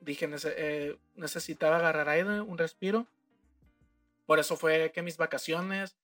dije, 0.01 0.29
eh, 0.45 0.97
necesitaba 1.15 1.77
agarrar 1.77 2.09
aire, 2.09 2.41
un 2.41 2.57
respiro. 2.57 3.07
Por 4.25 4.39
eso 4.39 4.55
fue 4.55 4.91
que 4.93 5.01
mis 5.01 5.17
vacaciones 5.17 5.97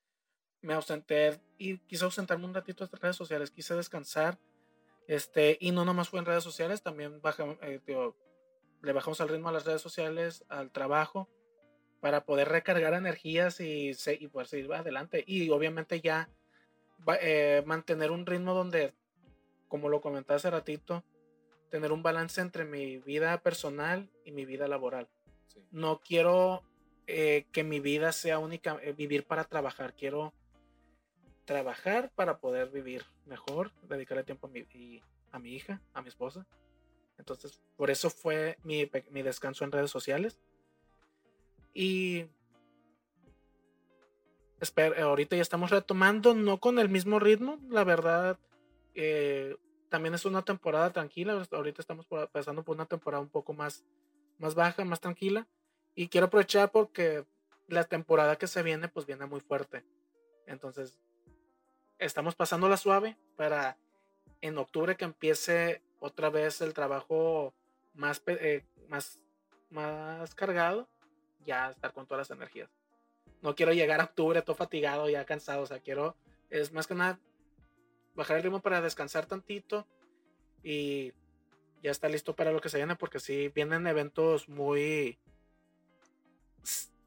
me 0.62 0.74
ausenté 0.74 1.40
y 1.58 1.78
quise 1.80 2.06
ausentarme 2.06 2.46
un 2.46 2.54
ratito 2.54 2.86
de 2.86 2.98
redes 2.98 3.16
sociales, 3.16 3.52
quise 3.52 3.76
descansar. 3.76 4.38
Este, 5.08 5.58
y 5.60 5.72
no 5.72 5.86
nomás 5.86 6.10
fue 6.10 6.20
en 6.20 6.26
redes 6.26 6.44
sociales, 6.44 6.84
también 6.84 7.20
eh, 7.62 7.82
le 8.82 8.94
bajamos 8.94 9.22
al 9.22 9.30
ritmo 9.30 9.50
a 9.50 9.52
las 9.52 9.66
redes 9.66 9.82
sociales, 9.82 10.46
al 10.50 10.72
trabajo, 10.72 11.28
para 12.00 12.26
poder 12.26 12.50
recargar 12.50 12.94
energías 12.94 13.60
y, 13.60 13.92
y 14.20 14.28
poder 14.28 14.48
seguir 14.48 14.72
adelante. 14.74 15.24
Y 15.26 15.50
obviamente 15.50 16.02
ya 16.02 16.30
eh, 17.22 17.64
mantener 17.66 18.12
un 18.12 18.26
ritmo 18.26 18.54
donde, 18.54 18.94
como 19.68 19.90
lo 19.90 20.02
comenté 20.02 20.34
hace 20.34 20.50
ratito, 20.50 21.04
tener 21.70 21.92
un 21.92 22.04
balance 22.04 22.42
entre 22.42 22.66
mi 22.66 22.98
vida 22.98 23.42
personal 23.42 24.10
y 24.26 24.32
mi 24.32 24.46
vida 24.46 24.68
laboral. 24.68 25.08
No 25.72 26.00
quiero 26.00 26.64
eh, 27.08 27.46
que 27.52 27.64
mi 27.64 27.80
vida 27.80 28.12
sea 28.12 28.40
única, 28.40 28.78
eh, 28.82 28.94
vivir 28.94 29.26
para 29.26 29.44
trabajar. 29.44 29.94
Quiero 29.96 30.34
trabajar 31.46 32.12
para 32.16 32.40
poder 32.40 32.70
vivir 32.70 33.04
mejor, 33.26 33.72
dedicarle 33.88 34.24
tiempo 34.24 34.48
a 34.48 34.50
mi, 34.50 35.02
a 35.32 35.40
mi 35.40 35.54
hija, 35.54 35.82
a 35.94 36.02
mi 36.02 36.10
esposa. 36.10 36.46
Entonces, 37.18 37.62
por 37.76 37.90
eso 37.90 38.10
fue 38.10 38.58
mi, 38.64 38.90
mi 39.12 39.22
descanso 39.22 39.64
en 39.64 39.72
redes 39.72 39.92
sociales. 39.92 40.40
Y 41.74 42.28
espera, 44.60 45.04
ahorita 45.04 45.36
ya 45.36 45.42
estamos 45.42 45.72
retomando, 45.72 46.34
no 46.34 46.60
con 46.60 46.80
el 46.80 46.90
mismo 46.90 47.20
ritmo, 47.20 47.60
la 47.70 47.84
verdad. 47.84 48.38
Eh, 48.94 49.56
también 49.90 50.14
es 50.14 50.26
una 50.26 50.44
temporada 50.44 50.92
tranquila. 50.92 51.42
Ahorita 51.52 51.82
estamos 51.82 52.08
pasando 52.32 52.64
por 52.64 52.76
una 52.76 52.86
temporada 52.86 53.22
un 53.22 53.30
poco 53.30 53.54
más, 53.54 53.84
más 54.38 54.56
baja, 54.56 54.84
más 54.86 55.00
tranquila. 55.00 55.48
Y 55.96 56.08
quiero 56.08 56.28
aprovechar 56.28 56.72
porque 56.72 57.26
la 57.68 57.84
temporada 57.84 58.38
que 58.38 58.48
se 58.48 58.64
viene, 58.64 58.88
pues 58.88 59.06
viene 59.06 59.26
muy 59.26 59.40
fuerte. 59.40 59.84
Entonces, 60.46 61.00
estamos 61.98 62.36
pasando 62.36 62.70
la 62.70 62.78
suave 62.78 63.18
para 63.36 63.78
en 64.42 64.58
octubre 64.58 64.96
que 64.96 65.06
empiece 65.06 65.82
otra 66.00 66.30
vez 66.30 66.62
el 66.62 66.74
trabajo 66.74 67.54
más, 67.94 68.22
eh, 68.28 68.64
más, 68.88 69.20
más 69.70 70.34
cargado, 70.34 70.88
ya 71.46 71.72
estar 71.72 71.94
con 71.94 72.06
todas 72.06 72.30
las 72.30 72.38
energías 72.38 72.79
no 73.42 73.56
quiero 73.56 73.74
llegar 73.74 74.02
a 74.02 74.06
octubre 74.06 74.42
todo 74.42 74.56
fatigado, 74.56 75.10
ya 75.10 75.26
cansado, 75.26 75.64
o 75.64 75.66
sea, 75.66 75.80
quiero, 75.80 76.16
es 76.50 76.72
más 76.72 76.88
que 76.88 76.96
nada, 76.96 77.20
bajar 78.16 78.38
el 78.38 78.44
ritmo 78.44 78.62
para 78.62 78.82
descansar 78.82 79.26
tantito 79.26 79.88
y 80.64 81.14
ya 81.82 81.92
está 81.92 82.10
listo 82.10 82.36
para 82.36 82.52
lo 82.52 82.62
que 82.62 82.70
se 82.70 82.78
viene, 82.78 82.96
porque 82.96 83.20
sí, 83.20 83.50
vienen 83.50 83.88
eventos 83.88 84.50
muy, 84.50 85.18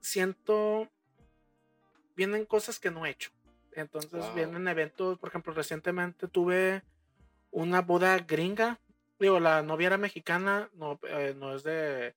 siento, 0.00 0.88
vienen 2.16 2.46
cosas 2.46 2.80
que 2.80 2.90
no 2.90 3.06
he 3.06 3.10
hecho. 3.10 3.30
Entonces 3.74 4.22
vienen 4.34 4.68
eventos, 4.68 5.18
por 5.18 5.30
ejemplo, 5.30 5.52
recientemente 5.54 6.28
tuve 6.28 6.82
una 7.50 7.80
boda 7.80 8.18
gringa. 8.18 8.78
Digo, 9.18 9.40
la 9.40 9.62
novia 9.62 9.86
era 9.86 9.98
mexicana, 9.98 10.68
no, 10.74 11.00
eh, 11.08 11.34
no 11.38 11.54
es 11.54 11.62
de 11.62 12.14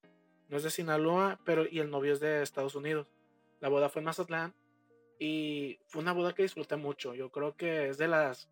no 0.49 0.57
es 0.57 0.63
de 0.63 0.69
Sinaloa, 0.69 1.39
pero 1.43 1.65
y 1.65 1.79
el 1.79 1.89
novio 1.89 2.13
es 2.13 2.19
de 2.19 2.43
Estados 2.43 2.75
Unidos. 2.75 3.11
La 3.59 3.69
boda 3.69 3.89
fue 3.89 4.01
en 4.01 4.05
Mazatlán 4.05 4.53
y 5.19 5.79
fue 5.87 6.01
una 6.01 6.13
boda 6.13 6.33
que 6.33 6.43
disfruté 6.43 6.75
mucho. 6.75 7.13
Yo 7.13 7.31
creo 7.31 7.55
que 7.55 7.89
es 7.89 7.97
de 7.97 8.07
las 8.07 8.49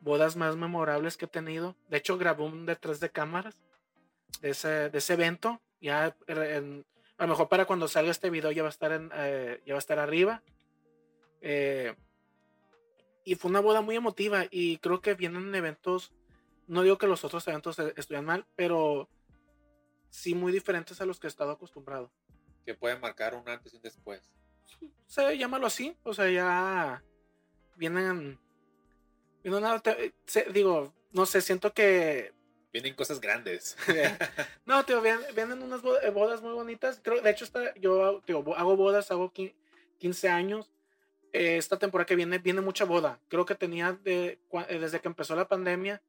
bodas 0.00 0.36
más 0.36 0.56
memorables 0.56 1.16
que 1.16 1.26
he 1.26 1.28
tenido. 1.28 1.76
De 1.88 1.98
hecho, 1.98 2.18
grabé 2.18 2.42
un 2.44 2.66
detrás 2.66 3.00
de 3.00 3.10
cámaras 3.10 3.60
de 4.40 4.50
ese, 4.50 4.90
de 4.90 4.98
ese 4.98 5.14
evento. 5.14 5.60
Ya 5.80 6.16
a 6.26 7.26
lo 7.26 7.28
mejor 7.28 7.48
para 7.48 7.66
cuando 7.66 7.88
salga 7.88 8.10
este 8.10 8.30
video 8.30 8.50
ya 8.50 8.62
va 8.62 8.68
a 8.68 8.70
estar, 8.70 8.92
en, 8.92 9.10
eh, 9.14 9.62
ya 9.64 9.74
va 9.74 9.78
a 9.78 9.80
estar 9.80 9.98
arriba. 9.98 10.42
Eh, 11.42 11.94
y 13.24 13.34
fue 13.36 13.50
una 13.50 13.60
boda 13.60 13.82
muy 13.82 13.96
emotiva 13.96 14.44
y 14.50 14.78
creo 14.78 15.00
que 15.00 15.14
vienen 15.14 15.54
eventos, 15.54 16.12
no 16.66 16.82
digo 16.82 16.98
que 16.98 17.06
los 17.06 17.24
otros 17.24 17.46
eventos 17.48 17.78
estuvieran 17.78 18.24
mal, 18.24 18.46
pero 18.56 19.08
sí 20.08 20.34
muy 20.34 20.52
diferentes 20.52 21.00
a 21.00 21.06
los 21.06 21.20
que 21.20 21.26
he 21.26 21.28
estado 21.28 21.52
acostumbrado. 21.52 22.10
Que 22.64 22.74
pueden 22.74 23.00
marcar 23.00 23.34
un 23.34 23.48
antes 23.48 23.72
y 23.72 23.76
un 23.76 23.82
después 23.82 24.30
se 25.06 25.36
llámalo 25.36 25.66
así, 25.66 25.96
o 26.02 26.14
sea, 26.14 26.30
ya 26.30 27.02
vienen, 27.76 28.38
digo, 30.52 30.94
no 31.12 31.26
sé, 31.26 31.40
siento 31.40 31.72
que 31.72 32.32
vienen 32.72 32.94
cosas 32.94 33.20
grandes. 33.20 33.76
no, 34.66 34.84
tío, 34.84 35.00
vienen, 35.02 35.62
unas 35.62 35.82
eh, 36.02 36.10
bodas 36.10 36.42
muy 36.42 36.52
bonitas. 36.52 37.00
Creo, 37.02 37.20
de 37.20 37.30
hecho, 37.30 37.44
está, 37.44 37.74
yo 37.74 38.22
hago 38.56 38.76
bodas, 38.76 39.10
hago 39.10 39.32
15 39.32 40.28
años. 40.28 40.70
Eh, 41.32 41.56
esta 41.56 41.78
temporada 41.78 42.06
que 42.06 42.16
viene, 42.16 42.38
viene 42.38 42.60
mucha 42.60 42.84
boda. 42.84 43.20
Creo 43.28 43.46
que 43.46 43.54
tenía 43.54 43.92
de, 43.92 44.40
eh, 44.68 44.78
desde 44.78 45.00
que 45.00 45.08
empezó 45.08 45.36
la 45.36 45.48
pandemia, 45.48 46.02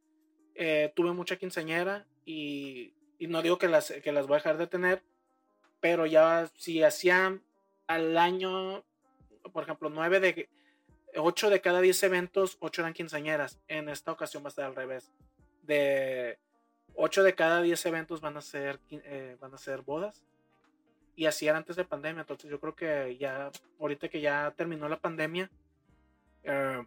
tuve 0.95 1.11
mucha 1.13 1.37
quinceañera 1.37 2.05
y, 2.25 2.93
y, 3.17 3.27
no 3.27 3.41
digo 3.41 3.57
que 3.57 3.67
las, 3.67 3.91
que 3.91 4.11
las 4.11 4.27
voy 4.27 4.35
a 4.35 4.37
dejar 4.37 4.57
de 4.57 4.67
tener, 4.67 5.03
pero 5.79 6.05
ya 6.05 6.51
si 6.55 6.83
hacían 6.83 7.41
al 7.93 8.17
año, 8.17 8.83
por 9.51 9.63
ejemplo, 9.63 9.89
nueve 9.89 10.19
de 10.19 10.49
8 11.15 11.49
de 11.49 11.61
cada 11.61 11.81
10 11.81 12.03
eventos, 12.03 12.57
8 12.59 12.81
eran 12.81 12.93
quinceañeras. 12.93 13.59
En 13.67 13.89
esta 13.89 14.11
ocasión 14.11 14.43
va 14.43 14.47
a 14.47 14.51
ser 14.51 14.65
al 14.65 14.75
revés. 14.75 15.11
De 15.63 16.39
8 16.95 17.23
de 17.23 17.35
cada 17.35 17.61
10 17.61 17.85
eventos 17.85 18.21
van 18.21 18.37
a 18.37 18.41
ser, 18.41 18.79
eh, 18.89 19.37
van 19.39 19.53
a 19.53 19.57
ser 19.57 19.81
bodas. 19.81 20.23
Y 21.15 21.25
así 21.25 21.47
era 21.47 21.57
antes 21.57 21.75
de 21.75 21.85
pandemia. 21.85 22.21
Entonces 22.21 22.49
yo 22.49 22.59
creo 22.59 22.75
que 22.75 23.17
ya, 23.17 23.51
ahorita 23.79 24.09
que 24.09 24.21
ya 24.21 24.53
terminó 24.55 24.87
la 24.87 24.99
pandemia, 24.99 25.49
eh, 26.43 26.83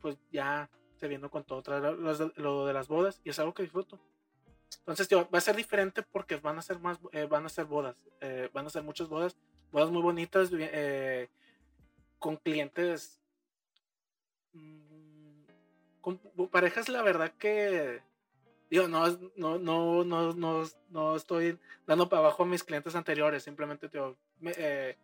pues 0.00 0.16
ya 0.32 0.68
se 0.98 1.08
viendo 1.08 1.30
con 1.30 1.44
todo 1.44 1.62
lo, 2.36 2.66
de 2.66 2.72
las 2.74 2.88
bodas 2.88 3.20
y 3.24 3.30
es 3.30 3.38
algo 3.38 3.54
que 3.54 3.62
disfruto. 3.62 3.98
Entonces 4.80 5.08
va 5.12 5.38
a 5.38 5.40
ser 5.40 5.56
diferente 5.56 6.02
porque 6.02 6.36
van 6.36 6.58
a 6.58 6.62
ser 6.62 6.78
más, 6.78 6.98
eh, 7.12 7.26
van 7.26 7.46
a 7.46 7.48
ser 7.48 7.64
bodas, 7.64 7.96
van 8.52 8.66
a 8.66 8.70
ser 8.70 8.82
muchas 8.82 9.08
bodas, 9.08 9.36
bodas 9.72 9.90
muy 9.90 10.02
bonitas, 10.02 10.50
con 12.18 12.36
clientes 12.36 13.20
Mm, 14.52 15.44
con 16.00 16.18
parejas, 16.50 16.88
la 16.88 17.02
verdad 17.02 17.32
que. 17.38 18.02
Digo, 18.70 18.86
no, 18.86 19.08
no, 19.36 19.58
no, 19.58 20.04
no, 20.04 20.32
no, 20.32 20.70
no 20.90 21.16
estoy 21.16 21.58
dando 21.86 22.08
para 22.08 22.20
abajo 22.20 22.44
a 22.44 22.46
mis 22.46 22.62
clientes 22.62 22.94
anteriores, 22.94 23.42
simplemente, 23.42 23.88
tío, 23.88 24.16
eh, 24.44 24.96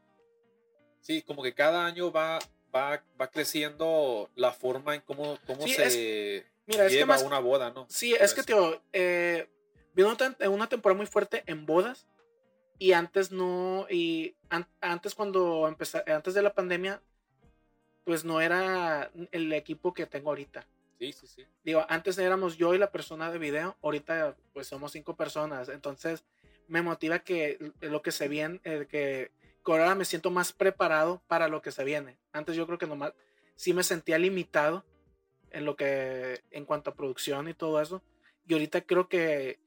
sí, 1.01 1.21
como 1.23 1.43
que 1.43 1.53
cada 1.53 1.85
año 1.85 2.13
va, 2.13 2.39
va, 2.73 3.03
va 3.21 3.27
creciendo 3.29 4.31
la 4.37 4.53
forma 4.53 4.95
en 4.95 5.01
cómo, 5.01 5.37
cómo 5.49 5.67
se 5.67 6.45
mira, 6.67 6.87
lleva 6.87 7.19
una 7.19 7.41
boda, 7.41 7.73
¿no? 7.73 7.87
Sí, 7.89 8.15
es 8.15 8.35
que, 8.35 8.45
tío, 8.45 8.81
eh, 8.93 9.49
vino 9.95 10.17
una 10.49 10.69
temporada 10.69 10.97
muy 10.97 11.07
fuerte 11.07 11.43
en 11.47 11.67
bodas 11.67 12.07
y 12.79 12.93
antes 12.93 13.33
no, 13.33 13.87
y 13.91 14.37
antes 14.81 15.15
cuando 15.15 15.67
empecé, 15.69 16.03
antes 16.07 16.35
de 16.35 16.43
la 16.43 16.55
pandemia, 16.55 17.01
pues 18.05 18.25
no 18.25 18.41
era 18.41 19.11
el 19.33 19.53
equipo 19.53 19.93
que 19.95 20.07
tengo 20.07 20.31
ahorita. 20.31 20.67
Sí, 20.99 21.13
sí, 21.13 21.27
sí. 21.27 21.45
Digo, 21.65 21.85
antes 21.89 22.17
éramos 22.19 22.57
yo 22.57 22.75
y 22.75 22.79
la 22.79 22.91
persona 22.91 23.31
de 23.31 23.39
video, 23.39 23.77
ahorita 23.83 24.37
pues 24.53 24.67
somos 24.67 24.93
cinco 24.93 25.17
personas, 25.17 25.69
entonces 25.69 26.25
me 26.69 26.83
motiva 26.83 27.21
que 27.21 27.73
lo 27.81 28.03
que 28.03 28.13
se 28.13 28.29
viene, 28.29 28.61
eh, 28.65 28.87
que, 28.89 29.31
ahora 29.65 29.95
me 29.95 30.05
siento 30.05 30.31
más 30.31 30.53
preparado 30.53 31.23
para 31.27 31.49
lo 31.49 31.61
que 31.61 31.73
se 31.73 31.85
viene. 31.85 32.19
Antes 32.33 32.57
yo 32.57 32.67
creo 32.67 32.79
que 32.79 32.87
nomás 32.87 33.13
sí 33.57 33.75
me 33.75 33.83
sentía 33.83 34.19
limitado 34.19 34.85
en 35.51 35.65
lo 35.65 35.77
que, 35.77 36.43
en 36.51 36.65
cuanto 36.65 36.91
a 36.91 36.95
producción 36.95 37.49
y 37.49 37.55
todo 37.55 37.81
eso, 37.81 38.03
y 38.47 38.53
ahorita 38.53 38.83
creo 38.83 39.09
que 39.09 39.59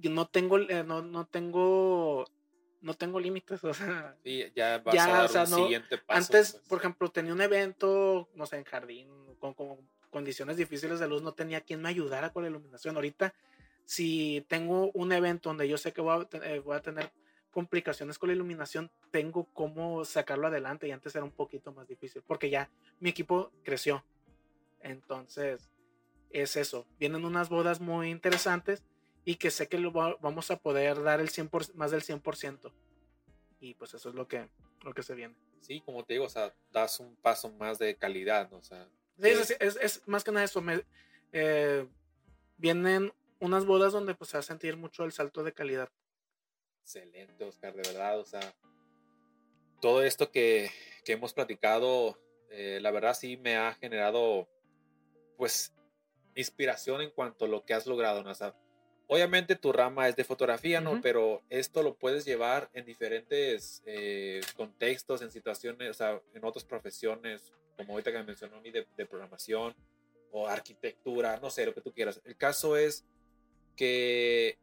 yo 0.00 0.10
no 0.10 0.26
tengo, 0.26 0.58
eh, 0.58 0.84
no, 0.84 1.02
no 1.02 1.26
tengo 1.26 2.26
no 2.82 2.94
tengo 2.94 3.20
límites, 3.20 3.62
o 3.64 3.74
sea. 3.74 4.16
ya 4.54 4.78
vas 4.78 4.96
a 4.98 5.28
dar 5.28 5.48
un 5.48 5.64
siguiente 5.64 5.98
paso. 5.98 6.18
Antes, 6.18 6.52
pues. 6.52 6.68
por 6.68 6.78
ejemplo, 6.78 7.10
tenía 7.10 7.32
un 7.32 7.40
evento, 7.40 8.28
no 8.34 8.46
sé, 8.46 8.56
en 8.56 8.64
jardín, 8.64 9.08
con, 9.38 9.54
condiciones 10.10 10.56
difíciles 10.56 10.98
de 10.98 11.08
luz, 11.08 11.22
no 11.22 11.32
tenía 11.32 11.60
quien 11.60 11.82
me 11.82 11.88
ayudara 11.88 12.30
con 12.32 12.42
la 12.42 12.48
iluminación. 12.48 12.96
Ahorita, 12.96 13.34
si 13.84 14.44
tengo 14.48 14.90
un 14.94 15.12
evento 15.12 15.48
donde 15.50 15.68
yo 15.68 15.78
sé 15.78 15.92
que 15.92 16.00
voy 16.00 16.26
a, 16.32 16.38
eh, 16.44 16.58
voy 16.60 16.76
a 16.76 16.82
tener 16.82 17.12
complicaciones 17.50 18.18
con 18.18 18.28
la 18.28 18.34
iluminación, 18.34 18.90
tengo 19.10 19.48
cómo 19.52 20.04
sacarlo 20.04 20.46
adelante 20.46 20.86
y 20.86 20.92
antes 20.92 21.14
era 21.14 21.24
un 21.24 21.32
poquito 21.32 21.72
más 21.72 21.88
difícil, 21.88 22.22
porque 22.26 22.50
ya 22.50 22.70
mi 23.00 23.10
equipo 23.10 23.52
creció. 23.64 24.04
Entonces, 24.80 25.70
es 26.30 26.56
eso. 26.56 26.86
Vienen 26.98 27.24
unas 27.24 27.48
bodas 27.48 27.80
muy 27.80 28.10
interesantes 28.10 28.84
y 29.24 29.36
que 29.36 29.50
sé 29.50 29.68
que 29.68 29.78
lo 29.78 29.92
vamos 29.92 30.50
a 30.50 30.56
poder 30.56 31.02
dar 31.02 31.20
el 31.20 31.30
100%, 31.30 31.74
más 31.74 31.90
del 31.90 32.02
100%. 32.02 32.72
Y 33.60 33.74
pues 33.74 33.94
eso 33.94 34.08
es 34.08 34.14
lo 34.14 34.26
que, 34.26 34.48
lo 34.82 34.94
que 34.94 35.02
se 35.02 35.14
viene. 35.14 35.34
Sí, 35.60 35.82
como 35.82 36.04
te 36.04 36.14
digo, 36.14 36.24
o 36.24 36.30
sea, 36.30 36.54
das 36.72 37.00
un 37.00 37.14
paso 37.16 37.50
más 37.50 37.78
de 37.78 37.96
calidad, 37.96 38.50
¿no? 38.50 38.58
O 38.58 38.62
sea, 38.62 38.88
es, 39.18 39.50
es, 39.60 40.08
más 40.08 40.24
que 40.24 40.32
nada 40.32 40.44
eso. 40.44 40.62
Me, 40.62 40.84
eh, 41.32 41.86
vienen 42.56 43.12
unas 43.38 43.66
bodas 43.66 43.92
donde 43.92 44.14
pues 44.14 44.30
se 44.30 44.36
va 44.36 44.40
a 44.40 44.42
sentir 44.42 44.76
mucho 44.76 45.04
el 45.04 45.12
salto 45.12 45.42
de 45.42 45.52
calidad. 45.52 45.90
Excelente, 46.82 47.44
Oscar, 47.44 47.74
de 47.74 47.82
verdad, 47.82 48.18
o 48.18 48.24
sea, 48.24 48.54
todo 49.80 50.02
esto 50.02 50.30
que, 50.30 50.70
que 51.04 51.12
hemos 51.12 51.32
platicado, 51.32 52.18
eh, 52.50 52.78
la 52.80 52.90
verdad 52.90 53.14
sí 53.14 53.36
me 53.36 53.56
ha 53.56 53.74
generado, 53.74 54.48
pues, 55.36 55.72
inspiración 56.34 57.02
en 57.02 57.10
cuanto 57.10 57.44
a 57.44 57.48
lo 57.48 57.64
que 57.64 57.74
has 57.74 57.86
logrado, 57.86 58.22
¿no? 58.22 58.30
O 58.30 58.34
sea, 58.34 58.54
Obviamente 59.12 59.56
tu 59.56 59.72
rama 59.72 60.06
es 60.06 60.14
de 60.14 60.22
fotografía, 60.22 60.80
¿no? 60.80 61.00
Pero 61.02 61.42
esto 61.50 61.82
lo 61.82 61.96
puedes 61.96 62.24
llevar 62.24 62.70
en 62.74 62.84
diferentes 62.86 63.82
eh, 63.84 64.40
contextos, 64.54 65.20
en 65.20 65.32
situaciones, 65.32 65.90
o 65.90 65.94
sea, 65.94 66.22
en 66.32 66.44
otras 66.44 66.64
profesiones, 66.64 67.52
como 67.76 67.94
ahorita 67.94 68.12
que 68.12 68.18
me 68.18 68.24
mencionó 68.24 68.58
a 68.58 68.60
mí 68.60 68.70
de, 68.70 68.84
programación 69.06 69.74
o 70.30 70.46
arquitectura, 70.46 71.40
no 71.42 71.50
sé, 71.50 71.66
lo 71.66 71.74
que 71.74 71.80
tú 71.80 71.92
quieras. 71.92 72.20
El 72.24 72.36
caso 72.36 72.76
es 72.76 73.04
que 73.74 74.60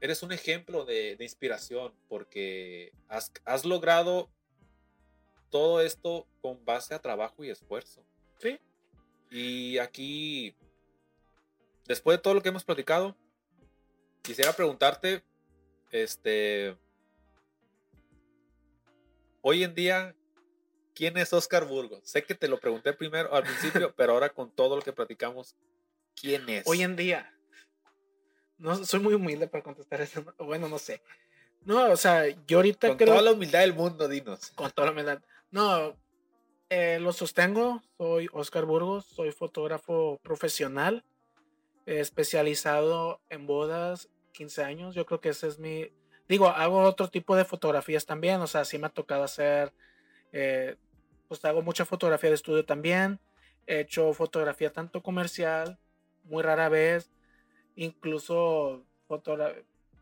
eres 0.00 0.22
un 0.22 0.32
ejemplo 0.32 0.86
de, 0.86 1.14
inspiración 1.20 1.92
porque 2.08 2.94
has, 3.08 3.30
has, 3.44 3.66
logrado 3.66 4.30
todo 5.50 5.82
esto 5.82 6.26
con 6.40 6.64
base 6.64 6.94
a 6.94 6.98
trabajo 6.98 7.44
y 7.44 7.50
esfuerzo. 7.50 8.02
Sí. 8.38 8.58
Y 9.30 9.76
aquí, 9.76 10.56
después 11.86 12.16
de 12.16 12.22
todo 12.22 12.32
lo 12.32 12.40
que 12.40 12.48
hemos 12.48 12.64
platicado, 12.64 13.14
quisiera 14.24 14.52
preguntarte, 14.54 15.22
este, 15.92 16.76
hoy 19.42 19.62
en 19.62 19.74
día, 19.74 20.16
¿quién 20.94 21.16
es 21.18 21.32
Oscar 21.32 21.66
Burgos? 21.66 22.00
Sé 22.04 22.24
que 22.24 22.34
te 22.34 22.48
lo 22.48 22.58
pregunté 22.58 22.94
primero 22.94 23.32
al 23.34 23.44
principio, 23.44 23.94
pero 23.96 24.14
ahora 24.14 24.30
con 24.30 24.50
todo 24.50 24.76
lo 24.76 24.82
que 24.82 24.92
platicamos, 24.92 25.54
¿quién 26.20 26.48
es? 26.48 26.66
Hoy 26.66 26.82
en 26.82 26.96
día, 26.96 27.32
no 28.56 28.82
soy 28.84 29.00
muy 29.00 29.14
humilde 29.14 29.46
para 29.46 29.62
contestar 29.62 30.00
eso. 30.00 30.24
Bueno, 30.38 30.68
no 30.68 30.78
sé. 30.78 31.02
No, 31.64 31.90
o 31.90 31.96
sea, 31.96 32.24
yo 32.46 32.58
ahorita 32.58 32.88
con 32.88 32.98
toda 32.98 33.22
la 33.22 33.32
humildad 33.32 33.60
del 33.60 33.74
mundo, 33.74 34.08
dinos. 34.08 34.52
Con 34.54 34.70
toda 34.70 34.86
la 34.86 34.92
humildad. 34.92 35.22
No, 35.50 35.96
eh, 36.70 36.98
lo 36.98 37.12
sostengo. 37.12 37.82
Soy 37.98 38.28
Oscar 38.32 38.64
Burgos, 38.64 39.04
soy 39.04 39.32
fotógrafo 39.32 40.18
profesional, 40.22 41.04
especializado 41.86 43.20
en 43.28 43.46
bodas 43.46 44.08
15 44.34 44.62
años. 44.62 44.94
Yo 44.94 45.06
creo 45.06 45.20
que 45.20 45.30
ese 45.30 45.46
es 45.46 45.58
mi... 45.58 45.90
Digo, 46.28 46.48
hago 46.48 46.82
otro 46.82 47.08
tipo 47.08 47.36
de 47.36 47.44
fotografías 47.44 48.04
también, 48.04 48.40
o 48.40 48.46
sea, 48.46 48.64
sí 48.64 48.78
me 48.78 48.86
ha 48.86 48.90
tocado 48.90 49.24
hacer, 49.24 49.72
eh, 50.32 50.76
pues 51.28 51.44
hago 51.44 51.62
mucha 51.62 51.84
fotografía 51.84 52.30
de 52.30 52.36
estudio 52.36 52.64
también. 52.64 53.20
He 53.66 53.80
hecho 53.80 54.12
fotografía 54.12 54.72
tanto 54.72 55.02
comercial, 55.02 55.78
muy 56.24 56.42
rara 56.42 56.68
vez, 56.68 57.10
incluso 57.76 58.84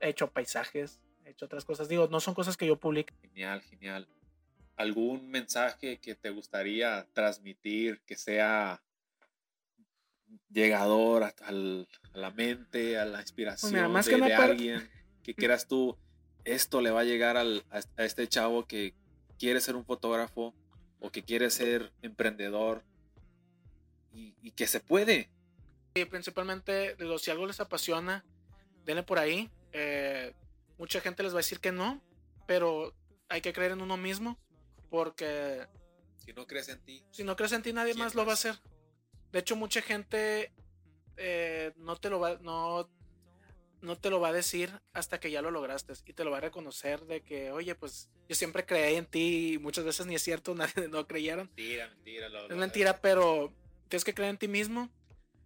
he 0.00 0.08
hecho 0.08 0.30
paisajes, 0.30 1.00
he 1.24 1.30
hecho 1.30 1.46
otras 1.46 1.64
cosas. 1.64 1.88
Digo, 1.88 2.08
no 2.08 2.20
son 2.20 2.34
cosas 2.34 2.56
que 2.56 2.66
yo 2.66 2.76
publique. 2.76 3.14
Genial, 3.22 3.60
genial. 3.62 4.08
¿Algún 4.76 5.28
mensaje 5.28 5.98
que 5.98 6.14
te 6.14 6.30
gustaría 6.30 7.06
transmitir 7.12 8.00
que 8.06 8.16
sea 8.16 8.82
llegador 10.50 11.24
a, 11.24 11.34
la 11.52 12.30
mente, 12.30 12.98
a 12.98 13.04
la 13.04 13.18
pues 13.18 13.26
inspiración 13.26 13.72
de, 14.20 14.34
alguien 14.34 14.90
que 15.22 15.34
quieras 15.34 15.66
tú, 15.66 15.96
esto 16.44 16.80
le 16.80 16.90
va 16.90 17.00
a 17.00 17.04
llegar 17.04 17.36
al, 17.36 17.64
a, 17.70 18.04
este 18.04 18.28
chavo 18.28 18.66
que 18.66 18.94
quiere 19.38 19.60
ser 19.60 19.76
un 19.76 19.84
fotógrafo 19.84 20.54
o 21.00 21.10
que 21.10 21.22
quiere 21.22 21.50
ser 21.50 21.92
emprendedor 22.02 22.84
y, 24.12 24.50
que 24.52 24.66
se 24.66 24.80
puede. 24.80 25.30
Y 25.94 26.04
principalmente, 26.04 26.94
digo, 26.96 27.18
si 27.18 27.30
algo 27.30 27.46
les 27.46 27.60
apasiona, 27.60 28.24
denle 28.84 29.02
por 29.02 29.18
ahí. 29.18 29.50
Eh, 29.72 30.34
mucha 30.78 31.00
gente 31.00 31.22
les 31.22 31.32
va 31.32 31.38
a 31.38 31.44
decir 31.44 31.60
que 31.60 31.72
no, 31.72 32.02
pero 32.46 32.94
hay 33.28 33.40
que 33.40 33.52
creer 33.52 33.72
en 33.72 33.80
uno 33.80 33.96
mismo 33.96 34.38
porque... 34.90 35.66
Si 36.18 36.32
no 36.32 36.46
crees 36.46 36.68
en 36.68 36.80
ti. 36.84 37.04
Si 37.10 37.24
no 37.24 37.34
crees 37.34 37.52
en 37.52 37.62
ti, 37.62 37.72
nadie 37.72 37.94
más 37.94 38.14
lo 38.14 38.24
va 38.24 38.32
a 38.32 38.34
hacer. 38.34 38.60
De 39.32 39.38
hecho, 39.38 39.56
mucha 39.56 39.82
gente 39.82 40.52
eh, 41.16 41.72
no 41.76 41.96
te 41.96 42.10
lo 42.10 42.20
va, 42.20 42.38
no, 42.40 42.88
no 43.80 43.98
te 43.98 44.10
lo 44.10 44.20
va 44.20 44.28
a 44.28 44.32
decir 44.32 44.70
hasta 44.92 45.18
que 45.18 45.30
ya 45.30 45.42
lo 45.42 45.50
lograste 45.50 45.92
y 46.06 46.12
te 46.12 46.24
lo 46.24 46.30
va 46.30 46.38
a 46.38 46.42
reconocer 46.42 47.00
de 47.06 47.22
que, 47.22 47.50
oye, 47.50 47.74
pues 47.74 48.10
yo 48.28 48.34
siempre 48.34 48.64
creí 48.64 48.96
en 48.96 49.06
ti 49.06 49.54
y 49.54 49.58
muchas 49.58 49.84
veces 49.84 50.06
ni 50.06 50.14
es 50.14 50.22
cierto, 50.22 50.54
nadie 50.54 50.88
no 50.88 51.06
creyeron. 51.06 51.46
Mentira, 51.46 51.88
mentira. 51.88 52.28
es 52.48 52.56
mentira, 52.56 53.00
pero 53.00 53.52
tienes 53.88 54.04
que 54.04 54.14
creer 54.14 54.30
en 54.30 54.38
ti 54.38 54.48
mismo. 54.48 54.90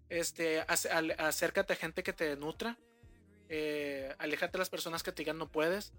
Este, 0.09 0.61
acércate 0.61 1.73
a 1.73 1.77
gente 1.77 2.03
que 2.03 2.13
te 2.13 2.37
nutra. 2.37 2.79
Eh, 3.49 4.15
aléjate 4.19 4.53
de 4.53 4.59
las 4.59 4.71
personas 4.71 5.03
que 5.03 5.13
te 5.13 5.23
digan 5.23 5.39
no 5.39 5.51
puedes. 5.51 5.93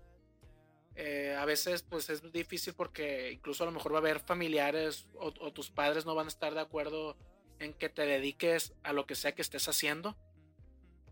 Eh, 0.95 1.35
a 1.37 1.45
veces 1.45 1.83
pues 1.83 2.09
es 2.09 2.31
difícil 2.31 2.73
porque 2.73 3.31
incluso 3.31 3.63
a 3.63 3.67
lo 3.67 3.71
mejor 3.71 3.93
va 3.93 3.97
a 3.97 3.99
haber 3.99 4.19
familiares 4.19 5.05
o, 5.13 5.31
tus 5.53 5.69
padres 5.69 6.07
no 6.07 6.15
van 6.15 6.25
a 6.25 6.29
estar 6.29 6.55
de 6.55 6.59
acuerdo 6.59 7.15
en 7.59 7.73
que 7.73 7.89
te 7.89 8.05
dediques 8.05 8.73
a 8.83 8.93
lo 8.93 9.05
que 9.05 9.15
sea 9.15 9.33
que 9.33 9.41
estés 9.41 9.67
haciendo, 9.67 10.17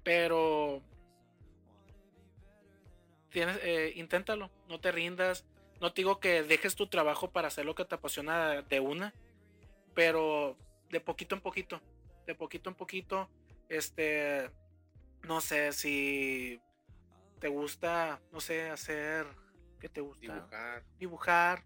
pero 0.03 0.81
tienes, 3.29 3.59
eh, 3.63 3.93
inténtalo, 3.95 4.51
no 4.67 4.79
te 4.79 4.91
rindas. 4.91 5.45
no 5.81 5.91
te 5.93 6.01
digo 6.01 6.19
que 6.21 6.41
dejes 6.43 6.75
tu 6.75 6.87
trabajo 6.87 7.31
para 7.31 7.49
hacer 7.49 7.65
lo 7.65 7.75
que 7.75 7.83
te 7.83 7.95
apasiona 7.95 8.61
de 8.61 8.79
una, 8.79 9.13
pero 9.93 10.57
de 10.89 11.01
poquito 11.01 11.35
en 11.35 11.41
poquito, 11.41 11.81
de 12.25 12.33
poquito 12.33 12.69
en 12.69 12.75
poquito, 12.75 13.29
este, 13.67 14.49
no 15.23 15.41
sé 15.41 15.73
si 15.73 16.61
te 17.39 17.49
gusta, 17.49 18.21
no 18.31 18.39
sé, 18.39 18.69
hacer, 18.69 19.27
¿qué 19.79 19.89
te 19.89 20.01
gusta? 20.01 20.21
Dibujar. 20.21 20.83
Dibujar. 20.97 21.63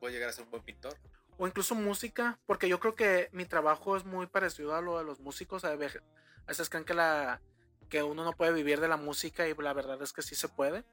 Puedes 0.00 0.14
llegar 0.14 0.30
a 0.30 0.32
ser 0.32 0.44
un 0.44 0.50
buen 0.50 0.62
pintor. 0.64 0.98
O 1.42 1.46
incluso 1.48 1.74
música, 1.74 2.38
porque 2.46 2.68
yo 2.68 2.78
creo 2.78 2.94
que 2.94 3.28
mi 3.32 3.44
trabajo 3.46 3.96
es 3.96 4.04
muy 4.04 4.28
parecido 4.28 4.76
a 4.76 4.80
lo 4.80 4.96
de 4.96 5.02
los 5.02 5.18
músicos. 5.18 5.64
A 5.64 5.74
veces 5.74 6.70
creen 6.70 6.84
que, 6.84 6.94
la, 6.94 7.42
que 7.88 8.04
uno 8.04 8.22
no 8.22 8.36
puede 8.36 8.52
vivir 8.52 8.78
de 8.78 8.86
la 8.86 8.96
música 8.96 9.48
y 9.48 9.54
la 9.56 9.72
verdad 9.72 10.00
es 10.02 10.12
que 10.12 10.22
sí 10.22 10.36
se 10.36 10.48
puede. 10.48 10.84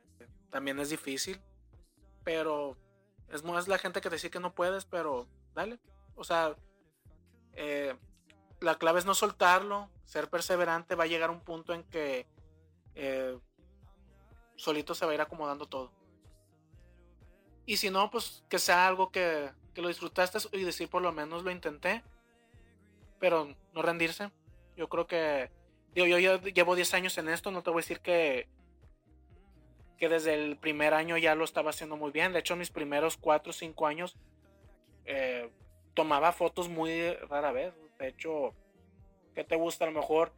También 0.49 0.79
es 0.79 0.89
difícil, 0.89 1.39
pero 2.23 2.75
es 3.27 3.43
más 3.43 3.67
la 3.67 3.77
gente 3.77 4.01
que 4.01 4.09
te 4.09 4.15
dice 4.15 4.31
que 4.31 4.39
no 4.39 4.55
puedes, 4.55 4.85
pero 4.85 5.27
dale. 5.53 5.79
O 6.15 6.23
sea, 6.23 6.55
eh, 7.53 7.95
la 8.59 8.73
clave 8.79 8.97
es 8.97 9.05
no 9.05 9.13
soltarlo, 9.13 9.91
ser 10.03 10.31
perseverante. 10.31 10.95
Va 10.95 11.03
a 11.03 11.07
llegar 11.07 11.29
un 11.29 11.41
punto 11.41 11.75
en 11.75 11.83
que 11.83 12.25
eh, 12.95 13.37
solito 14.55 14.95
se 14.95 15.05
va 15.05 15.11
a 15.11 15.13
ir 15.13 15.21
acomodando 15.21 15.67
todo. 15.67 15.91
Y 17.67 17.77
si 17.77 17.91
no, 17.91 18.09
pues 18.09 18.43
que 18.49 18.57
sea 18.57 18.87
algo 18.87 19.11
que, 19.11 19.51
que 19.73 19.81
lo 19.81 19.87
disfrutaste 19.87 20.39
y 20.53 20.63
decir 20.63 20.89
por 20.89 21.01
lo 21.01 21.11
menos 21.11 21.43
lo 21.43 21.51
intenté. 21.51 22.03
Pero 23.19 23.55
no 23.73 23.81
rendirse. 23.81 24.31
Yo 24.75 24.87
creo 24.89 25.07
que. 25.07 25.51
Digo, 25.93 26.07
yo, 26.07 26.19
yo 26.19 26.37
llevo 26.37 26.75
10 26.75 26.93
años 26.93 27.17
en 27.17 27.29
esto, 27.29 27.51
no 27.51 27.63
te 27.63 27.69
voy 27.69 27.79
a 27.79 27.83
decir 27.83 27.99
que. 27.99 28.47
Que 29.97 30.07
desde 30.07 30.33
el 30.33 30.57
primer 30.57 30.93
año 30.93 31.17
ya 31.17 31.35
lo 31.35 31.43
estaba 31.43 31.71
haciendo 31.71 31.97
muy 31.97 32.11
bien. 32.11 32.31
De 32.31 32.39
hecho, 32.39 32.55
mis 32.55 32.69
primeros 32.69 33.17
4 33.17 33.49
o 33.49 33.53
5 33.53 33.87
años 33.87 34.15
eh, 35.05 35.49
tomaba 35.93 36.31
fotos 36.31 36.69
muy 36.69 37.13
rara 37.29 37.51
vez. 37.51 37.73
De 37.97 38.07
hecho, 38.07 38.53
¿qué 39.35 39.43
te 39.43 39.55
gusta? 39.55 39.85
A 39.85 39.89
lo 39.89 39.99
mejor 39.99 40.31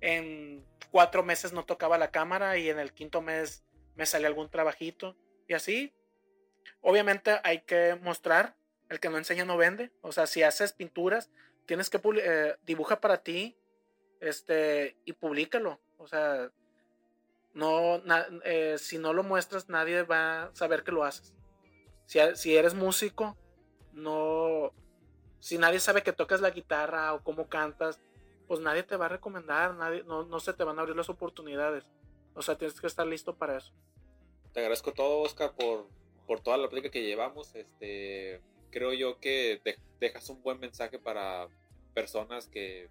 en 0.00 0.64
cuatro 0.90 1.22
meses 1.22 1.52
no 1.52 1.64
tocaba 1.64 1.98
la 1.98 2.10
cámara 2.10 2.58
y 2.58 2.68
en 2.68 2.78
el 2.78 2.92
quinto 2.92 3.22
mes 3.22 3.64
me 3.94 4.06
salía 4.06 4.28
algún 4.28 4.50
trabajito 4.50 5.16
y 5.48 5.54
así. 5.54 5.94
Obviamente 6.80 7.38
hay 7.44 7.60
que 7.60 7.98
mostrar, 8.02 8.56
el 8.88 9.00
que 9.00 9.08
no 9.08 9.18
enseña 9.18 9.44
no 9.44 9.56
vende, 9.56 9.90
o 10.02 10.12
sea, 10.12 10.26
si 10.26 10.42
haces 10.42 10.72
pinturas, 10.72 11.30
tienes 11.66 11.90
que 11.90 12.00
eh, 12.22 12.56
dibuja 12.64 13.00
para 13.00 13.22
ti 13.22 13.56
este, 14.20 14.96
y 15.04 15.12
públicalo, 15.12 15.80
o 15.98 16.06
sea, 16.06 16.50
no, 17.54 18.02
eh, 18.44 18.76
si 18.78 18.98
no 18.98 19.12
lo 19.12 19.22
muestras 19.22 19.68
nadie 19.68 20.02
va 20.02 20.44
a 20.44 20.54
saber 20.54 20.84
que 20.84 20.92
lo 20.92 21.04
haces. 21.04 21.34
Si, 22.06 22.18
si 22.34 22.56
eres 22.56 22.74
músico, 22.74 23.36
no, 23.92 24.72
si 25.40 25.58
nadie 25.58 25.80
sabe 25.80 26.02
que 26.02 26.12
tocas 26.12 26.40
la 26.40 26.50
guitarra 26.50 27.14
o 27.14 27.22
cómo 27.22 27.48
cantas, 27.48 28.00
pues 28.46 28.60
nadie 28.60 28.82
te 28.82 28.96
va 28.96 29.06
a 29.06 29.10
recomendar, 29.10 29.74
nadie, 29.74 30.04
no, 30.04 30.24
no 30.24 30.40
se 30.40 30.52
te 30.52 30.64
van 30.64 30.78
a 30.78 30.82
abrir 30.82 30.96
las 30.96 31.08
oportunidades. 31.08 31.84
O 32.34 32.42
sea, 32.42 32.56
tienes 32.56 32.80
que 32.80 32.86
estar 32.86 33.06
listo 33.06 33.34
para 33.34 33.56
eso. 33.56 33.72
Te 34.52 34.60
agradezco 34.60 34.92
todo, 34.92 35.20
Oscar, 35.20 35.54
por, 35.54 35.88
por 36.26 36.40
toda 36.40 36.56
la 36.58 36.68
plática 36.68 36.90
que 36.90 37.02
llevamos. 37.02 37.54
Este, 37.54 38.42
creo 38.76 38.92
yo 38.92 39.18
que 39.20 39.58
dejas 39.98 40.28
un 40.28 40.42
buen 40.42 40.60
mensaje 40.60 40.98
para 40.98 41.48
personas 41.94 42.46
que 42.46 42.90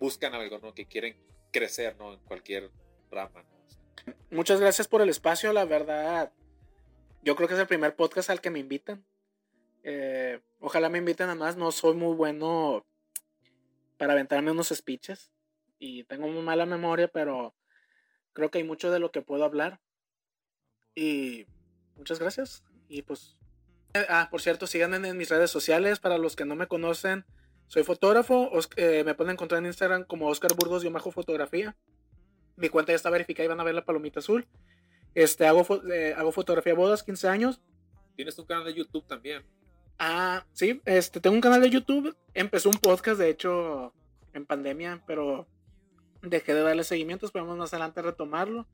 buscan 0.00 0.32
algo, 0.32 0.58
¿no? 0.58 0.72
Que 0.72 0.86
quieren 0.86 1.14
crecer, 1.52 1.94
¿no? 1.98 2.14
En 2.14 2.20
cualquier 2.20 2.70
rama, 3.10 3.44
Muchas 4.30 4.58
gracias 4.58 4.88
por 4.88 5.02
el 5.02 5.10
espacio, 5.10 5.52
la 5.52 5.66
verdad. 5.66 6.32
Yo 7.22 7.36
creo 7.36 7.46
que 7.46 7.52
es 7.52 7.60
el 7.60 7.66
primer 7.66 7.94
podcast 7.94 8.30
al 8.30 8.40
que 8.40 8.48
me 8.48 8.58
invitan. 8.58 9.04
Eh, 9.82 10.40
ojalá 10.60 10.88
me 10.88 10.96
inviten 10.96 11.28
a 11.28 11.34
más. 11.34 11.58
No 11.58 11.72
soy 11.72 11.94
muy 11.94 12.14
bueno 12.14 12.86
para 13.98 14.14
aventarme 14.14 14.50
unos 14.50 14.68
speeches 14.68 15.30
y 15.78 16.04
tengo 16.04 16.26
muy 16.26 16.42
mala 16.42 16.64
memoria, 16.64 17.08
pero 17.08 17.54
creo 18.32 18.50
que 18.50 18.58
hay 18.58 18.64
mucho 18.64 18.90
de 18.90 18.98
lo 18.98 19.12
que 19.12 19.20
puedo 19.20 19.44
hablar. 19.44 19.78
Y 20.94 21.44
muchas 21.96 22.18
gracias. 22.18 22.64
Y 22.88 23.02
pues, 23.02 23.36
ah, 23.94 24.28
por 24.30 24.40
cierto, 24.40 24.66
síganme 24.66 24.96
en 25.08 25.16
mis 25.16 25.28
redes 25.28 25.50
sociales. 25.50 25.98
Para 25.98 26.18
los 26.18 26.36
que 26.36 26.44
no 26.44 26.56
me 26.56 26.66
conocen, 26.66 27.24
soy 27.66 27.82
fotógrafo. 27.82 28.50
Eh, 28.76 29.02
me 29.04 29.14
pueden 29.14 29.32
encontrar 29.32 29.60
en 29.60 29.66
Instagram 29.66 30.04
como 30.04 30.28
Oscar 30.28 30.54
Burgos 30.54 30.84
y 30.84 30.88
bajo 30.88 31.10
fotografía. 31.10 31.76
Mi 32.56 32.68
cuenta 32.68 32.92
ya 32.92 32.96
está 32.96 33.10
verificada 33.10 33.44
y 33.44 33.48
van 33.48 33.60
a 33.60 33.64
ver 33.64 33.74
la 33.74 33.84
palomita 33.84 34.20
azul. 34.20 34.46
Este, 35.14 35.46
hago, 35.46 35.66
eh, 35.90 36.14
hago 36.16 36.32
fotografía 36.32 36.74
bodas, 36.74 37.02
15 37.02 37.28
años. 37.28 37.60
Tienes 38.16 38.38
un 38.38 38.46
canal 38.46 38.64
de 38.64 38.74
YouTube 38.74 39.06
también. 39.06 39.44
Ah, 39.98 40.44
sí, 40.52 40.80
este, 40.84 41.20
tengo 41.20 41.34
un 41.34 41.40
canal 41.40 41.60
de 41.60 41.70
YouTube. 41.70 42.16
Empezó 42.34 42.68
un 42.68 42.76
podcast, 42.76 43.18
de 43.18 43.30
hecho, 43.30 43.94
en 44.32 44.46
pandemia, 44.46 45.02
pero 45.06 45.46
dejé 46.22 46.54
de 46.54 46.62
darle 46.62 46.84
seguimiento. 46.84 47.26
Esperamos 47.26 47.56
más 47.56 47.72
adelante 47.72 48.02
retomarlo. 48.02 48.66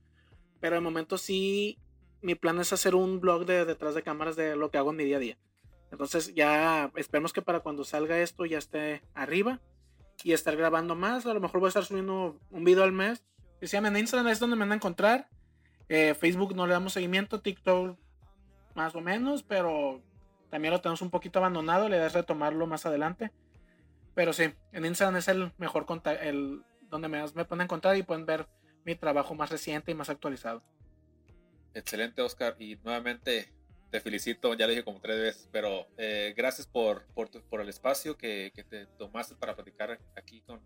Pero 0.60 0.76
de 0.76 0.80
momento 0.80 1.18
sí, 1.18 1.78
mi 2.22 2.34
plan 2.34 2.58
es 2.60 2.72
hacer 2.72 2.94
un 2.94 3.20
blog 3.20 3.44
de 3.44 3.64
detrás 3.64 3.94
de 3.94 4.02
cámaras 4.02 4.36
de 4.36 4.56
lo 4.56 4.70
que 4.70 4.78
hago 4.78 4.90
en 4.90 4.96
mi 4.96 5.04
día 5.04 5.16
a 5.16 5.20
día. 5.20 5.38
Entonces 5.90 6.34
ya 6.34 6.90
esperemos 6.96 7.32
que 7.32 7.42
para 7.42 7.60
cuando 7.60 7.84
salga 7.84 8.18
esto 8.18 8.46
ya 8.46 8.58
esté 8.58 9.02
arriba 9.14 9.60
y 10.24 10.32
estar 10.32 10.56
grabando 10.56 10.94
más. 10.94 11.26
A 11.26 11.34
lo 11.34 11.40
mejor 11.40 11.60
voy 11.60 11.66
a 11.66 11.68
estar 11.68 11.84
subiendo 11.84 12.38
un 12.50 12.64
video 12.64 12.84
al 12.84 12.92
mes. 12.92 13.24
Llama 13.60 13.88
en 13.88 13.98
Instagram, 13.98 14.28
es 14.28 14.40
donde 14.40 14.56
me 14.56 14.60
van 14.60 14.72
a 14.72 14.76
encontrar. 14.76 15.28
Eh, 15.88 16.14
Facebook 16.14 16.56
no 16.56 16.66
le 16.66 16.72
damos 16.72 16.94
seguimiento, 16.94 17.40
TikTok 17.40 17.98
más 18.74 18.94
o 18.94 19.00
menos, 19.00 19.42
pero 19.42 20.00
también 20.50 20.72
lo 20.72 20.80
tenemos 20.80 21.02
un 21.02 21.10
poquito 21.10 21.38
abandonado, 21.38 21.88
le 21.88 21.98
das 21.98 22.14
retomarlo 22.14 22.66
más 22.66 22.86
adelante. 22.86 23.30
Pero 24.14 24.32
sí, 24.32 24.52
en 24.72 24.84
Instagram 24.84 25.16
es 25.16 25.28
el 25.28 25.52
mejor 25.58 25.86
el 26.22 26.62
donde 26.88 27.08
me, 27.08 27.22
me 27.34 27.44
pueden 27.44 27.62
encontrar 27.62 27.96
y 27.96 28.02
pueden 28.02 28.26
ver 28.26 28.48
mi 28.84 28.94
trabajo 28.94 29.34
más 29.34 29.50
reciente 29.50 29.92
y 29.92 29.94
más 29.94 30.10
actualizado. 30.10 30.62
Excelente, 31.74 32.22
Oscar. 32.22 32.56
Y 32.58 32.76
nuevamente 32.84 33.52
te 33.90 34.00
felicito, 34.00 34.54
ya 34.54 34.66
lo 34.66 34.70
dije 34.70 34.84
como 34.84 35.00
tres 35.00 35.20
veces, 35.20 35.48
pero 35.52 35.86
eh, 35.98 36.32
gracias 36.36 36.66
por, 36.66 37.06
por, 37.14 37.30
por, 37.44 37.60
el 37.60 37.68
espacio 37.68 38.16
que, 38.16 38.50
que, 38.54 38.64
te 38.64 38.86
tomaste 38.86 39.34
para 39.34 39.54
platicar 39.54 40.00
aquí 40.16 40.40
con, 40.42 40.60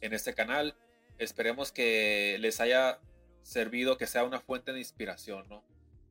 en 0.00 0.12
este 0.12 0.34
canal. 0.34 0.76
Esperemos 1.18 1.72
que 1.72 2.36
les 2.40 2.60
haya 2.60 3.00
servido, 3.42 3.96
que 3.96 4.06
sea 4.06 4.24
una 4.24 4.40
fuente 4.40 4.72
de 4.72 4.78
inspiración, 4.78 5.48
¿no? 5.48 5.64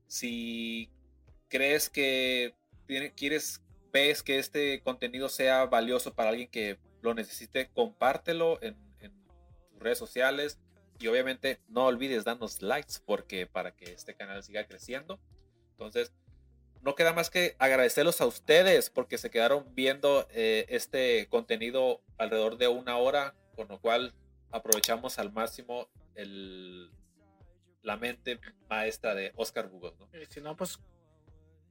Si 0.07 0.89
crees 1.49 1.89
que 1.89 2.55
quieres, 3.15 3.61
ves 3.91 4.23
que 4.23 4.39
este 4.39 4.81
contenido 4.81 5.29
sea 5.29 5.65
valioso 5.65 6.13
para 6.13 6.29
alguien 6.29 6.49
que 6.49 6.79
lo 7.01 7.13
necesite, 7.13 7.69
compártelo 7.73 8.61
en, 8.61 8.75
tus 9.71 9.79
redes 9.79 9.97
sociales 9.97 10.59
y 10.99 11.07
obviamente 11.07 11.59
no 11.67 11.85
olvides 11.85 12.25
darnos 12.25 12.61
likes 12.61 12.95
porque 13.05 13.47
para 13.47 13.71
que 13.75 13.93
este 13.93 14.15
canal 14.15 14.43
siga 14.43 14.65
creciendo. 14.67 15.19
Entonces, 15.71 16.11
no 16.81 16.95
queda 16.95 17.13
más 17.13 17.29
que 17.29 17.55
agradecerlos 17.57 18.21
a 18.21 18.25
ustedes 18.25 18.89
porque 18.89 19.17
se 19.17 19.29
quedaron 19.29 19.73
viendo 19.73 20.27
eh, 20.31 20.65
este 20.69 21.27
contenido 21.29 22.01
alrededor 22.17 22.57
de 22.57 22.67
una 22.67 22.97
hora, 22.97 23.35
con 23.55 23.67
lo 23.67 23.79
cual 23.79 24.13
aprovechamos 24.51 25.19
al 25.19 25.31
máximo 25.31 25.89
el, 26.15 26.91
la 27.81 27.97
mente 27.97 28.39
maestra 28.69 29.15
de 29.15 29.31
Oscar 29.35 29.69
Bugos. 29.69 29.97
¿no? 29.99 30.09
si 30.29 30.41
no, 30.41 30.55
pues 30.55 30.79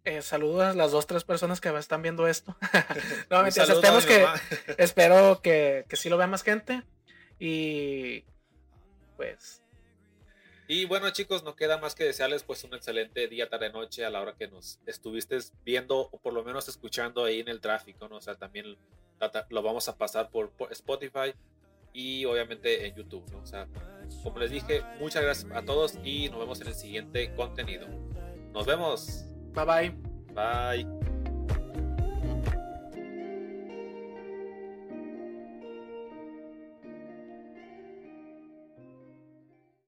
eh, 0.04 0.22
saludos 0.22 0.62
a 0.62 0.74
las 0.74 0.92
dos, 0.92 1.06
tres 1.06 1.24
personas 1.24 1.60
que 1.60 1.68
están 1.76 2.00
viendo 2.00 2.26
esto. 2.26 2.56
no, 3.30 3.42
mentiras, 3.42 4.06
que, 4.06 4.26
espero 4.78 5.40
que, 5.42 5.84
que 5.86 5.96
sí 5.96 6.08
lo 6.08 6.16
vea 6.16 6.26
más 6.26 6.42
gente. 6.42 6.82
Y 7.38 8.24
pues. 9.18 9.62
Y 10.68 10.84
bueno, 10.84 11.10
chicos, 11.10 11.42
no 11.44 11.56
queda 11.56 11.78
más 11.78 11.94
que 11.94 12.04
desearles 12.04 12.42
pues 12.42 12.62
un 12.62 12.74
excelente 12.74 13.26
día, 13.26 13.48
tarde, 13.48 13.70
noche 13.70 14.04
a 14.04 14.10
la 14.10 14.20
hora 14.20 14.34
que 14.34 14.48
nos 14.48 14.78
estuviste 14.86 15.38
viendo 15.64 15.98
o 15.98 16.18
por 16.18 16.34
lo 16.34 16.44
menos 16.44 16.68
escuchando 16.68 17.24
ahí 17.24 17.40
en 17.40 17.48
el 17.48 17.60
tráfico, 17.60 18.06
¿no? 18.06 18.16
O 18.16 18.20
sea, 18.20 18.34
también 18.34 18.76
lo 19.48 19.62
vamos 19.62 19.88
a 19.88 19.96
pasar 19.96 20.30
por, 20.30 20.50
por 20.50 20.70
Spotify 20.72 21.34
y 21.94 22.26
obviamente 22.26 22.86
en 22.86 22.94
YouTube, 22.94 23.24
¿no? 23.32 23.38
O 23.40 23.46
sea, 23.46 23.66
como 24.22 24.38
les 24.38 24.50
dije, 24.50 24.82
muchas 25.00 25.22
gracias 25.22 25.50
a 25.52 25.64
todos 25.64 25.98
y 26.04 26.28
nos 26.28 26.38
vemos 26.38 26.60
en 26.60 26.68
el 26.68 26.74
siguiente 26.74 27.34
contenido. 27.34 27.88
Nos 28.52 28.66
vemos. 28.66 29.24
Bye 29.54 29.64
bye. 29.64 29.90
Bye. 30.34 31.07